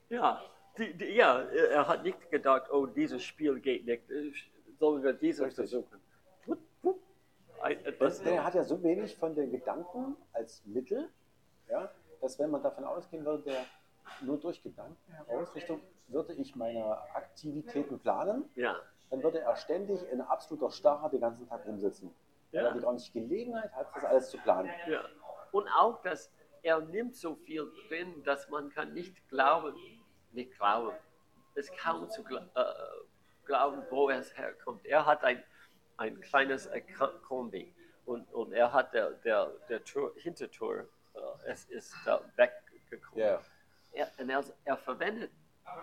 Ja, 0.10 0.42
die, 0.78 0.94
die, 0.94 1.06
ja, 1.06 1.42
er 1.42 1.88
hat 1.88 2.04
nicht 2.04 2.30
gedacht, 2.30 2.70
oh, 2.72 2.86
dieses 2.86 3.24
Spiel 3.24 3.60
geht 3.60 3.86
nicht, 3.86 4.10
äh, 4.12 4.32
sollen 4.80 5.02
wir 5.04 5.14
dieses 5.14 5.54
versuchen. 5.56 6.00
Etwas, 7.64 8.22
Der 8.22 8.44
hat 8.44 8.54
ja 8.54 8.64
so 8.64 8.82
wenig 8.84 9.18
von 9.18 9.34
den 9.36 9.52
Gedanken 9.52 10.16
als 10.32 10.64
Mittel, 10.66 11.10
ja, 11.70 11.90
dass 12.22 12.38
wenn 12.40 12.52
man 12.52 12.64
davon 12.64 12.84
ausgehen 12.84 13.26
würde, 13.26 13.44
der 13.44 13.66
nur 14.22 14.38
durch 14.40 14.62
Gedanken 14.64 15.12
heraus 15.14 15.54
Richtung, 15.54 15.82
würde 16.08 16.34
ich 16.34 16.56
meine 16.56 16.98
Aktivitäten 17.14 18.00
planen, 18.00 18.50
ja, 18.56 18.78
dann 19.10 19.22
würde 19.24 19.40
er 19.40 19.56
ständig 19.56 20.02
in 20.12 20.22
absoluter 20.22 20.72
Starre 20.72 21.10
den 21.10 21.22
ganzen 21.22 21.48
Tag 21.48 21.66
rumsitzen. 21.66 22.14
weil 22.52 22.62
Ja. 22.64 22.68
er 22.70 22.74
die 22.76 22.80
gar 22.80 22.94
nicht 22.94 23.12
Gelegenheit 23.14 23.72
hat, 23.74 23.88
das 23.94 24.06
alles 24.06 24.30
zu 24.30 24.38
planen. 24.38 24.72
Ja. 24.90 25.04
Und 25.52 25.68
auch, 25.68 26.02
dass 26.02 26.32
er 26.64 26.80
nimmt 26.80 27.16
so 27.16 27.36
viel 27.36 27.70
drin, 27.90 28.24
dass 28.24 28.50
man 28.50 28.70
kann 28.70 28.94
nicht 28.94 29.28
glauben, 29.30 29.76
nicht 30.32 30.58
glauben, 30.58 30.96
es 31.56 31.70
kaum 31.76 32.10
zu 32.10 32.24
gla 32.24 32.42
äh, 32.56 32.64
glauben, 33.46 33.82
wo 33.90 34.10
es 34.10 34.38
herkommt. 34.38 34.86
Er 34.86 35.06
hat 35.06 35.24
ein, 35.24 35.44
ein 35.98 36.20
kleines 36.22 36.70
Kombi 37.28 37.74
und, 38.06 38.32
und 38.34 38.52
er 38.54 38.72
hat 38.74 38.94
der, 38.94 39.12
der, 39.12 39.52
der 39.70 39.84
Tour, 39.84 40.14
Hintertour, 40.18 40.80
äh, 40.80 40.86
es 41.48 41.66
ist 41.66 41.94
weggekommen. 42.36 43.20
Ja. 43.20 43.42
Er, 43.94 44.08
und 44.20 44.30
er, 44.30 44.44
er 44.66 44.78
verwendet 44.78 45.32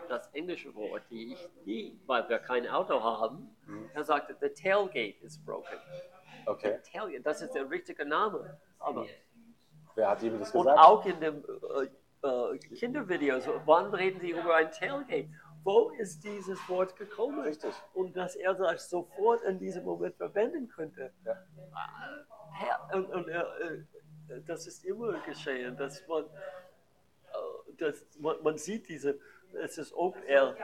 das 0.09 0.29
englische 0.33 0.75
Wort, 0.75 1.03
die 1.11 1.35
ich 1.35 1.49
nie, 1.65 2.01
weil 2.07 2.29
wir 2.29 2.39
kein 2.39 2.67
Auto 2.69 3.03
haben. 3.03 3.55
Er 3.95 4.05
sagte, 4.05 4.37
the 4.41 4.49
tailgate 4.49 5.17
is 5.23 5.39
broken. 5.39 5.79
Okay. 6.47 6.79
Tailgate, 6.91 7.23
das 7.23 7.43
ist 7.43 7.55
der 7.55 7.69
richtige 7.69 8.05
Name. 8.05 8.59
Aber 8.79 9.07
Wer 9.95 10.11
hat 10.11 10.23
ihm 10.23 10.39
das 10.39 10.55
und 10.55 10.63
gesagt? 10.63 10.79
auch 10.79 11.05
in 11.07 11.21
den 11.21 11.45
äh, 11.45 12.27
äh, 12.27 12.59
Kindervideos, 12.59 13.49
wann 13.65 13.95
reden 13.95 14.21
sie 14.21 14.31
über 14.31 14.57
ein 14.57 14.71
Tailgate? 14.71 15.29
Wo 15.63 15.91
ist 15.91 16.23
dieses 16.23 16.59
Wort 16.69 16.95
gekommen? 16.97 17.41
Richtig. 17.41 17.73
Und 17.95 18.15
dass 18.17 18.37
er 18.37 18.55
das 18.55 18.91
sofort 18.91 19.43
in 19.43 19.59
diesem 19.59 19.85
Moment 19.85 20.15
verwenden 20.17 20.69
könnte. 20.69 21.11
Ja. 21.25 22.89
Und, 22.93 23.07
und 23.07 23.29
äh, 23.29 23.45
das 24.47 24.67
ist 24.67 24.85
immer 24.85 25.19
geschehen, 25.21 25.77
dass 25.77 26.07
man, 26.07 26.25
äh, 26.25 27.73
dass 27.79 28.05
man, 28.19 28.43
man 28.43 28.59
sieht 28.59 28.89
diese, 28.89 29.19
es 29.63 29.79
ist 29.79 29.93
ob 29.95 30.17
er, 30.27 30.57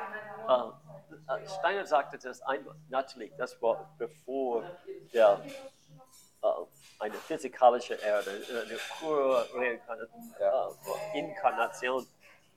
äh, 0.49 1.47
Steiner 1.59 1.87
sagte 1.87 2.19
das 2.19 2.43
ein, 2.43 2.67
natürlich, 2.89 3.33
das 3.37 3.61
war 3.63 3.95
bevor 3.99 4.65
der, 5.13 5.41
äh, 6.43 6.47
eine 6.99 7.15
physikalische 7.15 7.95
Erde, 7.95 8.31
äh, 8.31 8.63
eine 8.63 8.79
Ja. 10.39 10.69
äh, 10.69 11.19
Inkarnation 11.19 12.07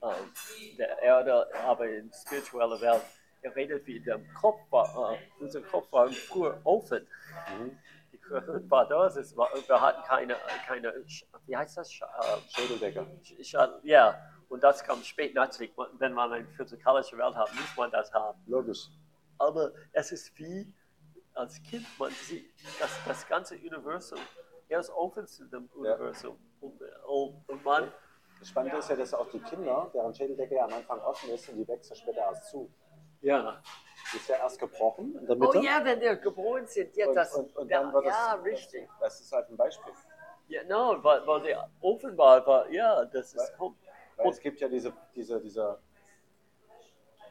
äh, 0.02 0.76
der 0.78 1.02
Erde, 1.02 1.48
aber 1.66 1.88
in 1.88 2.12
spiritueller 2.14 2.80
Welt. 2.82 3.04
Er 3.42 3.54
redet 3.58 3.86
wie 3.86 4.00
der 4.00 4.20
Kopf 4.40 4.60
äh, 4.72 5.18
unser 5.40 5.62
Kopf 5.62 5.92
war 5.92 6.08
ein 6.08 6.16
purer 6.30 6.60
Ofen. 6.64 7.06
Mhm. 7.60 7.78
War 8.70 8.88
das, 8.88 9.16
es 9.18 9.36
war, 9.36 9.50
wir 9.68 9.82
hatten 9.82 10.02
keine, 10.04 10.36
keine, 10.66 10.94
wie 11.46 11.56
heißt 11.58 11.78
das? 11.78 11.90
Sch- 11.90 12.04
äh, 12.04 12.50
Schädeldecker. 12.50 13.06
Sch- 13.24 13.80
Ja, 13.84 14.18
und 14.50 14.64
das 14.64 14.84
kam 14.84 15.02
spät 15.04 15.36
natürlich. 15.36 15.74
Wenn 16.00 16.14
man 16.14 16.32
eine 16.32 16.48
physikalische 16.48 17.18
Welt 17.18 17.36
hat, 17.36 17.54
muss 17.54 17.76
man 17.78 17.92
das 17.92 18.14
haben. 18.14 18.40
Logisch. 18.48 18.88
Aber 19.38 19.72
es 19.92 20.12
ist 20.12 20.38
wie 20.40 20.74
als 21.34 21.62
Kind, 21.64 21.86
man 22.00 22.12
sieht 22.12 22.46
das, 22.80 22.92
das 23.06 23.28
ganze 23.28 23.56
Universum. 23.56 24.20
Er 24.70 24.80
ist 24.80 24.90
offen 24.92 25.28
zu 25.28 25.46
dem 25.46 25.66
Universum. 25.76 26.38
Und, 26.62 26.80
und, 27.08 27.44
und 27.50 27.66
man, 27.66 27.92
Das 28.40 28.50
Spannende 28.50 28.78
ist 28.78 28.90
ja, 28.90 28.96
dass 28.96 29.14
auch 29.14 29.30
die 29.32 29.40
Kinder, 29.40 29.90
deren 29.94 30.14
Schädeldecke 30.14 30.56
ja 30.56 30.66
am 30.66 30.74
Anfang 30.74 31.00
offen 31.02 31.30
ist 31.32 31.50
und 31.50 31.58
die 31.58 31.68
wächst 31.68 31.90
ja 31.90 31.96
später 31.96 32.22
erst 32.22 32.50
zu. 32.50 32.72
ja. 33.22 33.62
Die 34.14 34.18
ist 34.18 34.30
ja 34.30 34.36
erst 34.38 34.60
gebrochen 34.60 35.18
in 35.18 35.26
der 35.26 35.36
Oh 35.36 35.40
Mitte. 35.40 35.60
ja, 35.66 35.84
wenn 35.84 36.00
wir 36.00 36.16
geboren 36.16 36.68
sind, 36.68 36.96
ja, 36.96 37.08
und, 37.08 37.16
das, 37.16 37.34
und, 37.36 37.56
und 37.56 37.70
ja, 37.70 37.82
dann 37.82 37.94
wird 37.94 38.06
ja, 38.06 38.36
das, 38.36 38.46
richtig. 38.46 38.88
Das 39.00 39.20
ist 39.20 39.32
halt 39.32 39.50
ein 39.50 39.58
Beispiel. 39.58 39.94
Ja, 40.48 40.64
no, 40.66 41.04
weil, 41.04 41.26
weil 41.26 41.42
der 41.42 41.70
offen 41.82 42.18
war, 42.18 42.70
ja, 42.70 43.06
das 43.06 43.34
ist, 43.34 43.58
kommt. 43.58 43.78
Weil 44.18 44.30
es 44.30 44.40
gibt 44.40 44.60
ja 44.60 44.68
diese, 44.68 44.94
diese, 45.16 45.42
diese 45.42 45.80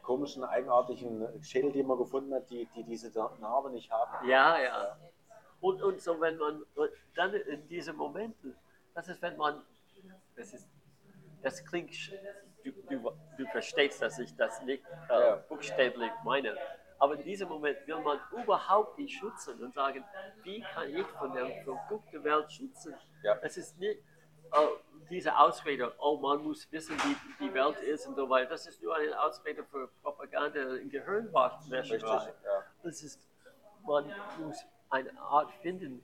komischen, 0.01 0.43
eigenartigen 0.43 1.41
Schädel, 1.41 1.71
die 1.71 1.83
man 1.83 1.97
gefunden 1.97 2.33
hat, 2.33 2.49
die, 2.49 2.67
die 2.75 2.83
diese 2.83 3.09
Narbe 3.39 3.71
nicht 3.71 3.89
haben. 3.89 4.27
Ja, 4.27 4.61
ja. 4.61 4.97
Und, 5.61 5.81
und 5.81 6.01
so, 6.01 6.19
wenn 6.19 6.37
man 6.37 6.65
dann 7.15 7.33
in 7.33 7.67
diesen 7.69 7.95
Momenten, 7.95 8.55
das 8.93 9.07
ist, 9.07 9.21
wenn 9.21 9.37
man, 9.37 9.63
das 10.35 10.53
ist, 10.53 10.67
das 11.41 11.63
klingt, 11.65 11.93
du, 12.63 12.71
du, 12.89 13.11
du 13.37 13.45
verstehst, 13.47 14.01
dass 14.01 14.19
ich 14.19 14.35
das 14.35 14.61
nicht 14.63 14.83
äh, 15.09 15.13
Ja. 15.13 15.35
buchstäblich 15.49 16.11
meine. 16.23 16.57
Aber 16.99 17.15
in 17.15 17.23
diesem 17.23 17.49
Moment 17.49 17.85
will 17.85 17.99
man 17.99 18.19
überhaupt 18.31 18.97
nicht 18.97 19.17
schützen 19.19 19.61
und 19.61 19.73
sagen, 19.73 20.03
wie 20.43 20.61
kann 20.61 20.89
ich 20.89 21.05
von 21.07 21.33
der 21.33 21.47
verrückten 21.63 22.23
Welt 22.23 22.51
schützen? 22.51 22.95
Ja. 23.23 23.37
Es 23.41 23.57
ist 23.57 23.77
nicht 23.77 23.99
äh, 24.53 24.57
diese 25.09 25.37
Ausrede, 25.37 25.93
oh, 25.99 26.17
man 26.17 26.43
muss 26.43 26.71
wissen, 26.71 26.95
wie 26.99 27.15
die 27.45 27.53
Welt 27.53 27.77
ist 27.81 28.07
und 28.07 28.15
so 28.15 28.29
weiter. 28.29 28.51
Das 28.51 28.65
ist 28.67 28.81
nur 28.81 28.95
eine 28.95 29.21
Ausrede 29.21 29.63
für 29.65 29.89
Propaganda 30.01 30.75
in 30.75 30.89
Gehirnwäscherei. 30.89 32.33
Ja. 32.45 32.63
Es 32.83 33.03
ist, 33.03 33.27
man 33.85 34.05
muss 34.39 34.63
eine 34.89 35.11
Art 35.19 35.51
finden, 35.61 36.03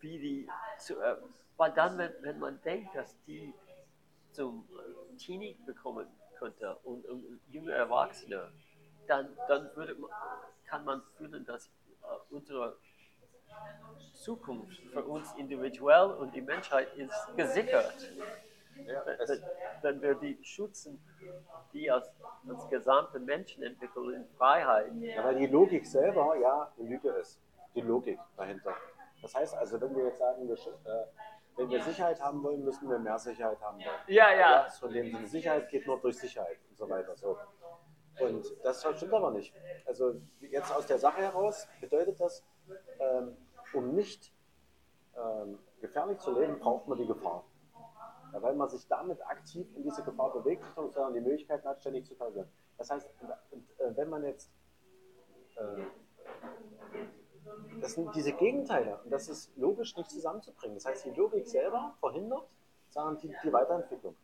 wie 0.00 0.18
die 0.18 0.48
zu, 0.78 0.98
äh, 1.00 1.16
weil 1.56 1.72
dann, 1.72 1.98
wenn, 1.98 2.12
wenn 2.20 2.38
man 2.38 2.60
denkt, 2.62 2.94
dass 2.94 3.14
die 3.26 3.52
zum 4.34 4.68
äh, 4.72 5.16
Teenie 5.16 5.56
bekommen 5.64 6.06
könnte 6.38 6.76
und, 6.84 7.06
und 7.06 7.40
junge 7.50 7.72
Erwachsene, 7.72 8.50
dann, 9.06 9.28
dann 9.48 9.70
würde 9.74 9.94
man, 9.94 10.10
kann 10.66 10.84
man 10.84 11.02
fühlen, 11.16 11.44
dass 11.44 11.66
äh, 11.68 12.34
unsere 12.34 12.76
Zukunft 14.12 14.80
für 14.92 15.04
uns 15.04 15.32
individuell 15.36 16.10
und 16.12 16.34
die 16.34 16.40
Menschheit 16.40 16.88
ist 16.96 17.36
gesichert. 17.36 18.12
Ja, 18.86 19.04
Wenn, 19.82 20.02
wir 20.02 20.16
die 20.16 20.36
schützen, 20.42 21.00
die 21.72 21.88
als, 21.88 22.10
als 22.48 22.68
gesamte 22.68 23.20
Menschen 23.20 23.62
entwickeln 23.62 24.14
in 24.14 24.26
Freiheit. 24.36 24.92
ja, 25.00 25.22
weil 25.22 25.36
die 25.36 25.46
Logik 25.46 25.86
selber 25.86 26.36
ja 26.36 26.72
eine 26.76 26.88
Lüge 26.88 27.10
ist. 27.10 27.38
Die 27.76 27.82
Logik 27.82 28.18
dahinter. 28.36 28.74
Das 29.22 29.34
heißt 29.34 29.54
also, 29.56 29.80
wenn 29.80 29.94
wir 29.94 30.06
jetzt 30.06 30.18
sagen, 30.18 30.48
wir, 30.48 30.54
äh, 30.54 31.06
wenn 31.56 31.70
wir 31.70 31.82
Sicherheit 31.82 32.20
haben 32.20 32.42
wollen, 32.42 32.64
müssen 32.64 32.88
wir 32.88 32.98
mehr 32.98 33.18
Sicherheit 33.18 33.60
haben 33.60 33.78
wollen. 33.78 33.98
Ja, 34.08 34.34
ja. 34.34 34.66
Von 34.70 34.92
dem 34.92 35.10
Sinne, 35.10 35.26
Sicherheit 35.26 35.68
geht 35.68 35.86
nur 35.86 36.00
durch 36.00 36.18
Sicherheit 36.18 36.58
und 36.68 36.76
so 36.76 36.88
weiter. 36.88 37.16
So. 37.16 37.38
Und 38.20 38.44
das 38.62 38.84
stimmt 38.96 39.12
aber 39.12 39.30
nicht. 39.30 39.54
Also 39.86 40.20
jetzt 40.40 40.74
aus 40.74 40.86
der 40.86 40.98
Sache 40.98 41.20
heraus 41.20 41.68
bedeutet 41.80 42.20
das, 42.20 42.44
ähm, 42.98 43.36
um 43.72 43.94
nicht 43.94 44.32
ähm, 45.16 45.58
gefährlich 45.80 46.18
zu 46.18 46.38
leben, 46.38 46.58
braucht 46.58 46.88
man 46.88 46.98
die 46.98 47.06
Gefahr. 47.06 47.44
Ja, 48.32 48.42
weil 48.42 48.54
man 48.54 48.68
sich 48.68 48.86
damit 48.88 49.24
aktiv 49.26 49.66
in 49.76 49.82
diese 49.84 50.02
Gefahr 50.02 50.32
bewegt, 50.32 50.64
sondern 50.74 51.14
die 51.14 51.20
Möglichkeiten 51.20 51.68
hat, 51.68 51.80
ständig 51.80 52.06
zu 52.06 52.16
verlieren. 52.16 52.50
Das 52.78 52.90
heißt, 52.90 53.08
und, 53.20 53.30
und, 53.50 53.80
äh, 53.80 53.96
wenn 53.96 54.08
man 54.08 54.24
jetzt 54.24 54.50
äh, 55.56 55.82
das 57.84 57.92
sind 57.92 58.14
diese 58.14 58.32
Gegenteile 58.32 58.98
und 59.04 59.10
das 59.10 59.28
ist 59.28 59.54
logisch 59.58 59.94
nicht 59.94 60.10
zusammenzubringen. 60.10 60.76
Das 60.76 60.86
heißt, 60.86 61.04
die 61.04 61.10
Logik 61.10 61.46
selber 61.46 61.94
verhindert 62.00 62.48
sagen 62.88 63.18
die, 63.18 63.30
die 63.44 63.52
Weiterentwicklung. 63.52 64.16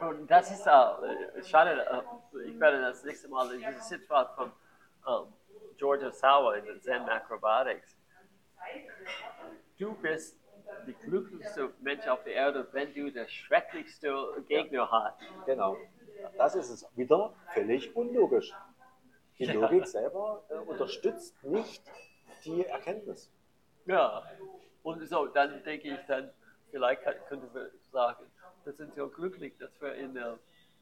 Und 0.00 0.30
das 0.30 0.50
ist 0.50 0.66
auch, 0.66 1.02
äh, 1.02 1.42
schade, 1.42 1.84
äh, 1.86 2.48
ich 2.48 2.58
werde 2.58 2.80
das 2.80 3.04
nächste 3.04 3.28
Mal 3.28 3.52
in 3.52 3.60
dieses 3.60 3.88
Zitat 3.88 4.34
von 4.34 4.50
ähm, 5.06 5.32
George 5.76 6.10
Sauer 6.12 6.56
in 6.56 6.64
den 6.64 6.80
Zen 6.80 7.02
Acrobatics. 7.02 7.94
Du 9.78 9.94
bist 9.96 10.38
der 10.86 10.94
glücklichste 10.94 11.74
Mensch 11.82 12.06
auf 12.08 12.24
der 12.24 12.32
Erde, 12.32 12.66
wenn 12.72 12.94
du 12.94 13.12
der 13.12 13.28
schrecklichste 13.28 14.42
Gegner 14.48 14.90
hast. 14.90 15.18
Genau. 15.44 15.76
Das 16.38 16.54
ist 16.54 16.70
es 16.70 16.88
wieder 16.96 17.34
völlig 17.52 17.94
unlogisch. 17.94 18.50
Die. 19.38 19.44
Logik 19.44 19.86
selber 19.86 20.42
äh, 20.48 20.54
unterstützt 20.54 21.34
nicht 21.44 21.82
die 22.44 22.64
Erkenntnis. 22.66 23.30
Ja. 23.86 24.22
Und 24.82 25.06
so, 25.08 25.26
dann 25.26 25.62
denke 25.64 25.88
ich 25.94 26.00
dann, 26.06 26.30
vielleicht 26.70 27.02
könnten 27.28 27.52
wir 27.54 27.70
sagen, 27.90 28.24
wir 28.64 28.72
sind 28.72 28.94
so 28.94 29.08
glücklich, 29.08 29.56
dass 29.58 29.70
wir 29.80 29.94
in 29.94 30.14
der 30.14 30.38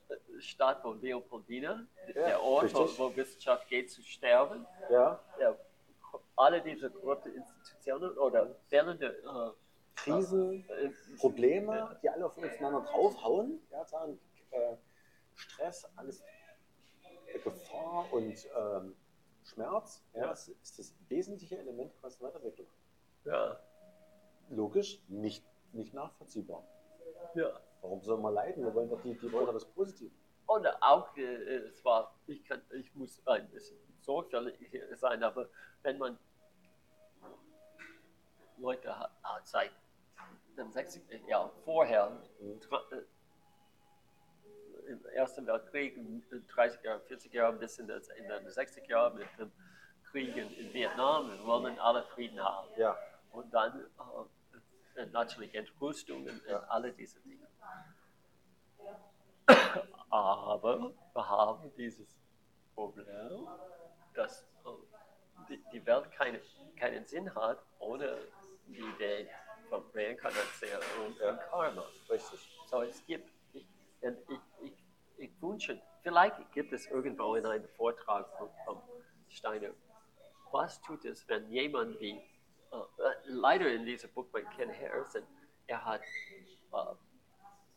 äh, 0.08 0.40
Stadt 0.40 0.82
von 0.82 1.00
Leopoldina, 1.00 1.86
Ja, 2.08 2.12
der 2.26 2.42
Ort, 2.42 2.74
wo, 2.74 2.82
richtig. 2.82 2.98
wo 2.98 3.16
Wissenschaft 3.16 3.68
geht 3.68 3.90
zu 3.90 4.02
sterben, 4.02 4.66
Ja? 4.90 5.20
ja, 5.40 5.56
alle 6.36 6.60
diese 6.62 6.90
korrupten 6.90 7.34
Institutionen 7.34 8.16
oder 8.18 8.54
fehlende 8.68 9.54
Krisen, 9.96 10.68
äh, 10.68 10.86
äh, 10.86 10.92
Probleme, 11.18 11.98
die 12.02 12.08
alle 12.08 12.26
auf 12.26 12.36
aufeinander 12.36 12.80
draufhauen, 12.80 13.60
ja, 13.70 13.84
sagen, 13.84 14.18
äh, 14.50 14.76
Stress, 15.34 15.88
alles 15.96 16.22
äh, 17.26 17.38
Gefahr 17.38 18.06
und 18.12 18.34
ähm, 18.56 18.96
Schmerz, 19.45 20.03
ja, 20.14 20.28
das 20.28 20.49
ist 20.49 20.78
das 20.78 20.95
wesentliche 21.09 21.59
Element 21.59 21.93
der 22.03 22.11
Weiterentwicklung. 22.20 22.68
ja, 23.24 23.59
Logisch 24.51 25.01
nicht, 25.09 25.45
nicht 25.72 25.95
nachvollziehbar. 25.95 26.62
ja. 27.34 27.61
Warum 27.80 28.01
soll 28.03 28.18
man 28.20 28.34
leiden? 28.34 28.62
Wir 28.64 28.72
wollen 28.74 28.88
doch 28.88 29.03
die, 29.03 29.14
die 29.14 29.32
wollen 29.32 29.47
doch 29.47 29.55
das 29.55 29.64
Positive. 29.64 30.12
Und 30.47 30.66
auch, 30.82 31.16
äh, 31.16 31.22
es 31.66 31.84
war, 31.84 32.14
ich, 32.26 32.45
kann, 32.45 32.62
ich 32.70 32.95
muss 32.95 33.20
ein 33.26 33.49
bisschen 33.51 33.76
sorgfältig 34.01 34.80
sein, 34.95 35.20
aber 35.24 35.49
wenn 35.82 35.99
man 35.99 36.16
Leute 38.59 38.97
hat, 38.97 39.11
ah, 39.22 39.40
seit 39.43 39.72
dem 40.57 40.70
60. 40.70 41.03
Jahr 41.26 41.51
vorher, 41.64 42.22
tra- 42.61 42.93
äh, 42.97 43.03
im 44.87 45.05
Ersten 45.07 45.47
Weltkrieg, 45.47 45.97
in 45.97 46.22
den 46.30 46.47
30 46.49 46.83
Jahren, 46.83 47.01
40 47.03 47.33
Jahren 47.33 47.59
bis 47.59 47.78
in, 47.78 47.87
das, 47.89 48.09
in 48.09 48.28
den 48.28 48.51
60 48.51 48.87
Jahren 48.89 49.16
mit 49.18 49.26
dem 49.39 49.51
Kriegen 50.11 50.53
in 50.55 50.72
Vietnam. 50.72 51.30
Wir 51.30 51.45
wollen 51.47 51.78
alle 51.78 52.03
Frieden 52.14 52.43
haben. 52.43 52.68
Ja. 52.76 52.97
Und 53.30 53.53
dann 53.53 53.87
äh, 54.97 55.07
natürlich 55.07 55.55
Entrüstungen 55.55 56.41
Ja. 56.47 56.59
und 56.59 56.64
alle 56.70 56.93
diese 56.93 57.18
Dinge. 57.20 57.47
Aber 60.11 60.93
wir 61.14 61.28
haben 61.28 61.72
dieses 61.76 62.16
Problem, 62.74 63.49
dass 64.14 64.43
äh, 64.43 64.68
die, 65.49 65.62
die 65.72 65.87
Welt 65.87 66.11
keine, 66.12 66.41
keinen 66.76 67.07
Sinn 67.07 67.35
hat 67.35 67.59
ohne 67.78 68.18
die 68.66 68.78
Idee 68.80 69.28
von 69.70 69.83
Reinkarnation 69.95 70.80
und 71.07 71.18
Ja. 71.18 71.33
Karma. 71.51 71.85
Richtig. 72.11 72.41
So, 72.66 72.83
es 72.83 73.05
gibt, 73.07 73.32
und 74.03 74.16
ich, 74.28 74.40
ich, 74.62 74.84
ich 75.16 75.42
wünsche, 75.42 75.80
vielleicht 76.03 76.53
gibt 76.53 76.72
es 76.72 76.86
irgendwo 76.86 77.34
in 77.34 77.46
einem 77.46 77.68
Vortrag 77.76 78.26
von, 78.38 78.48
von 78.64 78.82
Steiner, 79.28 79.70
was 80.50 80.80
tut 80.82 81.05
es, 81.05 81.26
wenn 81.28 81.48
jemand 81.50 81.98
wie, 82.00 82.12
äh, 82.12 82.76
leider 83.24 83.70
in 83.72 83.84
diesem 83.84 84.11
Buch 84.12 84.26
bei 84.32 84.42
Ken 84.42 84.70
Harrison, 84.70 85.22
er 85.66 85.84
hat 85.84 86.03
äh, 86.72 86.76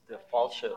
der 0.10 0.20
falsche, 0.20 0.76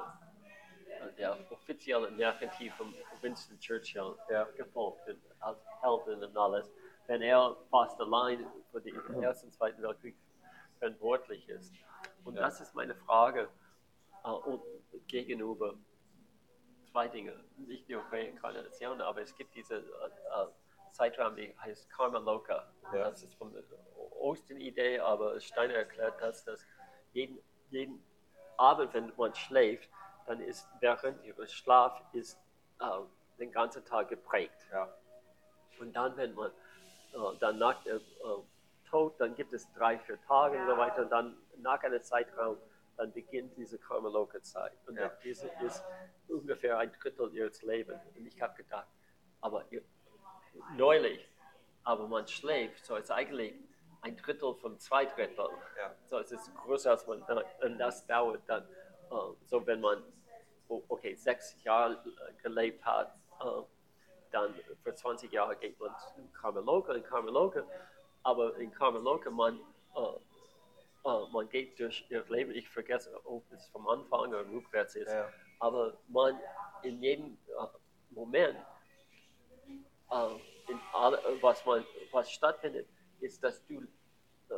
der 1.17 1.37
offizielle 1.51 2.11
Narrativ 2.13 2.75
von 2.77 2.95
Winston 3.21 3.59
Churchill 3.59 4.17
Ja. 4.29 4.45
gefolgt 4.57 5.07
und 5.09 5.21
als 5.41 5.59
Helden 5.81 6.25
und 6.25 6.37
alles, 6.37 6.71
wenn 7.07 7.23
er 7.23 7.57
fast 7.71 8.01
allein 8.01 8.47
für 8.71 8.81
den 8.81 8.95
Ersten 9.23 9.47
und 9.47 9.53
Zweiten 9.53 9.83
Weltkrieg 9.83 10.17
verantwortlich 10.79 11.49
ist. 11.49 11.73
Und 12.25 12.37
Ja. 12.37 12.43
das 12.43 12.61
ist 12.61 12.75
meine 12.75 12.95
Frage 12.95 13.49
äh, 14.25 14.29
und 14.29 14.63
gegenüber 15.07 15.75
zwei 16.91 17.09
Dinge. 17.09 17.35
Nicht 17.57 17.89
nur 17.89 18.03
Reinkarnation, 18.11 19.01
aber 19.01 19.23
es 19.23 19.35
gibt 19.37 19.55
diese 19.55 19.77
äh, 19.77 19.81
äh, 19.81 20.47
Zeitraum, 20.93 21.37
die 21.37 21.55
heißt 21.59 21.91
Karma 21.91 22.19
Loka. 22.19 22.71
Ja. 22.93 23.11
Das 23.11 23.23
ist 23.23 23.35
von 23.35 23.53
der 23.53 23.63
Osten-Idee, 24.21 25.01
aber 25.01 25.41
Steiner 25.41 25.75
erklärt 25.75 26.21
das, 26.21 26.45
dass 26.45 26.67
jeden, 27.13 27.39
jeden 27.71 28.03
Abend, 28.57 28.93
wenn 28.95 29.13
man 29.17 29.35
schläft, 29.35 29.89
dann 30.27 30.41
ist 30.41 30.69
während 30.81 31.25
ihres 31.25 31.53
Schlaf 31.53 32.03
ist 32.13 32.39
äh, 32.81 32.85
den 33.39 33.53
ganzen 33.53 33.85
Tag 33.85 34.09
geprägt. 34.09 34.67
Ja. 34.71 34.93
Und 35.79 35.95
dann, 35.95 36.17
wenn 36.17 36.35
man 36.35 36.51
äh, 37.13 37.39
dann 37.41 37.59
nach 37.59 37.83
dem 37.85 37.99
äh, 37.99 38.01
Tod, 38.91 39.15
dann 39.21 39.35
gibt 39.35 39.53
es 39.53 39.71
drei, 39.73 39.99
vier 39.99 40.21
Tage 40.23 40.59
und 40.59 40.67
so 40.67 40.77
weiter. 40.77 41.03
Und 41.03 41.11
dann 41.11 41.37
nach 41.59 41.83
einem 41.83 42.03
Zeitraum, 42.03 42.57
dann 42.99 43.13
beginnt 43.13 43.57
diese 43.57 43.79
Karmaloka-Zeit. 43.79 44.77
Und 44.87 44.97
Ja. 44.97 45.09
diese 45.23 45.49
ist 45.65 45.83
ungefähr 46.29 46.79
ein 46.79 46.93
Drittel 46.93 47.33
ihres 47.33 47.63
Lebens. 47.63 48.05
Und 48.15 48.27
ich 48.27 48.41
habe 48.43 48.55
gedacht, 48.57 48.89
aber 49.41 49.65
neulich, 50.77 51.27
aber 51.85 52.09
man 52.09 52.27
schläft, 52.27 52.85
so 52.85 52.97
ist 52.97 53.11
eigentlich 53.11 53.55
ein 54.03 54.17
Drittel 54.17 54.53
von 54.57 54.79
zwei 54.81 55.07
Drittel. 55.07 55.49
Ja. 55.77 55.95
So 56.07 56.19
es 56.19 56.33
ist 56.33 56.55
größer 56.57 56.91
als 56.91 57.07
man. 57.07 57.23
Und 57.23 57.79
das 57.79 58.05
dauert 58.07 58.43
dann, 58.49 58.65
äh, 58.65 59.15
so 59.47 59.65
wenn 59.65 59.81
man, 59.81 60.03
oh, 60.69 60.83
okay, 60.89 61.15
sechs 61.15 61.63
Jahre 61.63 61.95
äh, 61.95 62.33
gelebt 62.43 62.85
hat, 62.85 63.17
äh, 63.41 63.63
dann 64.33 64.55
für 64.83 64.95
20 64.95 65.33
Jahre 65.33 65.57
geht 65.57 65.79
man 65.79 65.95
in 66.17 66.31
Karmaloka, 66.33 66.93
in 66.93 67.03
Karmaloka, 67.05 67.65
aber 68.25 68.57
in 68.57 68.71
Karmaloka, 68.73 69.31
man, 69.31 69.61
äh, 69.95 70.01
man 71.33 71.49
geht 71.49 71.79
durch 71.79 72.05
ihr 72.11 72.25
Leben, 72.29 72.53
ich 72.53 72.69
vergesse, 72.69 73.11
ob 73.25 73.45
es 73.53 73.67
vom 73.69 73.87
Anfang 73.89 74.21
oder 74.29 74.47
rückwärts 74.49 74.95
ist, 74.97 75.11
Ja. 75.13 75.29
aber 75.61 75.97
man 76.09 76.39
in 76.83 77.03
jedem 77.03 77.39
äh, 77.49 77.67
Moment, 78.11 78.59
äh, 80.11 80.29
in 80.71 80.81
alle, 80.93 81.19
was, 81.41 81.65
man, 81.65 81.85
was 82.13 82.31
stattfindet, 82.31 82.87
ist, 83.21 83.43
dass 83.43 83.65
du 83.67 83.81
äh, 84.51 84.55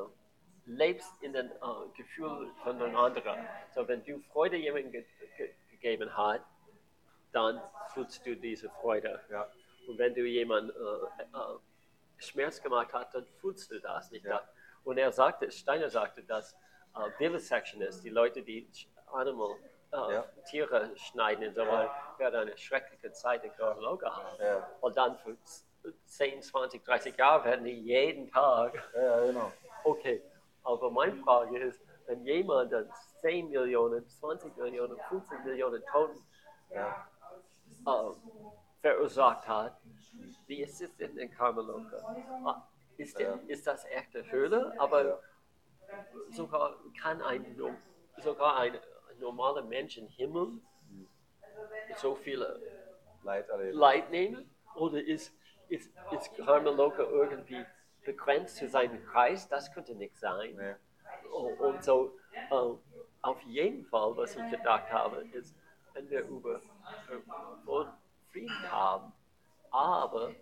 lebst 0.66 1.11
in 1.22 1.32
den 1.32 1.51
äh, 1.51 1.88
Gefühl 1.96 2.51
von 2.62 2.80
einem 2.80 2.96
anderen. 2.96 3.46
So, 3.74 3.86
wenn 3.88 4.05
du 4.05 4.20
Freude 4.32 4.57
jemandem 4.57 4.92
ge 4.92 5.05
ge 5.36 5.55
gegeben 5.70 6.14
hast, 6.16 6.44
dann 7.32 7.61
fühlst 7.94 8.24
du 8.26 8.36
diese 8.36 8.68
Freude. 8.80 9.20
Ja. 9.30 9.48
Und 9.88 9.98
wenn 9.98 10.14
du 10.14 10.22
jemand 10.26 10.70
äh, 10.70 11.22
äh, 11.22 11.59
Schmerz 12.18 12.61
gemacht 12.62 12.92
hast, 12.92 13.14
dann 13.14 13.26
fühlst 13.40 13.70
du 13.70 13.80
das 13.80 14.11
nicht. 14.11 14.24
Ja. 14.26 14.42
Und 14.85 14.99
er 14.99 15.12
sagte, 15.12 15.51
Steiner 15.51 15.89
sagte, 15.91 16.22
dass 16.22 16.55
äh, 16.97 17.11
Vivisectionists, 17.18 18.03
die 18.03 18.11
Leute, 18.11 18.43
die 18.43 18.68
Animal, 19.12 19.57
äh, 19.93 19.97
Ja. 20.14 20.24
Tiere 20.49 20.91
schneiden 20.97 21.49
und 21.49 21.55
so 21.55 21.62
weiter, 21.62 21.93
werden 22.18 22.41
eine 22.41 22.57
schreckliche 22.57 23.12
Zeit 23.12 23.45
in 23.45 23.53
Karloga 23.57 24.14
haben. 24.14 24.37
Ja. 24.43 24.68
Und 24.81 24.97
dann 24.97 25.16
für 25.18 25.37
10, 26.07 26.43
20, 26.43 26.85
30 26.85 27.16
Jahre 27.16 27.45
werden 27.45 27.64
die 27.64 27.72
jeden 27.81 28.31
Tag 28.31 28.74
Ja, 28.95 29.20
genau. 29.24 29.53
Okay, 29.85 30.22
aber 30.62 30.91
meine 30.91 31.16
Frage 31.16 31.59
ist, 31.59 31.81
wenn 32.07 32.24
jemand 32.24 32.72
dann 32.72 32.91
10 33.20 33.49
Millionen, 33.51 34.07
20 34.07 34.57
Millionen, 34.57 34.99
15 35.09 35.45
Millionen 35.45 35.83
Toten 35.87 36.22
Ja. 36.74 37.07
äh, 37.87 38.11
verursacht 38.81 39.47
hat, 39.49 39.76
wie 40.47 40.62
ist 40.62 40.81
es 40.83 40.95
denn 40.97 41.16
in 41.16 41.31
Karmeloka? 41.31 42.16
Ist, 43.01 43.18
der, 43.18 43.30
Ja. 43.30 43.40
ist 43.48 43.66
das 43.66 43.84
echte 43.86 44.30
Höhle? 44.30 44.74
Aber 44.78 45.20
sogar 46.30 46.76
kann 47.01 47.22
ein, 47.22 47.57
sogar 48.18 48.57
ein 48.59 48.78
normaler 49.18 49.62
Mensch 49.62 49.98
im 49.98 50.09
Himmel 50.09 50.61
so 51.96 52.14
viele 52.14 52.61
Leid 53.22 53.48
erleben. 53.48 53.78
Leid 53.78 54.11
nehmen? 54.11 54.51
Oder 54.74 55.03
ist, 55.03 55.34
ist, 55.68 55.90
ist 56.12 56.34
Karmeloka 56.36 57.03
irgendwie 57.03 57.64
begrenzt 58.05 58.57
zu 58.57 58.68
seinem 58.68 59.05
Kreis? 59.07 59.48
Das 59.48 59.72
könnte 59.72 59.94
nicht 59.94 60.18
sein. 60.18 60.55
Nee. 60.57 60.74
Oh, 61.32 61.55
Und 61.59 61.82
so, 61.84 62.16
äh, 62.51 62.55
auf 63.22 63.42
jeden 63.42 63.84
Fall, 63.86 64.16
was 64.16 64.36
ich 64.36 64.51
gedacht 64.51 64.90
habe, 64.90 65.24
ist, 65.32 65.55
wenn 65.94 66.09
wir 66.09 66.22
über 66.26 66.57
äh, 66.57 67.84
Frieden 68.32 68.70
haben, 68.70 69.12
aber 69.70 70.34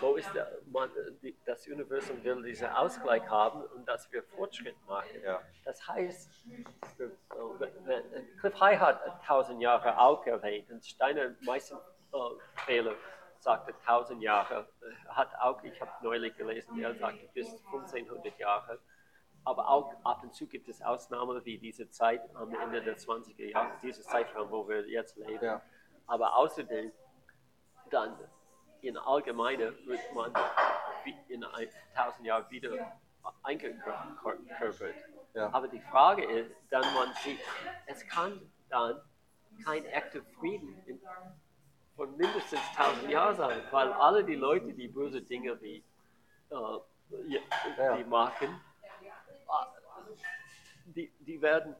wo 0.00 0.16
ist 0.16 0.32
der, 0.34 0.50
man, 0.66 0.90
die, 1.22 1.36
das 1.44 1.66
Universum 1.66 2.22
will 2.22 2.42
diesen 2.42 2.68
Ausgleich 2.68 3.26
haben 3.28 3.62
und 3.74 3.86
dass 3.86 4.10
wir 4.12 4.22
Fortschritt 4.22 4.76
machen. 4.86 5.22
Ja. 5.24 5.40
Das 5.64 5.86
heißt, 5.86 6.30
äh, 6.98 7.08
Cliff 8.40 8.60
High 8.60 8.78
hat 8.78 9.24
tausend 9.26 9.60
Jahre 9.60 9.98
auch 9.98 10.24
erwähnt 10.26 10.70
und 10.70 10.84
Steiner 10.84 11.34
meisten 11.42 11.76
äh, 12.12 12.18
Fehler 12.66 12.94
sagte 13.38 13.74
tausend 13.84 14.22
Jahre, 14.22 14.68
äh, 14.82 15.08
hat 15.08 15.34
auch, 15.40 15.62
ich 15.62 15.80
habe 15.80 15.90
neulich 16.02 16.36
gelesen, 16.36 16.78
er 16.80 16.94
sagte 16.94 17.28
bis 17.32 17.48
1500 17.66 18.38
Jahre. 18.38 18.78
Aber 19.42 19.68
auch 19.68 19.94
ab 20.04 20.22
und 20.22 20.34
zu 20.34 20.46
gibt 20.46 20.68
es 20.68 20.82
Ausnahmen 20.82 21.42
wie 21.46 21.56
diese 21.56 21.88
Zeit 21.88 22.20
am 22.34 22.54
Ende 22.54 22.82
der 22.82 22.98
20er 22.98 23.46
Jahre, 23.46 23.72
diese 23.82 24.02
Zeitraum, 24.02 24.50
wo 24.50 24.68
wir 24.68 24.86
jetzt 24.86 25.16
leben. 25.16 25.42
Ja. 25.42 25.62
Aber 26.06 26.36
außerdem, 26.36 26.92
dann 27.90 28.18
in 28.82 28.96
Allgemeine 28.96 29.74
wird 29.86 30.00
man 30.14 30.32
in 31.28 31.44
ein 31.44 31.68
tausend 31.94 32.26
Jahren 32.26 32.50
wieder 32.50 32.98
eingekörpert. 33.42 34.94
Ja. 35.34 35.52
Aber 35.52 35.68
die 35.68 35.80
Frage 35.80 36.24
ist, 36.24 36.50
dann 36.70 36.82
man 36.94 37.12
sieht, 37.22 37.38
es 37.86 38.06
kann 38.06 38.40
dann 38.68 39.00
kein 39.64 39.84
echter 39.84 40.22
Frieden 40.38 40.82
in, 40.86 41.00
von 41.96 42.16
mindestens 42.16 42.60
tausend 42.76 43.10
Jahren 43.10 43.36
sein, 43.36 43.60
weil 43.70 43.92
alle 43.92 44.24
die 44.24 44.34
Leute, 44.34 44.72
die 44.72 44.88
böse 44.88 45.22
Dinge 45.22 45.60
wie 45.60 45.84
äh, 46.50 46.54
ja, 47.28 47.40
Ja. 47.76 47.96
die 47.96 48.04
machen, 48.04 48.60
die, 50.86 51.12
die 51.20 51.40
werden, 51.40 51.74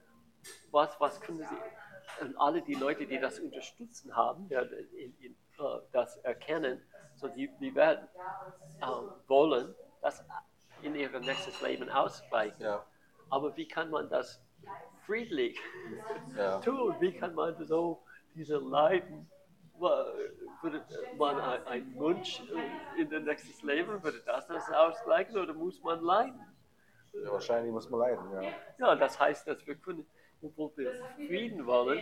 was, 0.70 0.98
was 1.01 1.20
können 1.20 1.38
sie, 1.38 2.24
und 2.24 2.36
alle 2.36 2.62
die 2.62 2.74
Leute, 2.74 3.07
die 3.07 3.18
das 3.18 3.38
unterstützen 3.38 4.14
haben, 4.14 4.48
werden 4.51 4.88
in, 4.92 5.16
in, 5.20 5.32
äh, 5.59 5.80
das 5.92 6.16
erkennen, 6.18 6.82
so 7.20 7.28
die, 7.28 7.48
die 7.60 7.74
werden 7.74 8.08
äh, 8.80 8.86
wollen, 9.28 9.74
das 10.00 10.24
in 10.82 10.94
ihrem 10.94 11.22
nächstes 11.22 11.60
Leben 11.60 11.88
ausgleichen. 11.90 12.62
Ja. 12.62 12.84
Aber 13.28 13.54
wie 13.56 13.68
kann 13.68 13.90
man 13.90 14.08
das 14.08 14.40
friedlich 15.06 15.58
Ja. 16.36 16.58
tun? 16.64 16.94
Wie 17.00 17.12
kann 17.12 17.34
man 17.34 17.62
so 17.64 18.02
diese 18.34 18.56
Leiden, 18.56 19.30
wa- 19.78 20.06
würde 20.62 20.82
man 21.18 21.38
ein, 21.40 21.66
ein 21.66 21.94
Wunsch 21.96 22.42
in 22.96 23.10
das 23.10 23.22
nächste 23.22 23.66
Leben, 23.66 24.02
würde 24.02 24.20
das 24.24 24.46
das 24.46 24.70
ausgleichen 24.72 25.36
oder 25.36 25.52
muss 25.52 25.82
man 25.82 26.00
leiden? 26.02 26.40
ja. 27.12 27.30
Wahrscheinlich 27.32 27.72
muss 27.72 27.90
man 27.90 28.00
leiden, 28.00 28.24
ja. 28.32 28.50
Ja, 28.78 28.94
das 28.96 29.18
heißt, 29.18 29.46
dass 29.48 29.66
wir 29.66 29.74
können, 29.74 30.06
obwohl 30.42 30.70
wir 30.76 30.92
Frieden 31.16 31.66
wollen, 31.66 32.00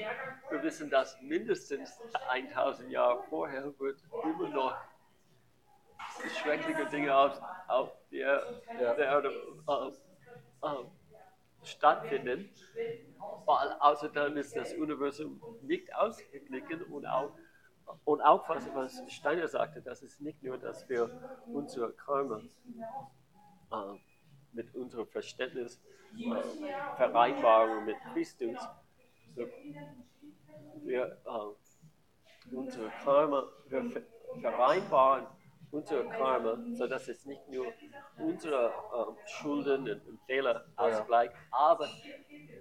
wir 0.50 0.62
wissen, 0.62 0.88
dass 0.90 1.20
mindestens 1.22 1.98
1000 2.28 2.90
Jahre 2.90 3.22
vorher 3.28 3.64
wird 3.80 3.98
immer 4.22 4.48
noch 4.50 4.76
schreckliche 6.40 6.86
Dinge 6.86 7.16
auf, 7.16 7.40
auf 7.68 7.90
der, 8.10 8.42
Ja. 8.80 8.94
der 8.94 9.06
Erde 9.06 9.28
äh, 9.68 10.66
äh, 10.66 10.84
stattfinden. 11.62 12.50
Weil 13.46 13.72
außerdem 13.80 14.36
ist 14.36 14.56
das 14.56 14.74
Universum 14.74 15.40
nicht 15.62 15.94
ausgeglichen 15.94 16.82
und 16.84 17.06
auch 17.06 17.32
und 18.04 18.20
auch 18.20 18.46
was, 18.48 18.68
was 18.74 19.02
Steiner 19.10 19.48
sagte, 19.48 19.80
das 19.80 20.02
ist 20.02 20.20
nicht 20.20 20.42
nur, 20.42 20.58
dass 20.58 20.86
wir 20.90 21.08
unsere 21.46 21.92
Karma 21.92 22.40
äh, 23.72 23.76
mit 24.52 24.74
unserem 24.74 25.06
Verständnis 25.06 25.80
äh, 26.18 26.96
vereinbaren 26.96 27.86
mit 27.86 27.96
Christus, 28.12 28.58
so 29.34 29.46
wir 30.84 31.18
äh, 31.24 32.54
unsere 32.54 32.90
Karma, 33.04 33.48
wir 33.68 33.90
ver 33.90 34.02
vereinbaren 34.40 35.26
unsere 35.70 36.08
Karma, 36.08 36.58
sodass 36.74 37.08
es 37.08 37.24
nicht 37.26 37.46
nur 37.48 37.66
unsere 38.18 38.66
äh, 38.68 39.28
Schulden 39.28 40.00
und 40.06 40.20
Fehler 40.26 40.64
ausgleicht, 40.76 41.34
aber 41.50 41.88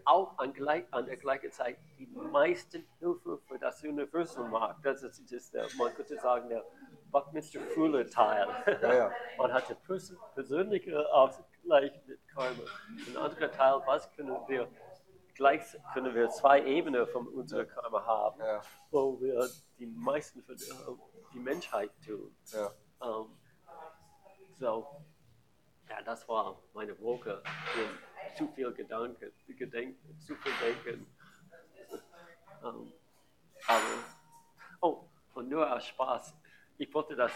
auch 0.06 0.38
an, 0.38 0.54
gleich, 0.54 0.86
an 0.92 1.06
der 1.06 1.18
gleichen 1.18 1.52
Zeit 1.52 1.78
die 1.98 2.08
meisten 2.08 2.86
Hilfe 3.00 3.40
für 3.48 3.60
das 3.60 3.84
Universum 3.84 4.50
macht. 4.52 4.78
Das 4.84 5.04
ist, 5.04 5.32
ist 5.32 5.54
der, 5.54 5.68
man 5.78 5.94
könnte 5.94 6.18
sagen, 6.18 6.50
der 6.50 6.64
Buckminster 7.12 7.62
Fuller 7.74 8.06
Teil. 8.10 8.48
Ja, 8.82 8.94
ja. 8.94 9.12
Man 9.38 9.54
hat 9.54 9.70
den 9.70 9.78
pers 9.78 10.14
persönliche 10.34 11.08
Ausgleich 11.14 11.94
mit 12.06 12.20
Karma. 12.28 12.64
Ein 13.08 13.18
anderer 13.18 13.52
Teil, 13.52 13.82
was 13.86 14.12
können 14.12 14.36
wir 14.48 14.68
gleich 15.36 15.62
können 15.94 16.14
wir 16.16 16.30
zwei 16.30 16.64
Ebenen 16.66 17.08
von 17.08 17.28
unserer 17.28 17.66
Karma 17.66 18.04
haben, 18.06 18.40
Ja. 18.42 18.62
wo 18.92 19.20
wir 19.22 19.48
die 19.78 19.86
meisten 19.86 20.42
für 20.44 20.54
äh, 20.54 20.58
die 21.34 21.40
Menschheit 21.40 21.92
tun. 22.06 22.36
Ja. 23.00 23.08
Ähm, 23.08 23.26
so, 24.60 24.88
ja, 25.90 26.02
das 26.02 26.28
war 26.28 26.60
meine 26.74 27.00
Woche. 27.00 27.42
Zu 28.36 28.48
viel 28.50 28.72
Gedanken, 28.74 29.32
Gedenken, 29.48 30.20
zu 30.20 30.36
viel 30.36 30.52
Denken. 30.62 31.08
Ähm, 32.64 32.94
aber, 33.68 33.82
oh, 34.82 35.04
und 35.36 35.50
nur 35.50 35.72
aus 35.72 35.86
Spaß. 35.86 36.36
Ich 36.78 36.94
wollte 36.94 37.16
das 37.16 37.32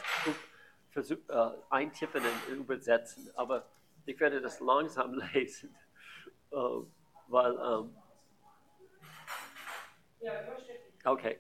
versuch, 0.90 1.18
äh, 1.30 1.52
eintippen 1.70 2.24
und 2.50 2.56
übersetzen, 2.58 3.32
aber 3.36 3.66
ich 4.06 4.20
werde 4.20 4.42
das 4.42 4.60
langsam 4.60 5.14
lesen, 5.34 5.76
äh, 6.52 6.56
weil, 7.28 7.54
ähm, 7.54 7.96
okay. 11.06 11.40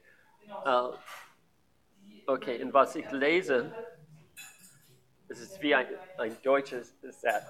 Äh, 0.65 0.89
okay, 2.28 2.63
und 2.63 2.74
was 2.74 2.95
ich 2.95 3.09
lese, 3.11 3.74
es 5.32 5.39
ist 5.41 5.61
wie 5.61 5.73
ein, 5.73 5.88
ein 6.17 6.36
deutsches 6.43 6.95
Set, 7.01 7.43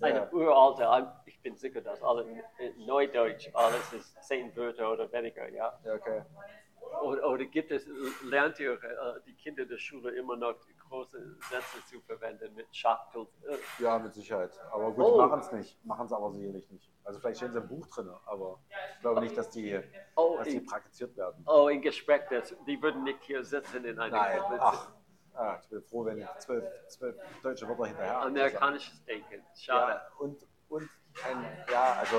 eine 0.00 0.18
Ja. 0.18 0.32
uralte, 0.32 0.88
ein- 0.90 1.10
ich 1.26 1.40
bin 1.40 1.56
sicher, 1.56 1.80
dass 1.80 2.02
alle 2.02 2.24
in 2.58 2.86
Neudeutsch, 2.86 3.48
alles 3.54 3.92
ist 3.92 4.22
zehn 4.24 4.54
Wörter 4.56 4.92
oder 4.92 5.10
weniger, 5.12 5.48
ja. 5.48 5.78
Okay. 5.94 6.22
Oder, 7.02 7.28
oder 7.28 7.44
gibt 7.44 7.70
es, 7.70 7.86
lernt 8.24 8.58
ihr 8.58 8.72
äh, 8.72 9.20
die 9.26 9.34
Kinder 9.34 9.64
der 9.66 9.76
Schule 9.76 10.10
immer 10.16 10.36
noch 10.36 10.54
große 10.88 11.36
Sätze 11.50 11.84
zu 11.86 12.00
verwenden 12.00 12.54
mit 12.54 12.74
Schachtel? 12.74 13.26
Äh, 13.46 13.82
Ja, 13.82 13.98
mit 13.98 14.14
Sicherheit. 14.14 14.52
Aber 14.72 14.90
gut, 14.92 15.04
Oh. 15.04 15.12
die 15.12 15.18
machen 15.28 15.40
es 15.40 15.52
nicht. 15.52 15.84
Machen 15.84 16.06
es 16.06 16.12
aber 16.12 16.30
sicherlich 16.32 16.68
nicht. 16.70 16.90
Also 17.04 17.20
vielleicht 17.20 17.36
stehen 17.38 17.52
sie 17.52 17.58
im 17.58 17.68
Buch 17.68 17.86
drin, 17.88 18.08
aber 18.26 18.58
ich 18.94 19.00
glaube 19.00 19.20
nicht, 19.20 19.36
dass 19.36 19.50
die, 19.50 19.78
oh, 20.16 20.36
dass 20.38 20.48
die 20.48 20.56
in, 20.56 20.66
praktiziert 20.66 21.14
werden. 21.16 21.44
oh, 21.46 21.68
in 21.68 21.82
Gespräch, 21.82 22.22
das, 22.30 22.54
die 22.66 22.80
würden 22.82 23.04
nicht 23.04 23.22
hier 23.22 23.44
sitzen 23.44 23.84
in 23.84 23.98
einer 23.98 24.16
Nein, 24.16 24.40
ach. 24.58 24.90
Ah, 25.38 25.56
ich 25.62 25.68
bin 25.68 25.80
froh, 25.82 26.04
wenn 26.04 26.28
zwölf, 26.38 26.64
zwölf 26.88 27.16
deutsche 27.44 27.68
Wörter 27.68 27.86
hinterher. 27.86 28.22
Amerikanisches 28.22 29.04
Denken, 29.04 29.40
schade. 29.54 29.92
Ja, 29.92 30.08
und, 30.18 30.44
und 30.68 30.88
ein, 31.24 31.64
ja, 31.70 31.92
also 32.00 32.16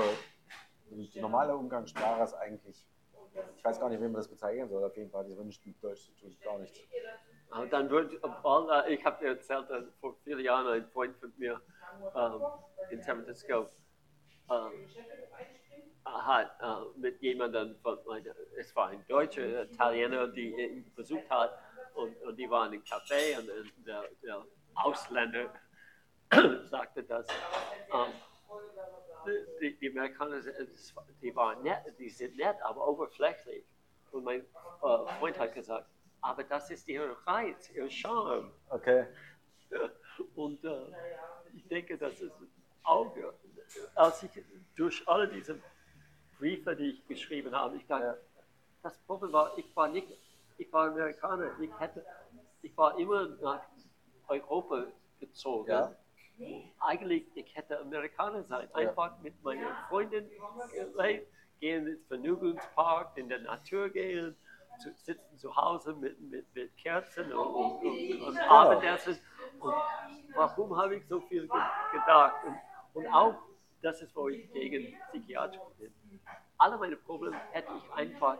die 0.90 1.20
normale 1.20 1.54
Umgangssprache 1.54 2.22
ist 2.22 2.32
eigentlich, 2.32 2.82
ich 3.56 3.62
weiß 3.62 3.78
gar 3.78 3.90
nicht, 3.90 4.00
wie 4.00 4.04
man 4.04 4.14
das 4.14 4.28
bezeichnen 4.28 4.70
soll, 4.70 4.82
auf 4.82 4.96
jeden 4.96 5.10
Fall, 5.10 5.28
hat 5.28 5.44
nichts 5.44 5.66
mit 5.66 5.84
Deutsch 5.84 6.06
zu 6.06 6.12
tun, 6.12 6.34
gar 6.42 6.58
nichts. 6.60 6.80
Aber 7.50 7.66
dann 7.66 7.90
wird, 7.90 8.24
all, 8.42 8.90
ich 8.90 9.04
habe 9.04 9.22
dir 9.22 9.32
erzählt, 9.32 9.68
dass 9.68 9.84
vor 10.00 10.16
vielen 10.24 10.40
Jahren 10.40 10.66
ein 10.68 10.88
Freund 10.88 11.14
von 11.18 11.30
mir 11.36 11.60
ähm, 12.16 12.40
in 12.88 13.02
San 13.02 13.22
Francisco 13.22 13.66
ähm, 14.50 14.88
hat 16.06 16.50
äh, 16.62 16.98
mit 16.98 17.20
jemandem, 17.20 17.76
von, 17.82 17.98
es 18.56 18.74
war 18.74 18.88
ein 18.88 19.04
Deutscher, 19.08 19.64
Italiener, 19.64 20.26
die 20.28 20.54
ihn 20.54 20.90
besucht 20.94 21.28
hat 21.28 21.58
und, 21.94 22.16
und 22.22 22.36
die 22.36 22.48
waren 22.48 22.72
im 22.72 22.82
Café 22.82 23.38
und 23.38 23.48
der, 23.86 24.04
der 24.22 24.44
Ausländer 24.74 25.52
sagte, 26.70 27.02
dass 27.02 27.26
ähm, 27.92 28.12
die, 29.60 29.76
die 29.78 29.90
Amerikaner, 29.90 30.40
die 31.20 31.34
waren 31.34 31.62
nett, 31.62 31.82
die 31.98 32.08
sind 32.08 32.36
nett, 32.36 32.56
aber 32.62 32.86
oberflächlich. 32.88 33.64
Und 34.12 34.24
mein 34.24 34.40
äh, 34.40 35.18
Freund 35.18 35.38
hat 35.38 35.54
gesagt, 35.54 35.88
aber 36.20 36.44
das 36.44 36.70
ist 36.70 36.88
ihr 36.88 37.16
Reiz, 37.26 37.70
ihr 37.70 37.88
Charme. 37.90 38.52
Okay. 38.68 39.06
Und 40.34 40.64
äh, 40.64 40.86
ich 41.54 41.66
denke, 41.68 41.96
das 41.96 42.20
ist 42.20 42.32
auch, 42.82 43.16
äh, 43.16 43.22
als 43.94 44.22
ich 44.22 44.30
durch 44.76 45.06
alle 45.06 45.28
diese 45.28 45.60
Briefe, 46.38 46.74
die 46.74 46.90
ich 46.90 47.06
geschrieben 47.06 47.54
habe, 47.54 47.76
ich 47.76 47.86
dachte, 47.86 48.04
Ja. 48.04 48.16
das 48.82 48.98
Problem 48.98 49.32
war, 49.32 49.56
ich 49.56 49.74
war 49.76 49.88
nicht, 49.88 50.08
ich 50.60 50.70
war 50.72 50.88
Amerikaner, 50.88 51.50
ich 51.58 51.70
hätte, 51.78 52.04
ich 52.62 52.76
war 52.76 52.98
immer 52.98 53.28
nach 53.40 53.62
Europa 54.28 54.86
gezogen. 55.18 55.70
Ja. 55.70 55.96
Eigentlich, 56.80 57.26
ich 57.34 57.54
hätte 57.56 57.80
Amerikaner 57.80 58.44
sein, 58.44 58.68
einfach 58.74 59.18
mit 59.20 59.42
meiner 59.42 59.74
Freundin 59.88 60.30
gelebt, 60.72 61.28
gehen 61.60 61.86
ins 61.86 62.06
Vergnügungspark, 62.06 63.16
in 63.16 63.28
der 63.28 63.40
Natur 63.40 63.88
gehen, 63.88 64.36
zu, 64.78 64.92
sitzen 64.94 65.36
zu 65.36 65.54
Hause 65.56 65.94
mit, 65.94 66.20
mit, 66.20 66.46
mit 66.54 66.76
Kerzen 66.76 67.32
und, 67.32 67.46
und, 67.46 67.82
und, 67.82 68.22
und 68.22 68.38
Abendessen. 68.38 69.18
Und 69.58 69.74
warum 70.34 70.76
habe 70.76 70.96
ich 70.96 71.06
so 71.06 71.20
viel 71.20 71.48
ge 71.48 71.60
gedacht? 71.92 72.36
Und, 72.46 72.56
und 72.94 73.12
auch, 73.12 73.34
das 73.82 74.00
ist, 74.02 74.14
wo 74.14 74.28
ich 74.28 74.50
gegen 74.52 74.94
Psychiatrie 75.10 75.58
bin. 75.78 75.92
Alle 76.58 76.76
meine 76.76 76.96
Probleme 76.96 77.36
hätte 77.52 77.72
ich 77.76 77.92
einfach 77.94 78.38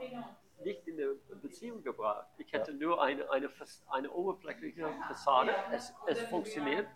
nicht 0.65 0.87
in 0.87 0.95
eine 1.01 1.15
Beziehung 1.43 1.83
gebracht. 1.83 2.27
Ich 2.39 2.53
hätte 2.53 2.73
nur 2.75 3.03
eine, 3.03 3.31
eine, 3.31 3.49
eine 3.91 4.11
oberflächliche 4.11 4.89
Fassade. 5.07 5.53
Es, 5.73 5.93
es 6.07 6.21
funktioniert 6.23 6.87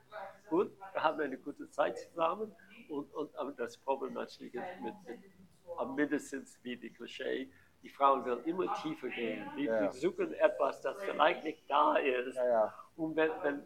gut. 0.49 0.73
Wir 0.93 1.03
haben 1.03 1.21
eine 1.21 1.39
gute 1.39 1.69
Zeit 1.71 1.99
zusammen. 1.99 2.55
Und, 2.89 3.13
und 3.15 3.35
aber 3.37 3.53
das 3.53 3.77
Problem 3.79 4.15
natürlich 4.15 4.55
ist 4.55 4.81
mit, 4.83 4.95
mit 5.07 5.21
mindestens 5.97 6.59
wie 6.63 6.77
die 6.77 6.91
Klischee, 6.91 7.51
die 7.83 7.89
Frauen 7.91 8.25
will 8.25 8.41
immer 8.47 8.73
tiefer 8.83 9.09
gehen. 9.09 9.51
Die, 9.57 9.65
Ja. 9.65 9.89
die 9.89 9.99
suchen 9.99 10.33
etwas, 10.35 10.81
das 10.81 11.03
vielleicht 11.03 11.45
nicht 11.45 11.69
da 11.69 11.97
ist. 11.97 12.37
Ja, 12.37 12.49
ja. 12.49 12.75
Und 12.97 13.17
wenn, 13.17 13.31
wenn 13.43 13.65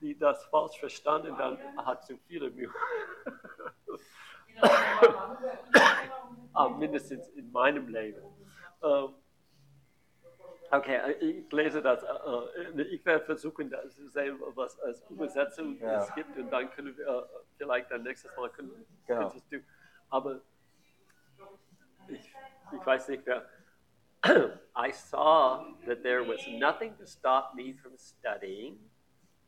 die 0.00 0.16
das 0.18 0.44
falsch 0.46 0.78
verstanden, 0.78 1.36
dann 1.36 1.58
hat 1.76 2.04
sie 2.06 2.16
viele 2.26 2.50
Mühe. 2.50 2.70
Aber 6.52 6.70
mindestens 6.78 7.28
in 7.30 7.50
meinem 7.52 7.88
Leben. 7.88 8.22
Ähm, 8.82 9.14
okay, 10.70 10.96
äh, 10.96 11.12
ich 11.24 11.52
lese 11.52 11.82
das. 11.82 12.02
Äh, 12.02 12.80
äh, 12.80 12.82
Ich 12.82 13.04
werde 13.04 13.24
versuchen, 13.24 13.70
das 13.70 13.94
sehen, 13.96 14.38
was 14.54 14.78
äh, 14.78 14.82
als 14.82 15.02
Übersetzung 15.10 15.78
Ja. 15.80 16.02
es 16.02 16.14
gibt. 16.14 16.36
Und 16.36 16.50
dann 16.50 16.70
können 16.70 16.96
wir 16.96 17.06
äh, 17.06 17.22
vielleicht 17.58 17.90
dann 17.90 18.02
nächstes 18.02 18.34
Mal 18.36 18.50
können, 18.50 18.86
Genau. 19.06 19.32
du. 19.50 19.60
Aber 20.10 20.40
ich, 22.08 22.34
ich 22.72 22.86
weiß 22.86 23.08
nicht, 23.08 23.24
wer. 23.26 23.48
I 24.76 24.90
saw 24.92 25.64
that 25.86 26.02
there 26.02 26.22
was 26.22 26.46
nothing 26.46 26.94
to 26.98 27.06
stop 27.06 27.54
me 27.54 27.72
from 27.72 27.96
studying, 27.96 28.78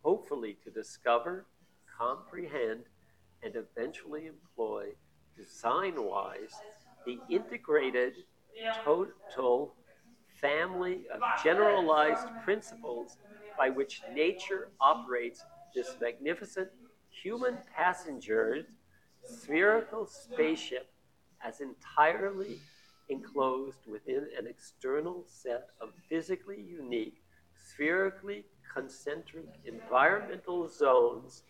hopefully 0.03 0.55
to 0.65 0.71
discover, 0.71 1.45
comprehend, 1.99 2.85
and 3.43 3.55
eventually 3.55 4.29
employ, 4.29 4.95
design 5.37 5.97
wise, 6.03 6.55
the 7.05 7.19
integrated, 7.29 8.15
total 8.83 9.75
family 10.43 11.05
of 11.15 11.21
generalized 11.43 12.27
principles 12.45 13.17
by 13.57 13.71
which 13.71 14.03
nature 14.13 14.69
operates 14.81 15.43
this 15.75 15.97
magnificent 16.01 16.69
human 17.11 17.57
passenger 17.75 18.67
spherical 19.25 20.05
spaceship 20.05 20.93
as 21.45 21.61
entirely 21.61 22.59
enclosed 23.09 23.79
within 23.87 24.27
an 24.39 24.47
external 24.47 25.25
set 25.27 25.69
of 25.81 25.91
physically 26.09 26.61
unique, 26.61 27.23
spherically 27.61 28.45
concentric 28.75 29.47
environmental 29.65 30.69
zones, 30.69 31.45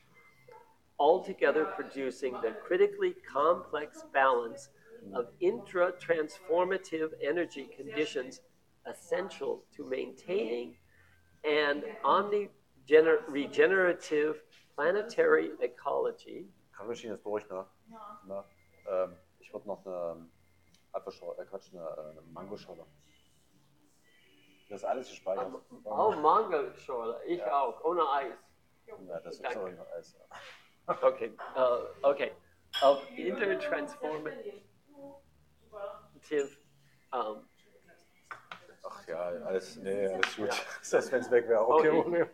altogether 0.98 1.64
producing 1.64 2.32
the 2.42 2.54
critically 2.66 3.14
complex 3.30 4.04
balance 4.12 4.68
of 5.14 5.28
intra 5.40 5.92
transformative 5.92 7.10
energy 7.22 7.68
conditions 7.76 8.40
essential 8.86 9.64
to 9.76 9.84
maintaining 9.84 10.76
an 11.44 11.82
omni 12.04 12.48
regenerative 13.28 14.42
planetary 14.74 15.50
ecology. 15.60 16.46
Kaffeemaschine 16.76 17.14
ist 17.14 17.24
durch, 17.24 17.48
ne? 17.48 17.66
Na, 18.26 18.44
ähm, 18.86 19.16
ich 19.38 19.52
würde 19.52 19.68
noch 19.68 19.84
eine 19.86 20.28
Apfelschorle, 20.92 21.42
äh, 21.42 21.46
Quatsch, 21.46 21.72
eine, 21.72 21.82
äh, 21.82 22.10
eine 22.10 22.22
Mangoschorle. 22.32 22.84
Das 24.68 24.80
ist 24.80 24.84
alles 24.84 25.08
gespeichert. 25.08 25.52
Oh, 25.84 26.12
Mangoschorle, 26.12 27.20
ich 27.26 27.38
Ja. 27.38 27.62
auch, 27.62 27.84
ohne 27.84 28.02
Eis. 28.10 28.34
Ja, 28.86 29.20
das 29.20 29.34
ist 29.36 29.44
Danke. 29.44 29.60
auch 29.60 29.70
noch 29.70 29.90
alles. 29.92 30.16
Okay, 31.02 31.30
uh, 31.56 31.86
okay. 32.02 32.32
Of 32.82 33.06
intertransformative 33.16 34.62
um, 37.12 37.12
Ach 37.12 37.51
ja, 39.06 39.18
alles, 39.18 39.76
nee, 39.76 40.06
alles 40.08 40.36
gut. 40.36 40.48
Ja. 40.48 40.54
Selbst 40.82 41.12
wenn 41.12 41.20
es 41.20 41.30
weg 41.30 41.48
wäre, 41.48 41.68
okay. 41.68 41.90
Okay. 41.90 42.22
okay. 42.22 42.30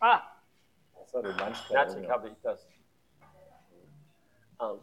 ah, 0.00 0.22
Das 0.98 1.14
war 1.14 1.22
Manchmal. 1.22 2.08
Habe 2.08 2.28
ich 2.28 2.34
das. 2.42 2.68
Um, 4.58 4.80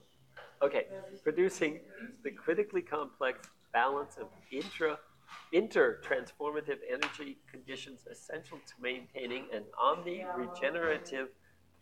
okay, 0.62 0.86
producing 1.24 1.82
the 2.24 2.32
critically 2.32 2.82
complex 2.82 3.50
balance 3.72 4.18
of 4.18 4.28
intra 4.52 5.00
inter-transformative 5.52 6.78
energy 6.88 7.38
conditions 7.52 8.06
essential 8.10 8.60
to 8.68 8.74
maintaining 8.80 9.46
an 9.54 9.64
omni-regenerative 9.80 11.30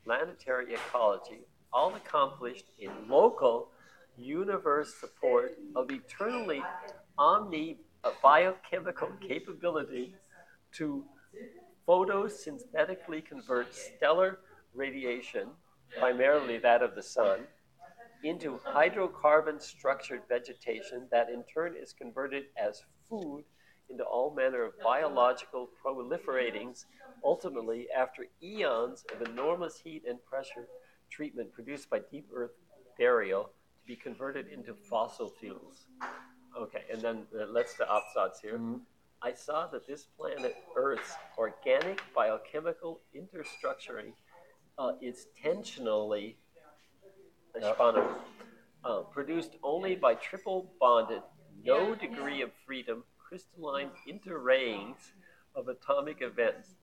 planetary 0.05 0.73
ecology, 0.73 1.41
all 1.73 1.93
accomplished 1.95 2.65
in 2.79 2.89
local 3.09 3.69
universe 4.17 4.93
support 4.95 5.57
of 5.75 5.89
eternally 5.91 6.61
omni 7.17 7.77
uh, 8.03 8.11
biochemical 8.21 9.09
capability 9.27 10.15
to 10.73 11.03
photosynthetically 11.87 13.25
convert 13.25 13.73
stellar 13.73 14.39
radiation, 14.73 15.47
primarily 15.99 16.57
that 16.57 16.81
of 16.81 16.95
the 16.95 17.03
sun, 17.03 17.39
into 18.23 18.59
hydrocarbon 18.65 19.61
structured 19.61 20.21
vegetation 20.29 21.07
that 21.11 21.29
in 21.29 21.43
turn 21.43 21.75
is 21.75 21.93
converted 21.93 22.45
as 22.55 22.83
food 23.09 23.43
into 23.89 24.03
all 24.03 24.33
manner 24.33 24.63
of 24.63 24.79
biological 24.81 25.69
proliferatings, 25.83 26.85
ultimately, 27.23 27.87
after 27.95 28.27
eons 28.41 29.03
of 29.13 29.27
enormous 29.27 29.79
heat 29.83 30.03
and 30.07 30.23
pressure 30.25 30.67
treatment 31.09 31.51
produced 31.51 31.89
by 31.89 31.99
deep 32.11 32.27
earth 32.33 32.51
burial, 32.97 33.43
to 33.43 33.87
be 33.87 33.95
converted 33.95 34.47
into 34.47 34.73
fossil 34.73 35.27
fuels. 35.27 35.87
Okay, 36.61 36.83
and 36.91 37.01
then 37.01 37.25
let's 37.33 37.73
the 37.73 37.85
letzte 37.85 37.89
Absatz 37.89 38.39
here. 38.39 38.59
I 39.23 39.33
saw 39.33 39.65
that 39.67 39.87
this 39.87 40.05
planet 40.17 40.55
Earth's 40.75 41.13
organic 41.35 42.01
biochemical 42.15 43.01
interstructuring 43.15 44.13
uh, 44.77 44.93
is 45.01 45.27
tensionally 45.43 46.35
Ja. 47.59 47.73
Uh, 48.83 49.01
produced 49.11 49.57
only 49.63 49.95
by 49.95 50.13
triple 50.15 50.71
bonded, 50.79 51.21
no 51.63 51.93
degree 51.93 52.41
of 52.41 52.51
freedom, 52.65 53.03
crystalline 53.17 53.91
interrayings 54.07 55.11
of 55.55 55.67
atomic 55.67 56.21
events, 56.21 56.75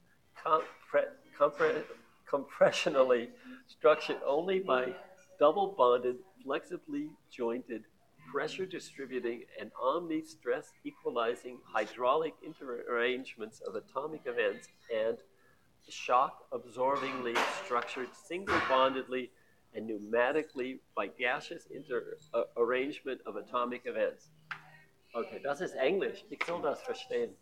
compre- 0.45 1.15
compre- 1.39 1.83
compressionally 2.29 3.31
structured 3.67 4.21
only 4.25 4.61
by 4.61 4.95
double 5.41 5.75
bonded, 5.77 6.17
flexibly 6.45 7.11
jointed, 7.31 7.85
pressure 8.31 8.67
distributing, 8.67 9.45
and 9.61 9.71
omni 9.81 10.23
stress 10.23 10.73
equalizing 10.85 11.59
hydraulic 11.65 12.35
interarrangements 12.47 13.61
of 13.61 13.75
atomic 13.75 14.23
events, 14.27 14.69
and 14.95 15.19
shock 15.89 16.45
absorbingly 16.53 17.35
structured 17.65 18.09
single 18.15 18.61
bondedly 18.69 19.31
and 19.75 19.89
pneumatically 19.89 20.79
by 20.95 21.07
gaseous 21.07 21.67
interarrangement 21.71 23.21
of 23.27 23.37
atomic 23.37 23.83
events. 23.87 24.29
Okay, 25.15 25.41
das 25.43 25.61
ist 25.61 25.75
Englisch. 25.75 26.25
Ich 26.31 26.45
soll 26.45 26.61
das 26.63 26.83
verstehen. 26.83 27.35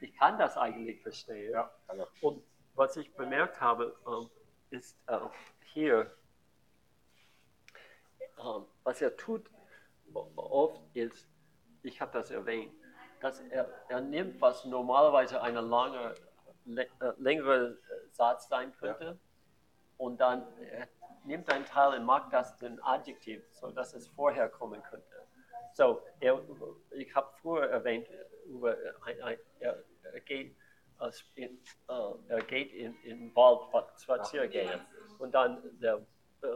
Ich 0.00 0.14
kann 0.16 0.38
das 0.38 0.56
eigentlich 0.56 1.00
verstehen. 1.02 1.52
Ja, 1.52 1.70
also, 1.86 2.06
Und 2.20 2.42
was 2.74 2.96
ich 2.96 3.12
bemerkt 3.14 3.60
habe, 3.60 3.96
ähm, 4.06 4.28
ist 4.70 4.96
äh, 5.06 5.18
hier, 5.72 6.10
ähm, 8.38 8.66
was 8.82 9.00
er 9.00 9.16
tut 9.16 9.48
oft 10.14 10.80
ist, 10.94 11.28
ich 11.82 12.00
habe 12.00 12.12
das 12.12 12.30
erwähnt, 12.30 12.72
dass 13.20 13.40
er, 13.40 13.68
er 13.88 14.00
nimmt, 14.00 14.40
was 14.40 14.64
normalerweise 14.64 15.40
eine 15.40 15.60
lange, 15.60 16.14
äh, 16.66 16.86
längere 17.18 17.78
Satz 18.10 18.48
sein 18.48 18.72
könnte, 18.76 19.18
und 19.96 20.20
dann 20.20 20.46
er 20.58 20.88
nimmt 21.24 21.50
einen 21.52 21.64
Teil 21.64 21.98
und 21.98 22.04
macht 22.04 22.32
das 22.32 22.56
den 22.58 22.82
Adjektiv, 22.82 23.42
so 23.52 23.70
dass 23.70 23.94
es 23.94 24.08
vorher 24.08 24.48
kommen 24.48 24.82
könnte. 24.82 25.06
So, 25.72 26.02
er, 26.20 26.40
ich 26.90 27.14
habe 27.14 27.28
früher 27.40 27.68
erwähnt, 27.68 28.06
über 28.46 28.76
ein, 29.04 29.22
ein, 29.22 29.38
er, 29.60 29.82
er 30.02 30.20
geht, 30.20 30.56
äh, 31.00 31.10
in, 31.34 31.58
äh, 31.88 32.12
er 32.28 32.42
geht 32.42 32.72
in, 32.72 32.94
in 33.02 33.34
Wald 33.34 33.60
spazieren 33.98 34.50
gehen 34.50 34.80
und 35.18 35.34
dann 35.34 35.62
der 35.80 35.96
äh, 36.42 36.46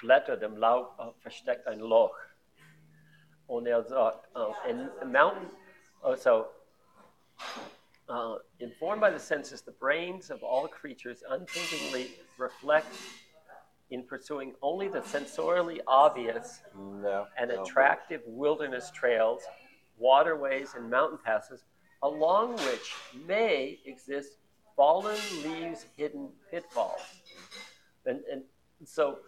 Blätter, 0.00 0.36
dem 0.36 0.56
Laub 0.56 0.98
äh, 0.98 1.20
versteckt 1.20 1.66
ein 1.66 1.80
Loch. 1.80 2.16
Und 3.48 3.66
er 3.66 3.82
sagt, 3.82 4.28
äh, 4.36 4.70
in 4.70 4.88
a 5.00 5.04
mountain, 5.04 5.50
also 6.02 6.46
uh, 8.08 8.36
informed 8.60 9.00
by 9.00 9.10
the 9.10 9.18
senses, 9.18 9.62
the 9.62 9.72
brains 9.72 10.30
of 10.30 10.42
all 10.42 10.68
creatures 10.68 11.22
unthinkingly 11.28 12.10
reflect 12.38 12.94
in 13.90 14.02
pursuing 14.02 14.54
only 14.62 14.88
the 14.88 15.00
sensorially 15.00 15.80
obvious 15.86 16.60
mm, 16.76 17.02
ja, 17.02 17.24
and 17.38 17.50
ja. 17.50 17.62
attractive 17.62 18.20
wilderness 18.26 18.90
trails, 18.90 19.42
waterways, 19.96 20.74
and 20.76 20.90
mountain 20.90 21.18
passes, 21.24 21.64
along 22.02 22.52
which 22.56 22.94
may 23.26 23.78
exist 23.86 24.36
fallen 24.76 25.16
leaves 25.42 25.86
hidden 25.96 26.28
pitfalls. 26.50 27.00
And, 28.04 28.20
and 28.30 28.42
so, 28.84 29.18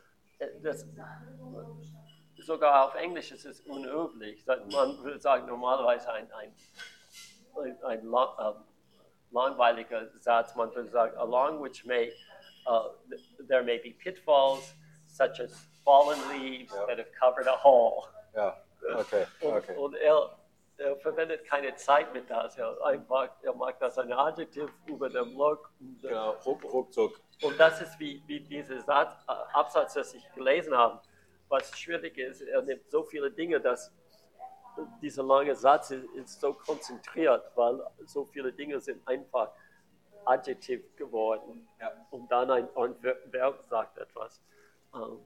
uh, 0.42 0.46
das, 0.62 0.84
sogar 2.44 2.86
auf 2.86 2.94
Englisch 2.94 3.30
ist 3.32 3.44
es 3.44 3.60
unüblich. 3.62 4.44
Man 4.46 5.02
würde 5.02 5.18
sagen, 5.20 5.46
normalerweise 5.46 6.10
ein, 6.12 6.30
ein, 6.32 6.54
ein, 7.62 7.84
ein 7.84 8.00
ähm, 8.04 8.54
langweiliger 9.30 10.08
Satz. 10.18 10.54
Man 10.54 10.74
würde 10.74 10.90
sagen, 10.90 11.16
along 11.18 11.62
which 11.62 11.84
may 11.84 12.12
uh, 12.66 12.90
th- 13.08 13.20
there 13.48 13.62
may 13.62 13.78
be 13.78 13.90
pitfalls, 13.92 14.74
such 15.06 15.40
as 15.40 15.52
fallen 15.84 16.18
leaves 16.30 16.72
Ja. 16.74 16.86
that 16.86 16.98
have 16.98 17.10
covered 17.18 17.46
a 17.48 17.56
hole. 17.62 18.04
Ja, 18.34 18.56
okay, 18.96 19.26
Und, 19.40 19.52
okay. 19.54 19.76
und 19.76 19.94
er, 19.96 20.36
er 20.78 20.96
verwendet 20.98 21.44
keine 21.46 21.74
Zeit 21.74 22.12
mit 22.12 22.28
das. 22.30 22.56
Er, 22.56 22.76
einfach, 22.84 23.28
er 23.42 23.54
mag 23.54 23.78
das 23.80 23.98
ein 23.98 24.12
Adjektiv 24.12 24.70
über 24.86 25.08
dem 25.08 25.36
Log. 25.36 25.70
Und, 25.80 26.00
Genau, 26.02 26.32
ruck, 26.46 26.62
ruckzuck. 26.64 27.20
und 27.42 27.58
das 27.58 27.80
ist 27.80 27.98
wie, 27.98 28.22
wie 28.26 28.40
dieser 28.40 28.80
Satz, 28.80 29.12
äh, 29.28 29.32
Absatz, 29.52 29.94
das 29.94 30.14
ich 30.14 30.24
gelesen 30.34 30.76
habe. 30.76 31.00
Was 31.50 31.76
schwierig 31.78 32.16
ist, 32.16 32.40
er 32.42 32.62
nimmt 32.62 32.88
so 32.90 33.02
viele 33.02 33.30
Dinge, 33.30 33.60
dass 33.60 33.92
dieser 35.02 35.24
lange 35.24 35.54
Satz 35.54 35.90
ist, 35.90 36.04
ist 36.14 36.40
so 36.40 36.54
konzentriert, 36.54 37.44
weil 37.56 37.84
so 38.06 38.24
viele 38.24 38.52
Dinge 38.52 38.80
sind 38.80 39.06
einfach 39.06 39.52
Adjektiv 40.24 40.82
geworden. 40.96 41.68
Ja. 41.80 41.92
Und 42.10 42.30
dann 42.30 42.50
ein, 42.50 42.68
ein 42.76 42.94
Ver- 42.96 43.18
Verb 43.26 43.64
sagt 43.68 43.98
etwas. 43.98 44.40
Ähm, 44.94 45.18